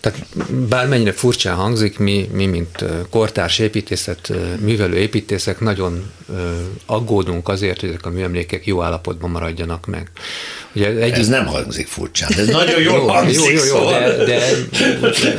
tehát 0.02 0.26
bármennyire 0.70 1.12
furcsán 1.12 1.56
hangzik, 1.56 1.98
mi, 1.98 2.30
mi 2.32 2.46
mint 2.46 2.86
kortárs 3.10 3.60
építészet, 3.60 4.32
művelő 4.60 4.98
építészek 4.98 5.60
nagyon 5.60 6.12
aggódunk 6.86 7.48
azért, 7.48 7.80
hogy 7.80 7.90
ezek 7.90 8.06
a 8.06 8.10
műemlékek 8.10 8.66
jó 8.66 8.82
állapotban 8.82 9.30
maradjanak 9.30 9.86
meg. 9.86 10.12
Ugye 10.76 10.88
egy... 10.88 11.12
Ez 11.12 11.28
nem 11.28 11.46
hangzik 11.46 11.88
furcsán, 11.88 12.32
ez 12.38 12.48
nagyon 12.48 12.82
jól 12.82 12.98
jó, 12.98 13.08
hangzik. 13.08 13.36
Jó, 13.36 13.46
jó, 13.46 13.52
jó, 13.52 13.60
szóval. 13.60 14.00
de, 14.00 14.26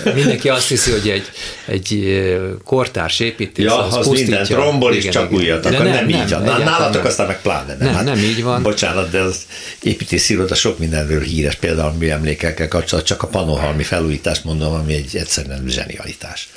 de 0.02 0.12
mindenki 0.14 0.48
azt 0.48 0.68
hiszi, 0.68 0.90
hogy 0.90 1.08
egy, 1.08 1.30
egy 1.66 2.20
kortárs 2.64 3.20
építész 3.20 3.64
ja, 3.64 3.84
az, 3.84 3.96
az 3.96 4.06
pusztítja. 4.06 4.36
mindent 4.36 4.64
rombol 4.64 4.94
és 4.94 5.08
csak 5.08 5.32
újat 5.32 5.66
akar. 5.66 5.78
Nem, 5.78 5.88
nem, 5.88 6.06
nem 6.06 6.22
így 6.22 6.30
van. 6.30 6.42
Nálatok 6.42 6.94
nem. 6.94 7.06
aztán 7.06 7.26
meg 7.26 7.40
pláne 7.42 7.76
nem. 7.76 7.86
Nem, 7.86 7.94
hát, 7.94 8.04
nem 8.04 8.18
így 8.18 8.42
van. 8.42 8.62
Bocsánat, 8.62 9.10
de 9.10 9.20
az 9.20 9.36
építész 9.82 10.28
iroda 10.28 10.54
sok 10.54 10.78
mindenről 10.78 11.20
híres, 11.20 11.54
például 11.54 11.92
műemlékekkel 11.92 12.68
kapcsolatban, 12.68 13.16
csak 13.16 13.22
a 13.22 13.26
panohalmi 13.26 13.82
felújítást 13.82 14.44
mondom, 14.44 14.72
ami 14.72 14.94
egy 14.94 15.16
egyszerűen 15.16 15.64
zsenialitás. 15.66 16.48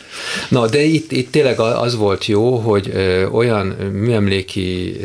Na, 0.50 0.68
de 0.68 0.82
itt, 0.82 1.12
itt 1.12 1.32
tényleg 1.32 1.60
az 1.60 1.96
volt 1.96 2.26
jó, 2.26 2.58
hogy 2.58 2.92
olyan 3.32 3.68
műemléki 4.24 4.96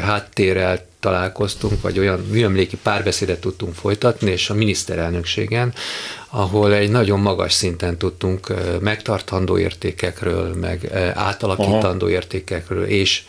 háttérrel 0.00 0.86
találkoztunk, 1.00 1.80
vagy 1.80 1.98
olyan 1.98 2.20
műemléki 2.30 2.76
párbeszédet 2.76 3.40
tudtunk 3.40 3.74
folytatni, 3.74 4.30
és 4.30 4.50
a 4.50 4.54
miniszterelnökségen 4.54 5.72
ahol 6.30 6.74
egy 6.74 6.90
nagyon 6.90 7.20
magas 7.20 7.52
szinten 7.52 7.96
tudtunk 7.96 8.54
megtartandó 8.80 9.58
értékekről, 9.58 10.54
meg 10.54 10.90
átalakítandó 11.14 12.06
Aha. 12.06 12.14
értékekről 12.14 12.84
és 12.84 13.22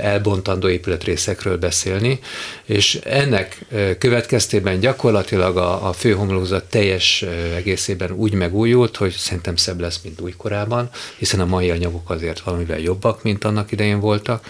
elbontandó 0.00 0.68
épületrészekről 0.68 1.58
beszélni, 1.58 2.18
és 2.64 2.94
ennek 2.94 3.64
következtében 3.98 4.80
gyakorlatilag 4.80 5.56
a, 5.56 5.88
a 5.88 5.92
főhomlózat 5.92 6.64
teljes 6.64 7.24
egészében 7.56 8.10
úgy 8.10 8.32
megújult, 8.32 8.96
hogy 8.96 9.12
szerintem 9.12 9.56
szebb 9.56 9.80
lesz, 9.80 10.00
mint 10.02 10.20
újkorában, 10.20 10.90
hiszen 11.18 11.40
a 11.40 11.46
mai 11.46 11.70
anyagok 11.70 12.10
azért 12.10 12.40
valamivel 12.40 12.78
jobbak, 12.78 13.22
mint 13.22 13.44
annak 13.44 13.72
idején 13.72 14.00
voltak, 14.00 14.44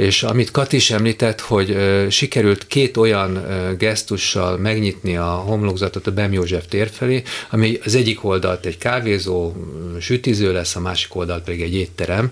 és 0.00 0.22
amit 0.22 0.50
Kat 0.50 0.72
is 0.72 0.90
említett, 0.90 1.40
hogy 1.40 1.76
sikerült 2.10 2.66
két 2.66 2.96
olyan 2.96 3.44
gesztussal 3.78 4.56
megnyitni 4.56 5.16
a 5.16 5.24
homlokzatot 5.24 6.06
a 6.06 6.12
Bem 6.12 6.32
József 6.32 6.66
tér 6.68 6.90
felé, 6.92 7.22
ami 7.50 7.78
az 7.84 7.94
egyik 7.94 8.24
oldalt 8.24 8.66
egy 8.66 8.78
kávézó, 8.78 9.52
sütiző 10.00 10.52
lesz, 10.52 10.76
a 10.76 10.80
másik 10.80 11.14
oldalt 11.14 11.44
pedig 11.44 11.62
egy 11.62 11.74
étterem, 11.74 12.30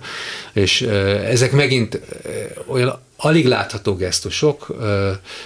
és 0.52 0.80
ezek 1.24 1.52
megint 1.52 2.00
olyan 2.66 3.00
alig 3.20 3.46
látható 3.46 3.94
gesztusok, 3.94 4.76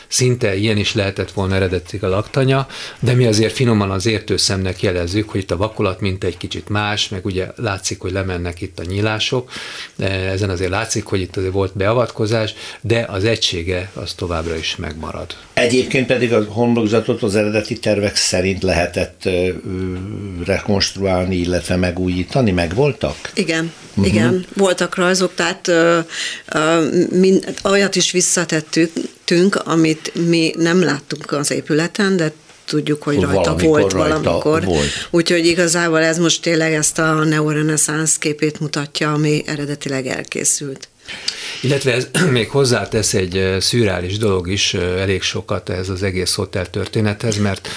szinte 0.08 0.56
ilyen 0.56 0.76
is 0.76 0.94
lehetett 0.94 1.30
volna 1.30 1.54
eredetig 1.54 2.04
a 2.04 2.08
laktanya, 2.08 2.66
de 3.00 3.12
mi 3.12 3.26
azért 3.26 3.52
finoman 3.52 3.90
az 3.90 4.06
értő 4.06 4.36
szemnek 4.36 4.82
jelezzük, 4.82 5.28
hogy 5.28 5.40
itt 5.40 5.50
a 5.50 5.56
vakulat 5.56 6.00
mint 6.00 6.24
egy 6.24 6.36
kicsit 6.36 6.68
más, 6.68 7.08
meg 7.08 7.24
ugye 7.24 7.46
látszik, 7.56 8.00
hogy 8.00 8.12
lemennek 8.12 8.60
itt 8.60 8.78
a 8.78 8.84
nyílások, 8.84 9.50
ezen 9.98 10.50
azért 10.50 10.70
látszik, 10.70 11.04
hogy 11.04 11.20
itt 11.20 11.36
azért 11.36 11.52
volt 11.52 11.76
beavatkozás, 11.76 12.54
de 12.80 13.06
az 13.08 13.24
egysége 13.24 13.90
az 13.94 14.12
továbbra 14.12 14.56
is 14.56 14.76
megmarad. 14.76 15.36
Egyébként 15.52 16.06
pedig 16.06 16.32
a 16.32 16.44
homlokzatot 16.48 17.22
az 17.22 17.36
eredeti 17.36 17.78
tervek 17.78 18.16
szerint 18.16 18.62
lehetett 18.62 19.28
rekonstruálni, 20.44 21.36
illetve 21.36 21.76
megújítani, 21.76 22.50
meg 22.50 22.74
voltak? 22.74 23.30
Igen, 23.34 23.72
uh-huh. 23.90 24.06
igen, 24.06 24.46
voltak 24.56 24.94
rajzok, 24.94 25.34
tehát 25.34 25.68
ö, 25.68 25.98
ö, 26.48 26.86
mind, 27.10 27.54
olyat 27.62 27.94
is 27.94 28.10
visszatettünk, 28.10 29.54
amit 29.54 30.12
mi 30.28 30.54
nem 30.56 30.82
láttunk 30.82 31.32
az 31.32 31.50
épületen, 31.50 32.16
de 32.16 32.32
tudjuk, 32.64 33.02
hogy 33.02 33.20
rajta 33.20 33.34
valamikor 33.34 33.80
volt 33.80 33.92
rajta 33.92 34.20
valamikor. 34.20 34.64
Volt. 34.64 35.08
Úgyhogy 35.10 35.46
igazából 35.46 35.98
ez 35.98 36.18
most 36.18 36.42
tényleg 36.42 36.72
ezt 36.72 36.98
a 36.98 37.24
neoreneszánsz 37.24 38.18
képét 38.18 38.60
mutatja, 38.60 39.12
ami 39.12 39.42
eredetileg 39.46 40.06
elkészült. 40.06 40.88
Illetve 41.60 41.92
ez 41.92 42.08
még 42.30 42.48
hozzátesz 42.48 43.14
egy 43.14 43.56
szürreális 43.60 44.18
dolog 44.18 44.48
is, 44.48 44.74
elég 44.74 45.22
sokat 45.22 45.68
ez 45.68 45.88
az 45.88 46.02
egész 46.02 46.34
hotel 46.34 46.70
történethez, 46.70 47.36
mert 47.36 47.68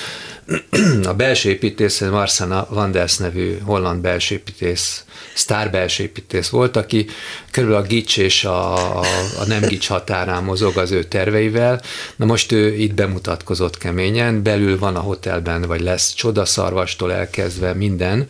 a 1.03 1.13
belső 1.13 1.49
építész, 1.49 1.99
Marsana 1.99 2.67
Vanders 2.69 3.17
nevű 3.17 3.57
holland 3.59 4.01
belső 4.01 4.36
építész, 4.36 5.03
sztár 5.33 5.71
belső 5.71 6.03
építész 6.03 6.49
volt, 6.49 6.75
aki 6.75 7.05
körülbelül 7.56 7.86
a 7.86 7.88
gics 7.88 8.18
és 8.18 8.45
a, 8.45 8.99
a, 8.99 9.45
nem 9.47 9.62
gics 9.62 9.88
határán 9.88 10.43
mozog 10.43 10.78
az 10.78 10.91
ő 10.91 11.03
terveivel. 11.03 11.82
Na 12.16 12.26
most 12.26 12.51
ő 12.51 12.76
itt 12.76 12.93
bemutatkozott 12.93 13.78
keményen, 13.78 14.43
belül 14.43 14.80
van 14.80 14.95
a 14.95 14.99
hotelben, 14.99 15.62
vagy 15.62 15.82
lesz 15.82 16.14
csodaszarvastól 16.14 17.14
elkezdve 17.14 17.74
minden, 17.74 18.30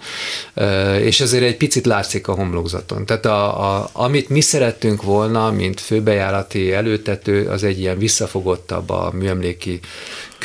és 1.00 1.22
ezért 1.22 1.44
egy 1.44 1.58
picit 1.58 1.86
látszik 1.86 2.28
a 2.28 2.34
homlokzaton. 2.34 3.06
Tehát 3.06 3.26
a, 3.26 3.76
a, 3.76 3.90
amit 3.92 4.30
mi 4.30 4.42
szerettünk 4.42 5.04
volna, 5.04 5.52
mint 5.52 5.80
főbejárati 5.80 6.74
előtető, 6.74 7.48
az 7.48 7.64
egy 7.64 7.80
ilyen 7.80 7.98
visszafogottabb 7.98 8.90
a 8.90 9.12
műemléki 9.14 9.80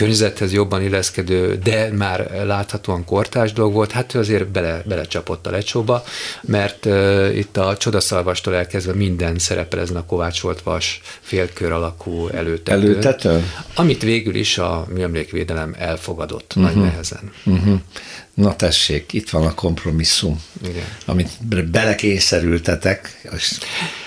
környezethez 0.00 0.52
jobban 0.52 0.82
illeszkedő, 0.82 1.58
de 1.64 1.90
már 1.92 2.44
láthatóan 2.44 3.04
kortás 3.04 3.52
dolog 3.52 3.72
volt, 3.72 3.92
hát 3.92 4.14
ő 4.14 4.18
azért 4.18 4.48
bele, 4.48 4.82
belecsapott 4.86 5.46
a 5.46 5.50
lecsóba, 5.50 6.04
mert 6.40 6.86
uh, 6.86 7.36
itt 7.36 7.56
a 7.56 7.76
csodaszalvastól 7.76 8.54
elkezdve 8.70 8.94
minden 8.94 9.38
szerepel 9.38 9.80
ezen 9.80 9.96
a 9.96 10.04
Kovács 10.04 10.40
volt 10.40 10.62
vas 10.62 11.00
félkör 11.20 11.72
alakú 11.72 12.28
előtetőn. 12.28 12.80
Előtető? 12.80 13.44
Amit 13.74 14.02
végül 14.02 14.34
is 14.34 14.58
a 14.58 14.86
műemlékvédelem 14.92 15.74
elfogadott 15.78 16.54
uh-huh. 16.56 16.64
nagy 16.64 16.74
mhm. 16.74 16.84
nehezen. 16.84 17.32
Uh-huh. 17.44 17.80
Na 18.34 18.56
tessék, 18.56 19.12
itt 19.12 19.30
van 19.30 19.46
a 19.46 19.54
kompromisszum, 19.54 20.42
Igen. 20.62 20.84
amit 21.06 21.30
belekényszerültetek. 21.70 23.28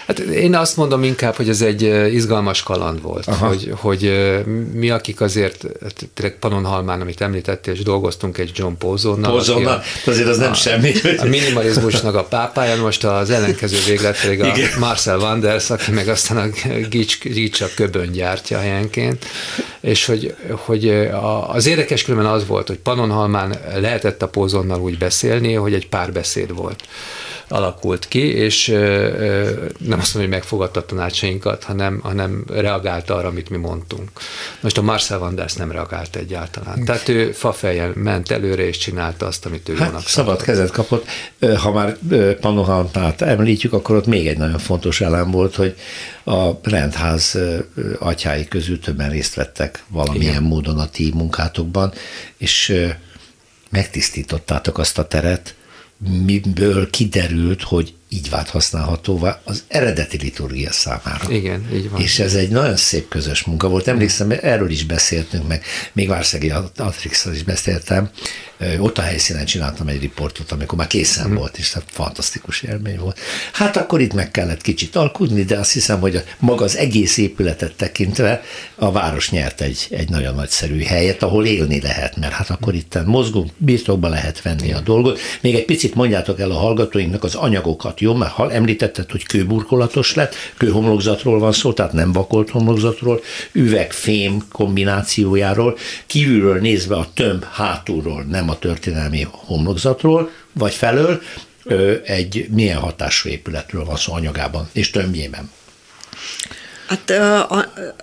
Hát 0.08 0.20
én 0.20 0.56
azt 0.56 0.78
mondom 0.78 1.04
inkább, 1.04 1.36
hogy 1.36 1.50
ez 1.50 1.62
egy 1.62 1.82
izgalmas 2.14 2.64
kaland 2.64 3.02
volt, 3.02 3.26
hogy, 3.26 3.72
hogy 3.76 4.34
mi, 4.74 4.90
akik 4.90 5.22
azért, 5.22 5.66
hát 5.82 6.10
tényleg 6.14 6.38
Panonhalmán, 6.40 7.02
amit 7.02 7.22
említettél, 7.22 7.74
és 7.74 7.84
dolgoztunk 7.84 8.38
egy 8.38 8.52
John 8.56 8.74
Pozonnal. 8.78 9.32
Pozonnal? 9.32 9.84
Azért 10.06 10.28
az 10.28 10.38
nem 10.38 10.52
a, 10.52 10.54
semmi. 10.54 10.92
A 11.18 11.26
minimalizmusnak 11.26 12.16
a 12.16 12.24
pápája, 12.24 12.82
most 12.82 13.04
az 13.04 13.30
ellenkező 13.30 13.78
véglet 13.88 14.22
pedig 14.22 14.42
a 14.42 14.46
Igen. 14.46 14.70
Marcel 14.80 15.20
Wanders, 15.20 15.70
aki 15.70 15.92
meg 15.92 16.08
aztán 16.08 16.38
a 16.38 16.68
gics, 16.90 17.64
köbön 17.76 18.12
gyártja 18.12 18.58
helyenként, 18.58 19.26
és 19.82 20.06
hogy, 20.06 20.36
hogy 20.50 21.10
az 21.48 21.66
érdekes 21.66 22.04
különben 22.04 22.32
az 22.32 22.48
volt, 22.48 22.68
hogy 22.68 22.78
Panonhalmán 22.78 23.58
lehetett 23.76 24.22
a 24.22 24.28
Pozonnal 24.28 24.82
úgy 24.82 24.98
beszélni, 24.98 25.54
hogy 25.54 25.74
egy 25.74 25.88
párbeszéd 25.88 26.56
volt 26.56 26.84
alakult 27.48 28.08
ki, 28.08 28.34
és 28.34 28.68
nem 29.94 30.02
azt 30.02 30.14
mondom, 30.14 30.32
hogy 30.32 30.40
megfogadta 30.40 30.80
a 30.80 30.86
tanácsainkat, 30.86 31.64
hanem, 31.64 32.00
hanem 32.04 32.44
reagált 32.48 33.10
arra, 33.10 33.28
amit 33.28 33.50
mi 33.50 33.58
mondtunk. 33.58 34.12
Most 34.62 34.78
a 34.78 34.82
Marcel 34.82 35.20
Vanders 35.20 35.54
nem 35.54 35.72
reagált 35.72 36.16
egyáltalán. 36.16 36.86
Tehát 36.86 37.10
ő 37.10 37.32
fafejjel 37.32 37.92
ment 37.96 38.32
előre, 38.32 38.68
és 38.68 38.78
csinálta 38.78 39.26
azt, 39.26 39.46
amit 39.46 39.70
ő 39.70 39.76
hát, 39.76 40.08
Szabad 40.08 40.42
kezet 40.42 40.72
kapott. 40.72 41.06
Ha 41.58 41.72
már 41.72 41.98
Panohalmát 42.40 43.22
említjük, 43.22 43.74
akkor 43.74 43.96
ott 43.96 44.06
még 44.06 44.28
egy 44.28 44.38
nagyon 44.38 44.60
fontos 44.60 45.02
elem 45.02 45.32
volt, 45.32 45.56
hogy 45.56 45.76
a 46.24 46.50
rendház 46.64 47.38
atyái 48.00 48.48
közül 48.48 48.80
többen 48.80 49.10
részt 49.10 49.34
vettek 49.34 49.84
valamilyen 49.88 50.34
Igen. 50.34 50.44
módon 50.44 50.80
a 50.80 50.90
ti 50.90 51.12
munkátokban, 51.14 51.94
és 52.38 52.84
megtisztítottátok 53.70 54.78
azt 54.78 54.98
a 54.98 55.08
teret, 55.08 55.56
miből 56.26 56.90
kiderült, 56.90 57.62
hogy 57.62 57.94
így 58.14 58.30
vált 58.30 58.50
használhatóvá 58.50 59.42
az 59.44 59.64
eredeti 59.68 60.18
liturgia 60.18 60.72
számára. 60.72 61.30
Igen, 61.30 61.70
így 61.74 61.90
van. 61.90 62.02
És 62.02 62.20
ez 62.20 62.34
egy 62.34 62.50
nagyon 62.50 62.76
szép 62.76 63.08
közös 63.08 63.44
munka 63.44 63.68
volt. 63.68 63.88
Emlékszem, 63.88 64.34
erről 64.42 64.70
is 64.70 64.86
beszéltünk 64.86 65.48
meg, 65.48 65.64
még 65.94 66.08
Várszegi 66.08 66.54
Atrixról 66.78 67.34
is 67.34 67.44
beszéltem, 67.44 68.10
ott 68.80 68.98
a 68.98 69.02
helyszínen 69.02 69.46
csináltam 69.46 69.88
egy 69.88 70.02
riportot, 70.02 70.52
amikor 70.52 70.78
már 70.78 70.88
készen 70.88 71.30
mm. 71.30 71.36
volt, 71.36 71.58
és 71.58 71.70
tehát 71.70 71.90
fantasztikus 71.92 72.62
élmény 72.62 73.00
volt. 73.00 73.20
Hát 73.54 73.78
akkor 73.78 74.02
itt 74.02 74.14
meg 74.14 74.32
kellett 74.32 74.62
kicsit 74.62 74.96
alkudni, 74.96 75.44
de 75.44 75.58
azt 75.58 75.72
hiszem, 75.72 76.00
hogy 76.00 76.16
a, 76.16 76.22
maga 76.40 76.64
az 76.64 76.78
egész 76.78 77.18
épületet 77.18 77.76
tekintve 77.76 78.42
a 78.76 78.92
város 78.92 79.30
nyert 79.30 79.62
egy, 79.62 79.88
egy 79.90 80.10
nagyon 80.10 80.36
nagyszerű 80.36 80.84
helyet, 80.84 81.24
ahol 81.24 81.46
élni 81.46 81.82
lehet, 81.82 82.18
mert 82.18 82.34
hát 82.34 82.50
akkor 82.50 82.74
itt 82.74 83.06
mozgunk, 83.06 83.52
birtokba 83.58 84.08
lehet 84.08 84.42
venni 84.42 84.74
a 84.74 84.80
dolgot. 84.80 85.20
Még 85.42 85.56
egy 85.56 85.66
picit 85.66 85.96
mondjátok 85.96 86.40
el 86.40 86.52
a 86.52 86.58
hallgatóinknak 86.58 87.24
az 87.24 87.36
anyagokat, 87.36 88.02
jó? 88.04 88.14
Mert 88.14 88.32
ha 88.32 88.52
említetted, 88.52 89.12
hogy 89.12 89.26
kőburkolatos 89.26 90.16
lett, 90.16 90.36
kőhomlokzatról 90.58 91.40
van 91.40 91.52
szó, 91.52 91.74
tehát 91.74 91.94
nem 91.94 92.12
vakolt 92.12 92.50
homlokzatról, 92.50 93.22
üveg-fém 93.52 94.44
kombinációjáról, 94.52 95.78
kívülről 96.06 96.60
nézve 96.60 96.96
a 96.96 97.08
tömb 97.14 97.44
hátulról, 97.44 98.24
nem 98.24 98.50
a 98.50 98.60
történelmi 98.60 99.28
homlokzatról, 99.32 100.30
vagy 100.54 100.74
felől, 100.74 101.22
egy 102.04 102.48
milyen 102.50 102.80
hatású 102.80 103.30
épületről 103.30 103.86
van 103.86 103.96
szó 103.96 104.14
anyagában 104.14 104.70
és 104.72 104.90
tömbjében. 104.90 105.52
Hát 106.88 107.14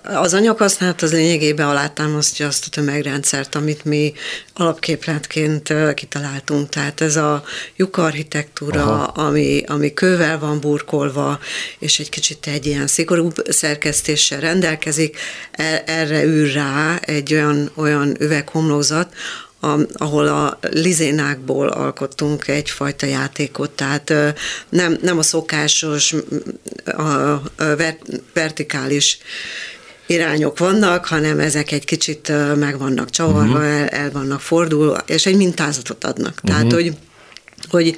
az 0.03 0.33
anyaghasználat 0.33 1.01
az 1.01 1.11
lényegében 1.11 1.67
alátámasztja 1.67 2.47
azt 2.47 2.65
a 2.65 2.69
tömegrendszert, 2.69 3.55
amit 3.55 3.85
mi 3.85 4.13
alapképletként 4.53 5.73
kitaláltunk. 5.93 6.69
Tehát 6.69 7.01
ez 7.01 7.15
a 7.15 7.43
lyukarchitektúra, 7.75 9.03
ami, 9.03 9.63
ami 9.67 9.93
kővel 9.93 10.39
van 10.39 10.59
burkolva, 10.59 11.39
és 11.79 11.99
egy 11.99 12.09
kicsit 12.09 12.47
egy 12.47 12.65
ilyen 12.65 12.87
szigorúbb 12.87 13.35
szerkesztéssel 13.49 14.39
rendelkezik, 14.39 15.17
e, 15.51 15.83
erre 15.85 16.23
űr 16.23 16.53
rá 16.53 16.99
egy 17.01 17.33
olyan, 17.33 17.71
olyan 17.75 18.15
üveghomlokzat, 18.19 19.13
a, 19.61 19.79
ahol 19.93 20.27
a 20.27 20.59
lizénákból 20.61 21.67
alkottunk 21.67 22.47
egyfajta 22.47 23.05
játékot, 23.05 23.69
tehát 23.69 24.13
nem, 24.69 24.97
nem 25.01 25.17
a 25.17 25.23
szokásos 25.23 26.15
a, 26.85 27.01
a 27.01 27.41
vertikális 28.33 29.17
irányok 30.05 30.57
vannak, 30.57 31.05
hanem 31.05 31.39
ezek 31.39 31.71
egy 31.71 31.85
kicsit 31.85 32.31
meg 32.55 32.77
vannak 32.77 33.09
csavarva, 33.09 33.57
uh-huh. 33.57 33.79
el, 33.79 33.87
el 33.87 34.11
vannak 34.11 34.41
fordulva, 34.41 34.97
és 35.05 35.25
egy 35.25 35.35
mintázatot 35.35 36.03
adnak. 36.03 36.33
Uh-huh. 36.33 36.49
Tehát, 36.49 36.71
hogy 36.71 36.93
hogy 37.71 37.97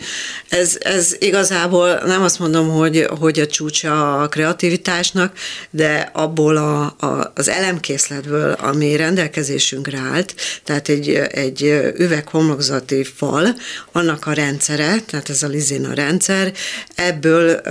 ez, 0.49 0.77
ez 0.79 1.15
igazából 1.19 2.01
nem 2.05 2.21
azt 2.21 2.39
mondom, 2.39 2.69
hogy, 2.69 3.07
hogy 3.19 3.39
a 3.39 3.47
csúcsa 3.47 4.21
a 4.21 4.27
kreativitásnak, 4.27 5.37
de 5.69 6.09
abból 6.13 6.57
a, 6.57 7.05
a, 7.05 7.31
az 7.35 7.47
elemkészletből, 7.47 8.51
ami 8.51 8.95
rendelkezésünkre 8.95 9.97
állt, 9.97 10.35
tehát 10.63 10.89
egy, 10.89 11.09
egy 11.31 11.61
üveghomlokzati 11.97 13.03
fal, 13.03 13.55
annak 13.91 14.25
a 14.25 14.33
rendszere, 14.33 15.01
tehát 15.05 15.29
ez 15.29 15.43
a 15.43 15.47
lizina 15.47 15.93
rendszer, 15.93 16.53
ebből 16.95 17.61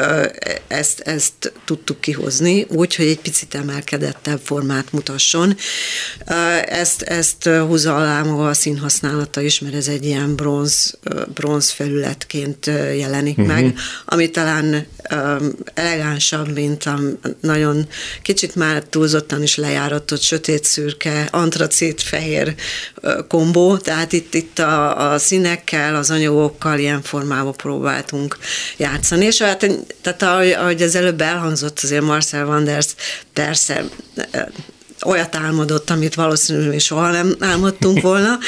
ezt, 0.69 1.01
ezt 1.01 1.53
tudtuk 1.65 2.01
kihozni, 2.01 2.67
úgy, 2.69 2.95
hogy 2.95 3.07
egy 3.07 3.21
picit 3.21 3.55
emelkedettebb 3.55 4.41
formát 4.45 4.93
mutasson. 4.93 5.57
Ezt, 6.67 7.03
ezt 7.03 7.45
húzza 7.45 7.97
alá 7.97 8.23
maga 8.23 8.49
a 8.49 8.55
színhasználata 8.55 9.41
is, 9.41 9.61
mert 9.61 9.75
ez 9.75 9.89
egy 9.89 10.05
ilyen 10.05 10.35
bronz, 10.35 10.99
bronz 11.35 11.71
felületként 11.93 12.67
jelenik 12.97 13.39
uh-huh. 13.39 13.55
meg, 13.55 13.75
ami 14.05 14.31
talán 14.31 14.87
um, 15.15 15.53
elegánsabb, 15.75 16.55
mint 16.55 16.85
a 16.85 16.99
nagyon 17.41 17.87
kicsit 18.23 18.55
már 18.55 18.83
túlzottan 18.83 19.43
is 19.43 19.57
lejáratott 19.57 20.21
sötét-szürke, 20.21 21.29
antracit 21.31 22.01
fehér 22.03 22.55
kombó, 23.29 23.77
tehát 23.77 24.13
itt, 24.13 24.35
itt 24.35 24.59
a, 24.59 25.13
a 25.13 25.19
színekkel, 25.19 25.97
az 25.97 26.11
anyagokkal 26.11 26.79
ilyen 26.79 27.03
formában 27.03 27.53
próbáltunk 27.53 28.39
játszani, 28.77 29.25
és 29.25 29.43
hát, 29.43 29.67
tehát 30.01 30.23
ahogy, 30.23 30.51
ahogy 30.51 30.83
az 30.83 30.95
előbb 30.95 31.21
elhangzott, 31.21 31.81
azért 31.83 32.03
Marcel 32.03 32.47
Wanders 32.47 32.95
persze 33.33 33.85
olyat 35.05 35.37
álmodott, 35.37 35.91
amit 35.91 36.15
valószínűleg 36.15 36.79
soha 36.79 37.11
nem 37.11 37.35
álmodtunk 37.41 38.01
volna, 38.01 38.39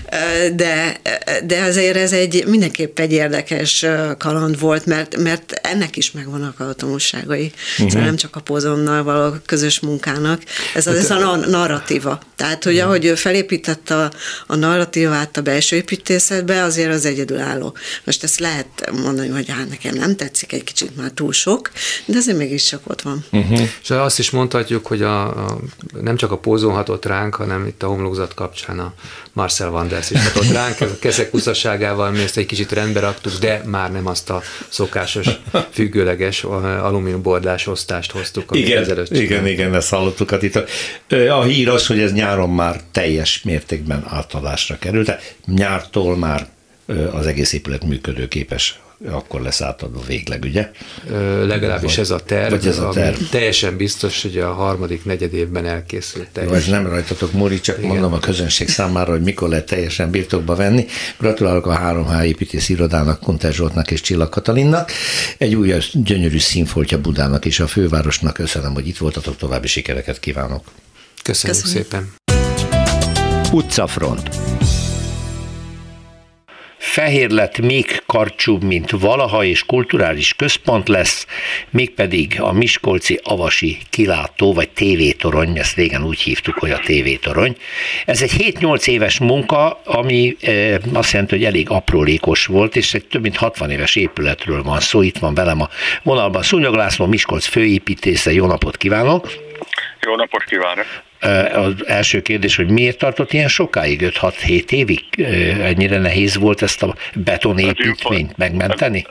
de, 0.60 1.00
de 1.44 1.62
azért 1.62 1.96
ez 1.96 2.12
egy 2.12 2.44
mindenképp 2.46 2.98
egy 2.98 3.12
érdekes 3.12 3.86
kaland 4.18 4.60
volt, 4.60 4.86
mert, 4.86 5.16
mert 5.16 5.52
ennek 5.52 5.96
is 5.96 6.10
megvannak 6.10 6.60
a 6.60 6.72
tanulságai. 6.72 7.52
Uh-huh. 7.72 7.88
Szóval 7.88 8.06
nem 8.06 8.16
csak 8.16 8.36
a 8.36 8.40
pozonnal 8.40 9.02
való 9.02 9.34
közös 9.46 9.80
munkának. 9.80 10.42
Ez, 10.74 10.86
az, 10.86 10.96
ez 10.96 11.10
a 11.10 11.36
narratíva. 11.36 12.20
Tehát, 12.36 12.64
hogy 12.64 12.78
ahogy 12.78 13.04
ő 13.04 13.14
felépítette 13.14 13.96
a, 13.96 14.10
a 14.46 14.54
narratívát 14.54 15.36
a 15.36 15.42
belső 15.42 15.76
építészetbe, 15.76 16.62
azért 16.62 16.92
az 16.92 17.04
egyedülálló. 17.04 17.76
Most 18.04 18.22
ezt 18.22 18.38
lehet 18.38 18.90
mondani, 19.02 19.28
hogy 19.28 19.48
hát 19.48 19.68
nekem 19.68 19.94
nem 19.94 20.16
tetszik, 20.16 20.52
egy 20.52 20.64
kicsit 20.64 20.96
már 20.96 21.10
túl 21.10 21.32
sok, 21.32 21.70
de 22.04 22.16
azért 22.16 22.36
mégis 22.36 22.64
csak 22.64 22.80
ott 22.84 23.02
van. 23.02 23.24
Uh-huh. 23.32 23.60
És 23.82 23.90
azt 23.90 24.18
is 24.18 24.30
mondhatjuk, 24.30 24.86
hogy 24.86 25.02
a, 25.02 25.46
a 25.46 25.58
nem 26.02 26.16
csak 26.16 26.30
a 26.32 26.38
pózon 26.38 26.72
hatott 26.72 27.04
ránk, 27.04 27.34
hanem 27.34 27.66
itt 27.66 27.82
a 27.82 27.86
homlokzat 27.86 28.34
kapcsán 28.34 28.78
a 28.78 28.94
Marcel 29.32 29.70
Wanders 29.70 30.10
is 30.10 30.22
hatott 30.22 30.52
ránk. 30.52 30.80
Ez 30.80 30.90
a 30.90 30.98
kezek 31.00 31.34
uszaságával 31.34 32.10
mi 32.10 32.22
ezt 32.22 32.36
egy 32.36 32.46
kicsit 32.46 32.72
rendbe 32.72 33.00
raktuk, 33.00 33.32
de 33.32 33.62
már 33.66 33.92
nem 33.92 34.06
azt 34.06 34.30
a 34.30 34.42
szokásos 34.68 35.26
függőleges 35.70 36.44
alumíniumbordás 36.82 37.66
osztást 37.66 38.10
hoztuk, 38.10 38.50
amit 38.50 38.66
igen, 38.66 38.82
ezelőtt 38.82 39.10
Igen, 39.16 39.46
igen, 39.46 39.74
ezt 39.74 39.90
hallottuk. 39.90 40.30
A, 40.30 41.14
a 41.14 41.42
hír 41.42 41.68
az, 41.68 41.86
hogy 41.86 42.00
ez 42.00 42.12
nyáron 42.12 42.50
már 42.50 42.80
teljes 42.92 43.42
mértékben 43.42 44.04
átadásra 44.08 44.78
került. 44.78 45.06
Tehát 45.06 45.34
nyártól 45.46 46.16
már 46.16 46.46
az 47.12 47.26
egész 47.26 47.52
épület 47.52 47.84
működőképes 47.84 48.80
akkor 49.10 49.40
lesz 49.40 49.60
átadva 49.60 50.00
végleg, 50.06 50.42
ugye? 50.44 50.70
Ö, 51.10 51.46
legalábbis 51.46 51.98
ez 51.98 52.10
a 52.10 52.18
terv. 52.18 52.50
Vagy 52.50 52.66
ez 52.66 52.78
a 52.78 52.88
terv. 52.88 53.16
Teljesen 53.30 53.76
biztos, 53.76 54.22
hogy 54.22 54.38
a 54.38 54.52
harmadik 54.52 55.04
negyed 55.04 55.34
évben 55.34 55.66
elkészült. 55.66 56.28
Teljesen. 56.32 56.60
Vagy 56.60 56.70
nem 56.70 56.92
rajtatok, 56.92 57.32
Móri, 57.32 57.60
csak 57.60 57.78
Igen. 57.78 57.88
mondom 57.90 58.12
a 58.12 58.18
közönség 58.18 58.68
számára, 58.68 59.10
hogy 59.10 59.22
mikor 59.22 59.48
lehet 59.48 59.66
teljesen 59.66 60.10
birtokba 60.10 60.54
venni. 60.54 60.86
Gratulálok 61.18 61.66
a 61.66 61.78
3H 61.78 62.22
építész 62.24 62.68
irodának, 62.68 63.20
Kunter 63.20 63.52
Zsoltnak 63.52 63.90
és 63.90 64.00
Csillag 64.00 64.28
Katalinnak. 64.28 64.90
Egy 65.38 65.54
új 65.54 65.74
gyönyörű 65.92 66.38
színfoltja 66.38 67.00
Budának 67.00 67.44
és 67.44 67.60
a 67.60 67.66
fővárosnak. 67.66 68.32
Köszönöm, 68.32 68.72
hogy 68.74 68.88
itt 68.88 68.98
voltatok, 68.98 69.36
további 69.36 69.66
sikereket 69.66 70.20
kívánok. 70.20 70.64
Köszönjük, 71.22 71.62
Köszönjük. 71.62 71.86
szépen. 71.90 72.12
Utcafront 73.52 74.28
Fehér 76.82 77.30
lett 77.30 77.58
még 77.58 78.02
karcsúbb, 78.06 78.62
mint 78.62 78.90
valaha, 78.90 79.44
és 79.44 79.64
kulturális 79.64 80.34
központ 80.34 80.88
lesz, 80.88 81.26
mégpedig 81.70 82.36
a 82.40 82.52
Miskolci 82.52 83.20
Avasi 83.22 83.78
kilátó, 83.90 84.52
vagy 84.52 84.70
tévétorony, 84.70 85.58
ezt 85.58 85.76
régen 85.76 86.04
úgy 86.04 86.20
hívtuk, 86.20 86.58
hogy 86.58 86.70
a 86.70 86.80
tévétorony. 86.84 87.56
Ez 88.06 88.22
egy 88.22 88.56
7-8 88.60 88.86
éves 88.86 89.18
munka, 89.18 89.80
ami 89.84 90.36
e, 90.40 90.80
azt 90.92 91.12
jelenti, 91.12 91.34
hogy 91.34 91.44
elég 91.44 91.70
aprólékos 91.70 92.46
volt, 92.46 92.76
és 92.76 92.94
egy 92.94 93.04
több 93.04 93.22
mint 93.22 93.36
60 93.36 93.70
éves 93.70 93.96
épületről 93.96 94.62
van 94.62 94.80
szó. 94.80 95.02
Itt 95.02 95.18
van 95.18 95.34
velem 95.34 95.60
a 95.60 95.68
vonalban 96.02 96.42
Szúnyog 96.42 96.74
László, 96.74 97.06
Miskolc 97.06 97.46
főépítésze. 97.46 98.32
Jó 98.32 98.46
napot 98.46 98.76
kívánok! 98.76 99.51
Jó 100.06 100.16
napot 100.16 100.44
kívánok! 100.44 100.86
Az 101.52 101.86
első 101.86 102.22
kérdés, 102.22 102.56
hogy 102.56 102.68
miért 102.68 102.98
tartott 102.98 103.32
ilyen 103.32 103.48
sokáig, 103.48 104.00
5-6-7 104.02 104.70
évig? 104.70 105.04
Ennyire 105.60 105.98
nehéz 105.98 106.36
volt 106.36 106.62
ezt 106.62 106.82
a 106.82 106.94
betonépítményt 107.14 108.36
megmenteni? 108.36 109.06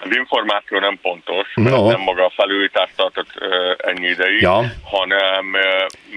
Az 0.00 0.16
információ 0.16 0.78
nem 0.78 0.98
pontos, 1.02 1.46
mert 1.54 1.76
no. 1.76 1.90
nem 1.90 2.00
maga 2.00 2.24
a 2.24 2.32
felújítás 2.36 2.90
tartott 2.96 3.30
ennyi 3.76 4.06
ideig, 4.06 4.40
ja. 4.40 4.62
hanem 4.84 5.56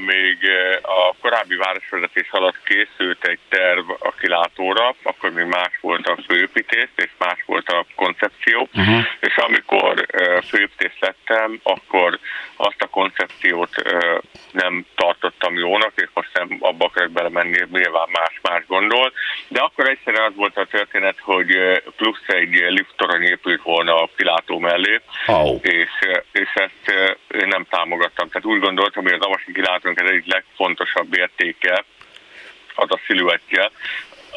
még 0.05 0.37
a 0.81 1.15
korábbi 1.21 1.55
városvezetés 1.55 2.29
alatt 2.31 2.63
készült 2.63 3.25
egy 3.25 3.39
terv 3.49 3.89
a 3.89 4.13
kilátóra, 4.19 4.95
akkor 5.03 5.31
még 5.31 5.45
más 5.45 5.79
volt 5.81 6.07
a 6.07 6.17
főépítés, 6.27 6.89
és 6.95 7.09
más 7.17 7.43
volt 7.45 7.69
a 7.69 7.85
koncepció, 7.95 8.69
uh-huh. 8.73 9.05
és 9.19 9.35
amikor 9.35 10.05
főépítés 10.47 10.97
lettem, 10.99 11.59
akkor 11.63 12.19
azt 12.55 12.81
a 12.81 12.87
koncepciót 12.87 13.69
nem 14.51 14.85
tartottam 14.95 15.57
jónak, 15.57 15.91
és 15.95 16.07
most 16.13 16.29
nem 16.33 16.57
abba 16.59 16.85
akarok 16.85 17.11
belemenni, 17.11 17.57
nyilván 17.71 18.07
más-más 18.11 18.63
gondol, 18.67 19.11
de 19.47 19.59
akkor 19.59 19.89
egyszerűen 19.89 20.29
az 20.29 20.35
volt 20.35 20.57
a 20.57 20.65
történet, 20.65 21.19
hogy 21.19 21.57
plusz 21.95 22.27
egy 22.27 22.65
lifttorony 22.69 23.23
épült 23.23 23.61
volna 23.71 24.01
a 24.01 24.09
kilátó 24.17 24.59
mellé, 24.59 25.01
oh. 25.27 25.59
és, 25.61 25.89
és 26.31 26.49
ezt 26.53 26.85
én 27.41 27.47
nem 27.47 27.65
támogattam. 27.69 28.27
Tehát 28.27 28.47
úgy 28.53 28.59
gondoltam, 28.59 29.03
hogy 29.03 29.13
az 29.13 29.25
avasi 29.25 29.51
kilátónak 29.53 30.01
ez 30.01 30.09
egyik 30.09 30.33
legfontosabb 30.33 31.17
értéke, 31.17 31.83
az 32.75 32.91
a 32.91 32.99
sziluettje, 33.05 33.71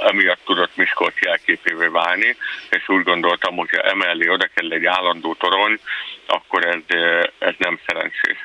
emiatt 0.02 0.44
tudott 0.44 0.76
Miskolc 0.76 1.20
jelképévé 1.20 1.86
válni, 1.86 2.36
és 2.70 2.88
úgy 2.88 3.02
gondoltam, 3.02 3.56
hogy 3.56 3.70
ha 3.70 3.80
emellé 3.80 4.28
oda 4.28 4.48
kell 4.54 4.70
egy 4.70 4.86
állandó 4.86 5.34
torony, 5.34 5.78
akkor 6.26 6.64
ez, 6.66 6.98
ez 7.38 7.54
nem 7.58 7.78
szerencsés. 7.86 8.38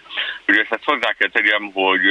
Ugye 0.48 0.66
ezt 0.70 0.84
hozzá 0.84 1.12
kell 1.18 1.30
tegyem, 1.30 1.72
hogy 1.74 2.02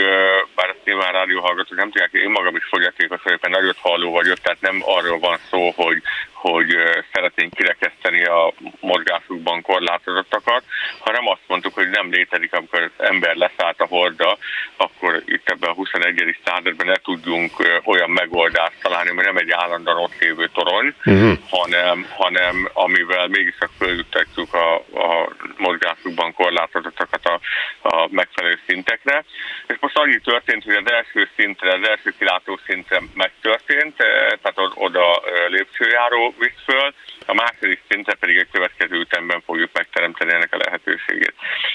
bár 0.55 0.68
ezt 0.68 0.85
nyilván 0.85 1.12
rádióhallgatók 1.12 1.76
nem 1.76 1.91
tudják, 1.91 2.12
én 2.12 2.31
magam 2.31 2.57
is 2.57 2.64
fogyatékos 2.64 3.22
vagyok, 3.22 3.49
nagyot 3.49 3.79
halló 3.79 4.12
vagyok, 4.12 4.39
tehát 4.39 4.61
nem 4.61 4.83
arról 4.85 5.18
van 5.18 5.39
szó, 5.51 5.70
hogy, 5.76 6.03
hogy 6.41 6.76
szeretnénk 7.12 7.55
kirekeszteni 7.55 8.24
a 8.24 8.53
mozgásukban 8.80 9.62
korlátozottakat, 9.62 10.62
hanem 10.99 11.26
azt 11.28 11.47
mondtuk, 11.47 11.74
hogy 11.74 11.89
nem 11.89 12.11
létezik, 12.11 12.53
amikor 12.53 12.80
az 12.82 13.05
ember 13.07 13.34
leszállt 13.36 13.80
a 13.80 13.86
horda, 13.86 14.39
akkor 14.76 15.22
itt 15.24 15.49
ebben 15.49 15.70
a 15.70 15.72
21. 15.72 16.36
században 16.45 16.86
ne 16.86 16.95
tudjunk 16.95 17.53
olyan 17.84 18.11
megoldást 18.11 18.80
találni, 18.82 19.11
mert 19.11 19.26
nem 19.26 19.36
egy 19.36 19.51
állandóan 19.51 19.97
ott 19.97 20.18
lévő 20.20 20.49
torony, 20.53 20.95
uh-huh. 21.05 21.39
hanem, 21.51 22.07
hanem 22.16 22.68
amivel 22.72 23.26
mégis 23.26 23.57
följuttatjuk 23.78 24.55
a, 24.55 24.74
a 24.74 25.28
mozgásukban 25.57 26.32
korlátozottakat 26.34 27.24
a, 27.24 27.41
a 27.89 28.09
megfelelő 28.11 28.59
szintekre. 28.66 29.24
És 29.66 29.76
most 29.80 29.99
annyi 29.99 30.18
történt, 30.18 30.64
hogy 30.64 30.74
az 30.74 30.93
első 30.93 31.28
szintre, 31.36 31.72
az 31.72 31.89
első 31.89 32.14
kilátó 32.18 32.59
szintre 32.66 33.03
megtörtént, 33.14 33.97
tehát 34.43 34.72
oda 34.74 35.22
lépcsőjáró 35.49 36.28
visz 36.39 36.62
föl, 36.64 36.95
a 37.26 37.35
második 37.35 37.81
szintre 37.89 38.14
pedig 38.14 38.37
egy 38.37 38.49
következő 38.53 38.99
ütemben 38.99 39.41
fogjuk 39.47 39.70
megteremteni 39.72 40.33
ennek 40.33 40.55
a 40.55 40.62
lehetőségét. 40.64 41.35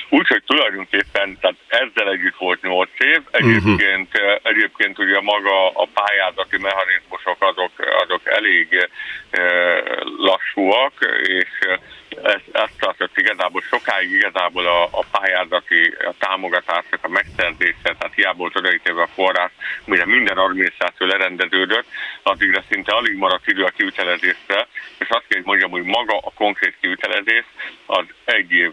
Úgyhogy 0.10 0.43
tulajdonképpen 0.43 1.38
tehát 1.41 1.58
ezzel 1.68 2.12
együtt 2.12 2.38
volt 2.38 2.62
8 2.62 2.89
év, 2.97 3.22
egyébként, 3.32 4.10
uh-huh. 4.14 4.39
egyébként 4.43 4.99
ugye 4.99 5.22
maga 5.22 5.70
a 5.70 5.88
pályázati 5.93 6.58
mechanizmusok 6.58 7.38
azok, 7.39 7.72
azok 8.04 8.22
elég 8.26 8.89
lassúak, 10.18 10.93
és 11.24 11.49
ezt, 12.24 12.49
ezt 12.51 12.80
tartott 12.80 13.18
igazából 13.18 13.62
sokáig 13.62 14.12
igazából 14.12 14.66
a, 14.66 14.84
a 14.84 15.06
pályázati 15.12 15.93
a 15.99 16.14
támogatásnak 16.20 16.99
a 17.01 17.08
megszerzése, 17.08 17.82
tehát 17.82 18.14
hiába 18.16 18.38
volt 18.38 18.56
odaítélve 18.56 19.01
a 19.01 19.14
forrás, 19.16 19.51
mire 19.94 20.06
minden 20.06 20.38
adminisztráció 20.38 21.08
lerendeződött, 21.08 21.86
addigra 22.24 22.64
szinte 22.70 22.91
alig 22.91 23.18
maradt 23.18 23.48
idő 23.48 23.64
a 23.64 23.76
kivitelezésre, 23.78 24.68
és 24.98 25.10
azt 25.10 25.26
kell, 25.28 25.38
hogy 25.38 25.46
mondjam, 25.46 25.72
hogy 25.72 25.84
maga 25.84 26.18
a 26.18 26.32
konkrét 26.36 26.76
kivitelezés 26.82 27.46
az 27.86 28.06
egy, 28.26 28.52
év, 28.52 28.72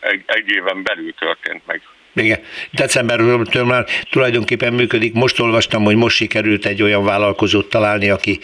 egy, 0.00 0.22
egy 0.26 0.48
éven 0.48 0.82
belül 0.82 1.14
történt 1.14 1.66
meg. 1.66 1.80
Igen, 2.14 2.40
decembertől 2.70 3.64
már 3.64 3.86
tulajdonképpen 4.10 4.72
működik. 4.72 5.12
Most 5.12 5.40
olvastam, 5.40 5.84
hogy 5.84 5.96
most 5.96 6.16
sikerült 6.16 6.66
egy 6.66 6.82
olyan 6.82 7.04
vállalkozót 7.04 7.68
találni, 7.68 8.10
aki 8.10 8.38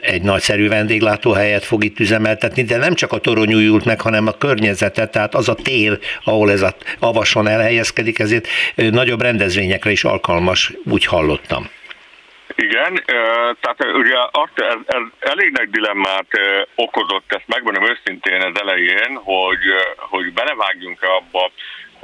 egy 0.00 0.22
nagyszerű 0.22 0.68
vendéglátóhelyet 0.68 1.64
fog 1.64 1.84
itt 1.84 2.00
üzemeltetni, 2.00 2.62
de 2.62 2.76
nem 2.76 2.94
csak 2.94 3.12
a 3.12 3.18
torony 3.18 3.54
újult 3.54 3.84
meg, 3.84 4.00
hanem 4.00 4.26
a 4.26 4.32
környezete, 4.32 5.06
tehát 5.06 5.34
az 5.34 5.48
a 5.48 5.54
tér, 5.54 5.98
ahol 6.24 6.50
ez 6.50 6.62
a 6.62 6.74
avason 6.98 7.48
elhelyezkedik, 7.48 8.18
ezért 8.18 8.48
nagyobb 8.74 9.22
rendezvényekre 9.22 9.90
is 9.90 10.04
alkalmas, 10.04 10.72
úgy 10.84 11.04
hallottam. 11.04 11.68
Igen, 12.54 13.02
tehát 13.60 13.84
ugye 13.94 14.16
azt, 14.30 14.52
ez, 14.54 14.76
ez 14.86 15.02
elég 15.18 15.50
nagy 15.50 15.70
dilemmát 15.70 16.26
okozott, 16.74 17.24
ezt 17.26 17.46
megmondom 17.46 17.84
őszintén 17.84 18.42
az 18.42 18.60
elején, 18.60 19.20
hogy, 19.24 19.64
hogy 19.96 20.32
belevágjunk 20.32 21.02
abba, 21.02 21.50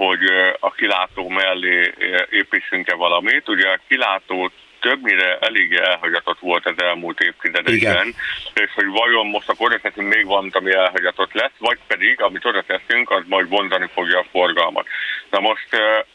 hogy 0.07 0.23
a 0.61 0.71
kilátó 0.71 1.29
mellé 1.29 1.93
építsünk-e 2.31 2.95
valamit. 2.95 3.49
Ugye 3.49 3.69
a 3.69 3.81
kilátó 3.89 4.51
többnyire 4.81 5.39
elég 5.41 5.73
elhagyatott 5.73 6.39
volt 6.39 6.67
az 6.67 6.83
elmúlt 6.83 7.21
évtizedekben, 7.21 8.15
és 8.55 8.71
hogy 8.75 8.87
vajon 8.87 9.27
most 9.27 9.49
akkor 9.49 9.67
oda 9.67 9.79
teszünk 9.79 10.15
még 10.15 10.27
valamit, 10.27 10.57
ami 10.57 10.73
elhagyatott 10.73 11.33
lesz, 11.33 11.59
vagy 11.59 11.79
pedig, 11.87 12.21
amit 12.21 12.45
oda 12.45 12.63
teszünk, 12.63 13.11
az 13.11 13.23
majd 13.27 13.49
vonzani 13.49 13.89
fogja 13.95 14.19
a 14.19 14.27
forgalmat. 14.31 14.87
Na 15.31 15.41
most 15.41 15.69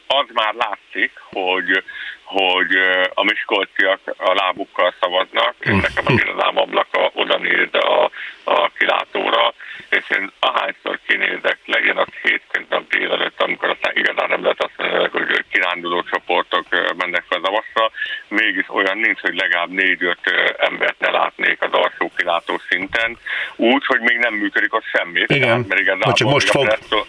az 0.07 0.25
már 0.33 0.53
látszik, 0.53 1.11
hogy 1.31 1.83
hogy 2.29 2.71
a 3.13 3.23
miskolciak 3.23 3.99
a 4.17 4.33
lábukkal 4.33 4.93
szavaznak, 4.99 5.55
és 5.59 5.81
nekem 5.81 6.03
az 6.05 6.21
irodám 6.21 6.57
ablaka 6.57 7.11
oda 7.13 7.37
néz 7.37 7.67
a, 7.71 8.11
a 8.43 8.69
kilátóra, 8.77 9.53
és 9.89 10.09
én 10.09 10.31
ahányszor 10.39 10.99
kinézek, 11.07 11.57
legyen 11.65 11.97
az 11.97 12.07
hétköznap 12.21 12.89
délelőtt, 12.89 13.41
amikor 13.41 13.69
aztán 13.69 13.78
igazán 14.19 14.29
nem 14.29 14.43
lehet 14.43 14.63
azt 14.63 14.77
mondani, 14.77 15.09
hogy 15.11 15.45
kiránduló 15.51 16.01
csoportok 16.01 16.65
mennek 16.97 17.23
fel 17.29 17.43
a 17.43 17.49
vasra, 17.49 17.91
mégis 18.27 18.65
olyan 18.69 18.97
nincs, 18.97 19.19
hogy 19.19 19.35
legalább 19.35 19.69
négy-öt 19.69 20.19
embert 20.57 20.99
ne 20.99 21.09
látnék 21.09 21.61
az 21.61 21.71
alsó 21.71 22.11
kilátó 22.15 22.61
szinten, 22.69 23.17
úgy, 23.55 23.85
hogy 23.85 23.99
még 23.99 24.17
nem 24.17 24.33
működik 24.33 24.73
ott 24.73 24.85
semmi. 24.93 25.23
Igen, 25.27 25.65
mert 25.67 25.81
igazából 25.81 26.13
csak 26.13 26.29
most 26.29 26.49
fog. 26.49 26.65
Presszó, 26.65 27.05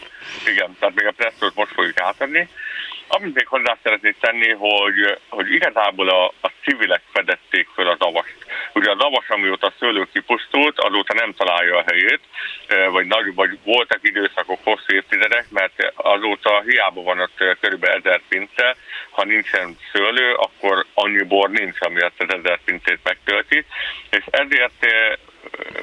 igen, 0.47 0.77
tehát 0.79 0.95
még 0.95 1.07
a 1.07 1.13
presszót 1.17 1.55
most 1.55 1.73
fogjuk 1.73 2.01
átadni, 2.01 2.49
amit 3.09 3.35
még 3.35 3.47
hozzá 3.47 3.77
szeretnék 3.83 4.17
tenni, 4.21 4.51
hogy, 4.51 5.19
hogy 5.29 5.53
igazából 5.53 6.09
a, 6.09 6.25
a 6.41 6.51
civilek 6.63 7.03
fedezték 7.13 7.69
föl 7.75 7.89
az 7.89 8.01
avast. 8.01 8.35
Ugye 8.91 9.05
az 9.05 9.13
avas, 9.13 9.29
amióta 9.29 9.67
a 9.67 9.73
szőlő 9.79 10.09
kipusztult, 10.13 10.79
azóta 10.79 11.15
nem 11.15 11.33
találja 11.33 11.77
a 11.77 11.85
helyét, 11.87 12.21
e, 12.67 12.89
vagy, 12.89 13.07
nagy, 13.07 13.35
vagy 13.35 13.59
voltak 13.65 13.99
időszakok 14.03 14.59
hosszú 14.65 14.95
évtizedek, 14.95 15.47
mert 15.51 15.93
azóta 15.95 16.61
hiába 16.61 17.03
van 17.03 17.21
ott 17.21 17.45
kb. 17.61 17.85
ezer 17.85 18.21
pince, 18.29 18.77
ha 19.11 19.25
nincsen 19.25 19.77
szőlő, 19.93 20.33
akkor 20.33 20.87
annyi 20.95 21.23
bor 21.23 21.51
nincs, 21.51 21.77
ami 21.81 22.01
azt 22.01 22.23
az 22.23 22.35
ezer 22.35 22.61
pincét 22.65 22.99
megtölti, 23.03 23.65
és 24.11 24.25
ezért 24.31 24.85
e, 24.85 25.19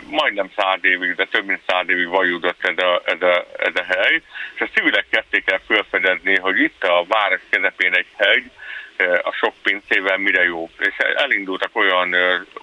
majdnem 0.09 0.51
száz 0.55 0.79
évig, 0.81 1.15
de 1.15 1.25
több 1.25 1.45
mint 1.45 1.61
száz 1.67 1.89
évig 1.89 2.07
vajudott 2.07 2.65
ez 2.65 2.77
a, 2.77 3.01
ez, 3.05 3.21
a, 3.21 3.45
ez 3.57 3.75
a 3.75 3.83
hely, 3.83 4.21
és 4.53 4.61
a 4.61 4.69
civilek 4.73 5.05
kezdték 5.09 5.51
el 5.51 5.61
felfedezni, 5.67 6.37
hogy 6.37 6.59
itt 6.59 6.83
a 6.83 7.05
város 7.07 7.41
közepén 7.49 7.93
egy 7.93 8.07
hegy, 8.17 8.51
a 9.23 9.31
sok 9.31 9.53
pincével 9.63 10.17
mire 10.17 10.43
jó. 10.43 10.69
És 10.79 10.95
elindultak 10.97 11.75
olyan, 11.75 12.15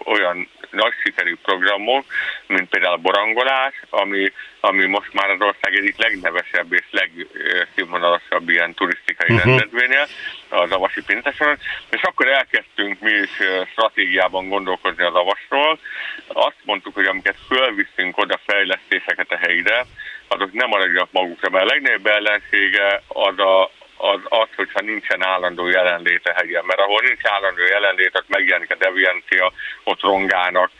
olyan 0.04 0.48
nagy 0.70 0.92
sikerű 1.04 1.36
programok, 1.42 2.04
mint 2.46 2.68
például 2.68 2.94
a 2.94 2.96
borangolás, 2.96 3.82
ami, 3.90 4.32
ami 4.60 4.86
most 4.86 5.12
már 5.12 5.30
az 5.30 5.40
ország 5.40 5.74
egyik 5.74 5.96
legnevesebb 5.96 6.72
és 6.72 6.84
legszínvonalasabb 6.90 8.48
ilyen 8.48 8.74
turisztikai 8.74 9.34
uh-huh. 9.34 9.44
rendezvénye, 9.44 10.06
az 10.48 10.70
Avasi 10.70 11.02
Pinteson, 11.02 11.58
és 11.90 12.02
akkor 12.02 12.28
elkezdtünk 12.28 13.00
mi 13.00 13.12
is 13.12 13.30
stratégiában 13.70 14.48
gondolkozni 14.48 15.02
az 15.04 15.14
Avasról. 15.14 15.78
Azt 16.26 16.60
mondtuk, 16.64 16.94
hogy 16.94 17.06
amiket 17.06 17.36
fölviszünk 17.48 18.18
oda 18.18 18.40
fejlesztéseket 18.46 19.30
a 19.30 19.36
helyre, 19.36 19.86
azok 20.28 20.52
nem 20.52 20.68
maradjanak 20.68 21.12
magukra, 21.12 21.50
mert 21.50 21.64
a 21.64 21.72
legnagyobb 21.72 22.06
ellensége 22.06 23.02
az 23.08 23.38
a, 23.38 23.70
az, 24.12 24.20
az, 24.24 24.48
hogyha 24.56 24.80
nincsen 24.80 25.24
állandó 25.24 25.68
jelenlét 25.68 26.28
a 26.28 26.32
hegyen, 26.36 26.64
mert 26.64 26.80
ahol 26.80 27.00
nincs 27.00 27.26
állandó 27.26 27.62
jelenlét, 27.62 28.16
ott 28.16 28.28
megjelenik 28.28 28.70
a 28.70 28.76
deviancia, 28.76 29.52
ott 29.84 30.00
rongálnak, 30.00 30.70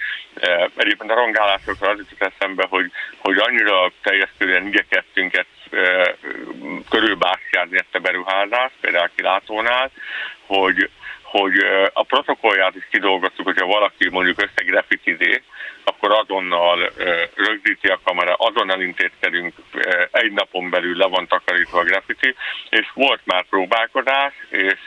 Egyébként 0.77 1.11
a 1.11 1.15
rongálásokra 1.15 1.91
az 1.91 1.99
jutott 1.99 2.33
eszembe, 2.33 2.67
hogy, 2.69 2.91
hogy 3.19 3.37
annyira 3.39 3.93
teljes 4.03 4.31
igyekeztünk 4.39 5.37
ezt 5.37 5.64
körülbástyázni 6.91 7.77
ezt 7.77 7.95
a 7.95 7.99
beruházást, 7.99 8.75
például 8.81 9.05
a 9.05 9.11
kilátónál, 9.17 9.91
hogy, 10.47 10.91
hogy 11.23 11.53
a 11.93 12.03
protokollját 12.03 12.75
is 12.75 12.87
kidolgoztuk, 12.91 13.45
hogyha 13.45 13.67
valaki 13.67 14.09
mondjuk 14.11 14.43
összegrafitizé, 14.43 15.43
akkor 15.85 16.11
azonnal 16.13 16.93
rögzíti 17.35 17.89
a 17.89 18.01
kamera, 18.05 18.35
azonnal 18.35 18.81
intézkedünk, 18.81 19.55
egy 20.11 20.33
napon 20.33 20.71
belül 20.71 20.97
le 20.97 21.07
van 21.07 21.27
takarítva 21.27 21.79
a 21.79 21.85
graffiti, 21.85 22.35
és 22.69 22.91
volt 22.95 23.21
már 23.25 23.45
próbálkozás, 23.51 24.33
és, 24.49 24.81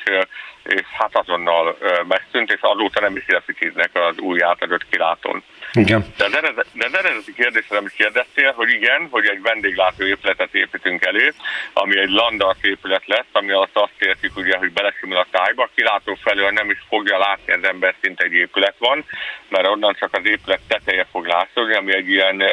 és 0.64 0.86
hát 0.98 1.16
azonnal 1.16 1.78
megszűnt, 2.08 2.52
és 2.52 2.60
azóta 2.62 3.00
nem 3.00 3.16
is 3.16 3.26
graffitiznek 3.26 3.90
az 3.94 4.18
új 4.18 4.44
átadott 4.44 4.90
kilátón. 4.90 5.44
Igen. 5.78 6.14
De 6.18 6.26
az, 6.26 6.36
eredeti, 6.36 6.70
de 6.74 6.86
az 6.86 6.94
eredeti 6.94 7.34
kérdésre 7.34 7.80
is 7.86 7.92
kérdeztél, 7.92 8.52
hogy 8.52 8.70
igen, 8.70 9.08
hogy 9.12 9.26
egy 9.26 9.42
vendéglátó 9.42 10.06
épületet 10.06 10.54
építünk 10.54 11.06
elő, 11.06 11.34
ami 11.74 12.00
egy 12.00 12.10
landart 12.10 12.66
épület 12.66 13.08
lesz, 13.08 13.32
ami 13.32 13.52
alatt 13.52 13.76
azt 13.76 14.00
értjük 14.00 14.38
ugye, 14.38 14.58
hogy 14.58 14.72
belesimul 14.72 15.18
a 15.18 15.28
tájba, 15.32 15.70
kilátó 15.76 16.18
felől 16.22 16.50
nem 16.50 16.70
is 16.70 16.86
fogja 16.90 17.18
látni 17.18 17.54
az 17.54 17.64
ember 17.64 17.96
szinte 18.02 18.24
egy 18.24 18.34
épület 18.34 18.76
van, 18.78 19.06
mert 19.50 19.68
onnan 19.68 19.96
csak 20.00 20.14
az 20.14 20.26
épület 20.26 20.62
teteje 20.68 21.08
fog 21.12 21.26
látszódni, 21.26 21.74
ami 21.74 21.96
egy 21.96 22.10
ilyen 22.10 22.44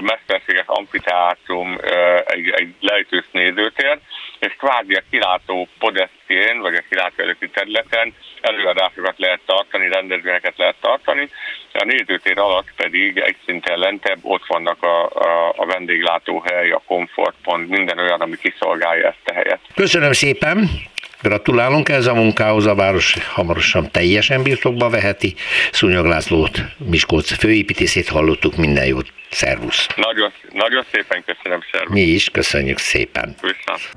mesterséges 0.00 0.66
amfiteátrum, 0.66 1.78
egy, 2.26 2.48
egy 2.48 2.74
lejtős 2.80 3.24
nézőtér, 3.30 3.98
és 4.38 4.52
kvázi 4.58 4.94
a 4.94 5.02
kilátó 5.10 5.68
podesztjén, 5.78 6.60
vagy 6.60 6.74
a 6.74 6.84
kilátó 6.88 7.22
előtti 7.22 7.48
területen 7.48 8.14
előadásokat 8.40 9.18
lehet 9.18 9.40
tartani, 9.46 9.88
rendezvényeket 9.88 10.54
lehet 10.56 10.76
tartani, 10.80 11.28
a 11.72 11.84
nézőtér 11.84 12.38
alatt 12.38 12.68
pedig 12.76 13.18
egy 13.18 13.36
szinten 13.44 13.78
lentebb 13.78 14.18
ott 14.22 14.46
vannak 14.46 14.82
a, 14.82 15.04
a, 15.04 15.54
a 15.56 15.66
vendéglátóhely, 15.66 16.70
a 16.70 16.82
komfortpont, 16.86 17.68
minden 17.68 17.98
olyan, 17.98 18.20
ami 18.20 18.36
kiszolgálja 18.36 19.06
ezt 19.06 19.28
a 19.28 19.32
helyet. 19.32 19.60
Köszönöm 19.74 20.12
szépen! 20.12 20.68
Gratulálunk 21.22 21.88
ez 21.88 22.06
a 22.06 22.14
munkához, 22.14 22.66
a 22.66 22.74
város 22.74 23.14
hamarosan 23.28 23.90
teljesen 23.90 24.42
birtokba 24.42 24.90
veheti. 24.90 25.34
Szúnyog 25.70 26.06
Lászlót, 26.06 26.58
Miskolc 26.76 27.38
főépítészét 27.38 28.08
hallottuk, 28.08 28.56
minden 28.56 28.86
jót, 28.86 29.12
szervusz! 29.30 29.86
Nagyon, 29.96 30.32
nagyon 30.52 30.84
szépen 30.92 31.24
köszönöm, 31.24 31.60
szervusz! 31.72 31.92
Mi 31.92 32.00
is 32.00 32.28
köszönjük 32.30 32.78
szépen! 32.78 33.34
Viszont. 33.40 33.90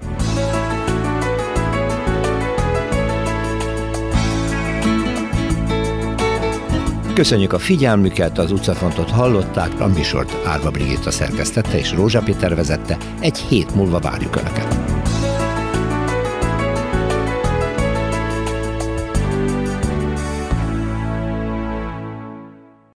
Köszönjük 7.14 7.54
a 7.54 7.60
figyelmüket, 7.60 8.38
az 8.38 8.52
utcafontot 8.52 9.10
hallották, 9.10 9.80
a 9.80 9.88
műsort 9.88 10.46
Árva 10.46 10.72
Brigitta 10.72 11.12
szerkesztette 11.12 11.78
és 11.78 11.92
Rózsa 11.92 12.22
Péter 12.22 12.56
vezette. 12.56 12.98
Egy 13.20 13.38
hét 13.38 13.76
múlva 13.76 14.00
várjuk 14.00 14.36
Önöket. 14.36 15.01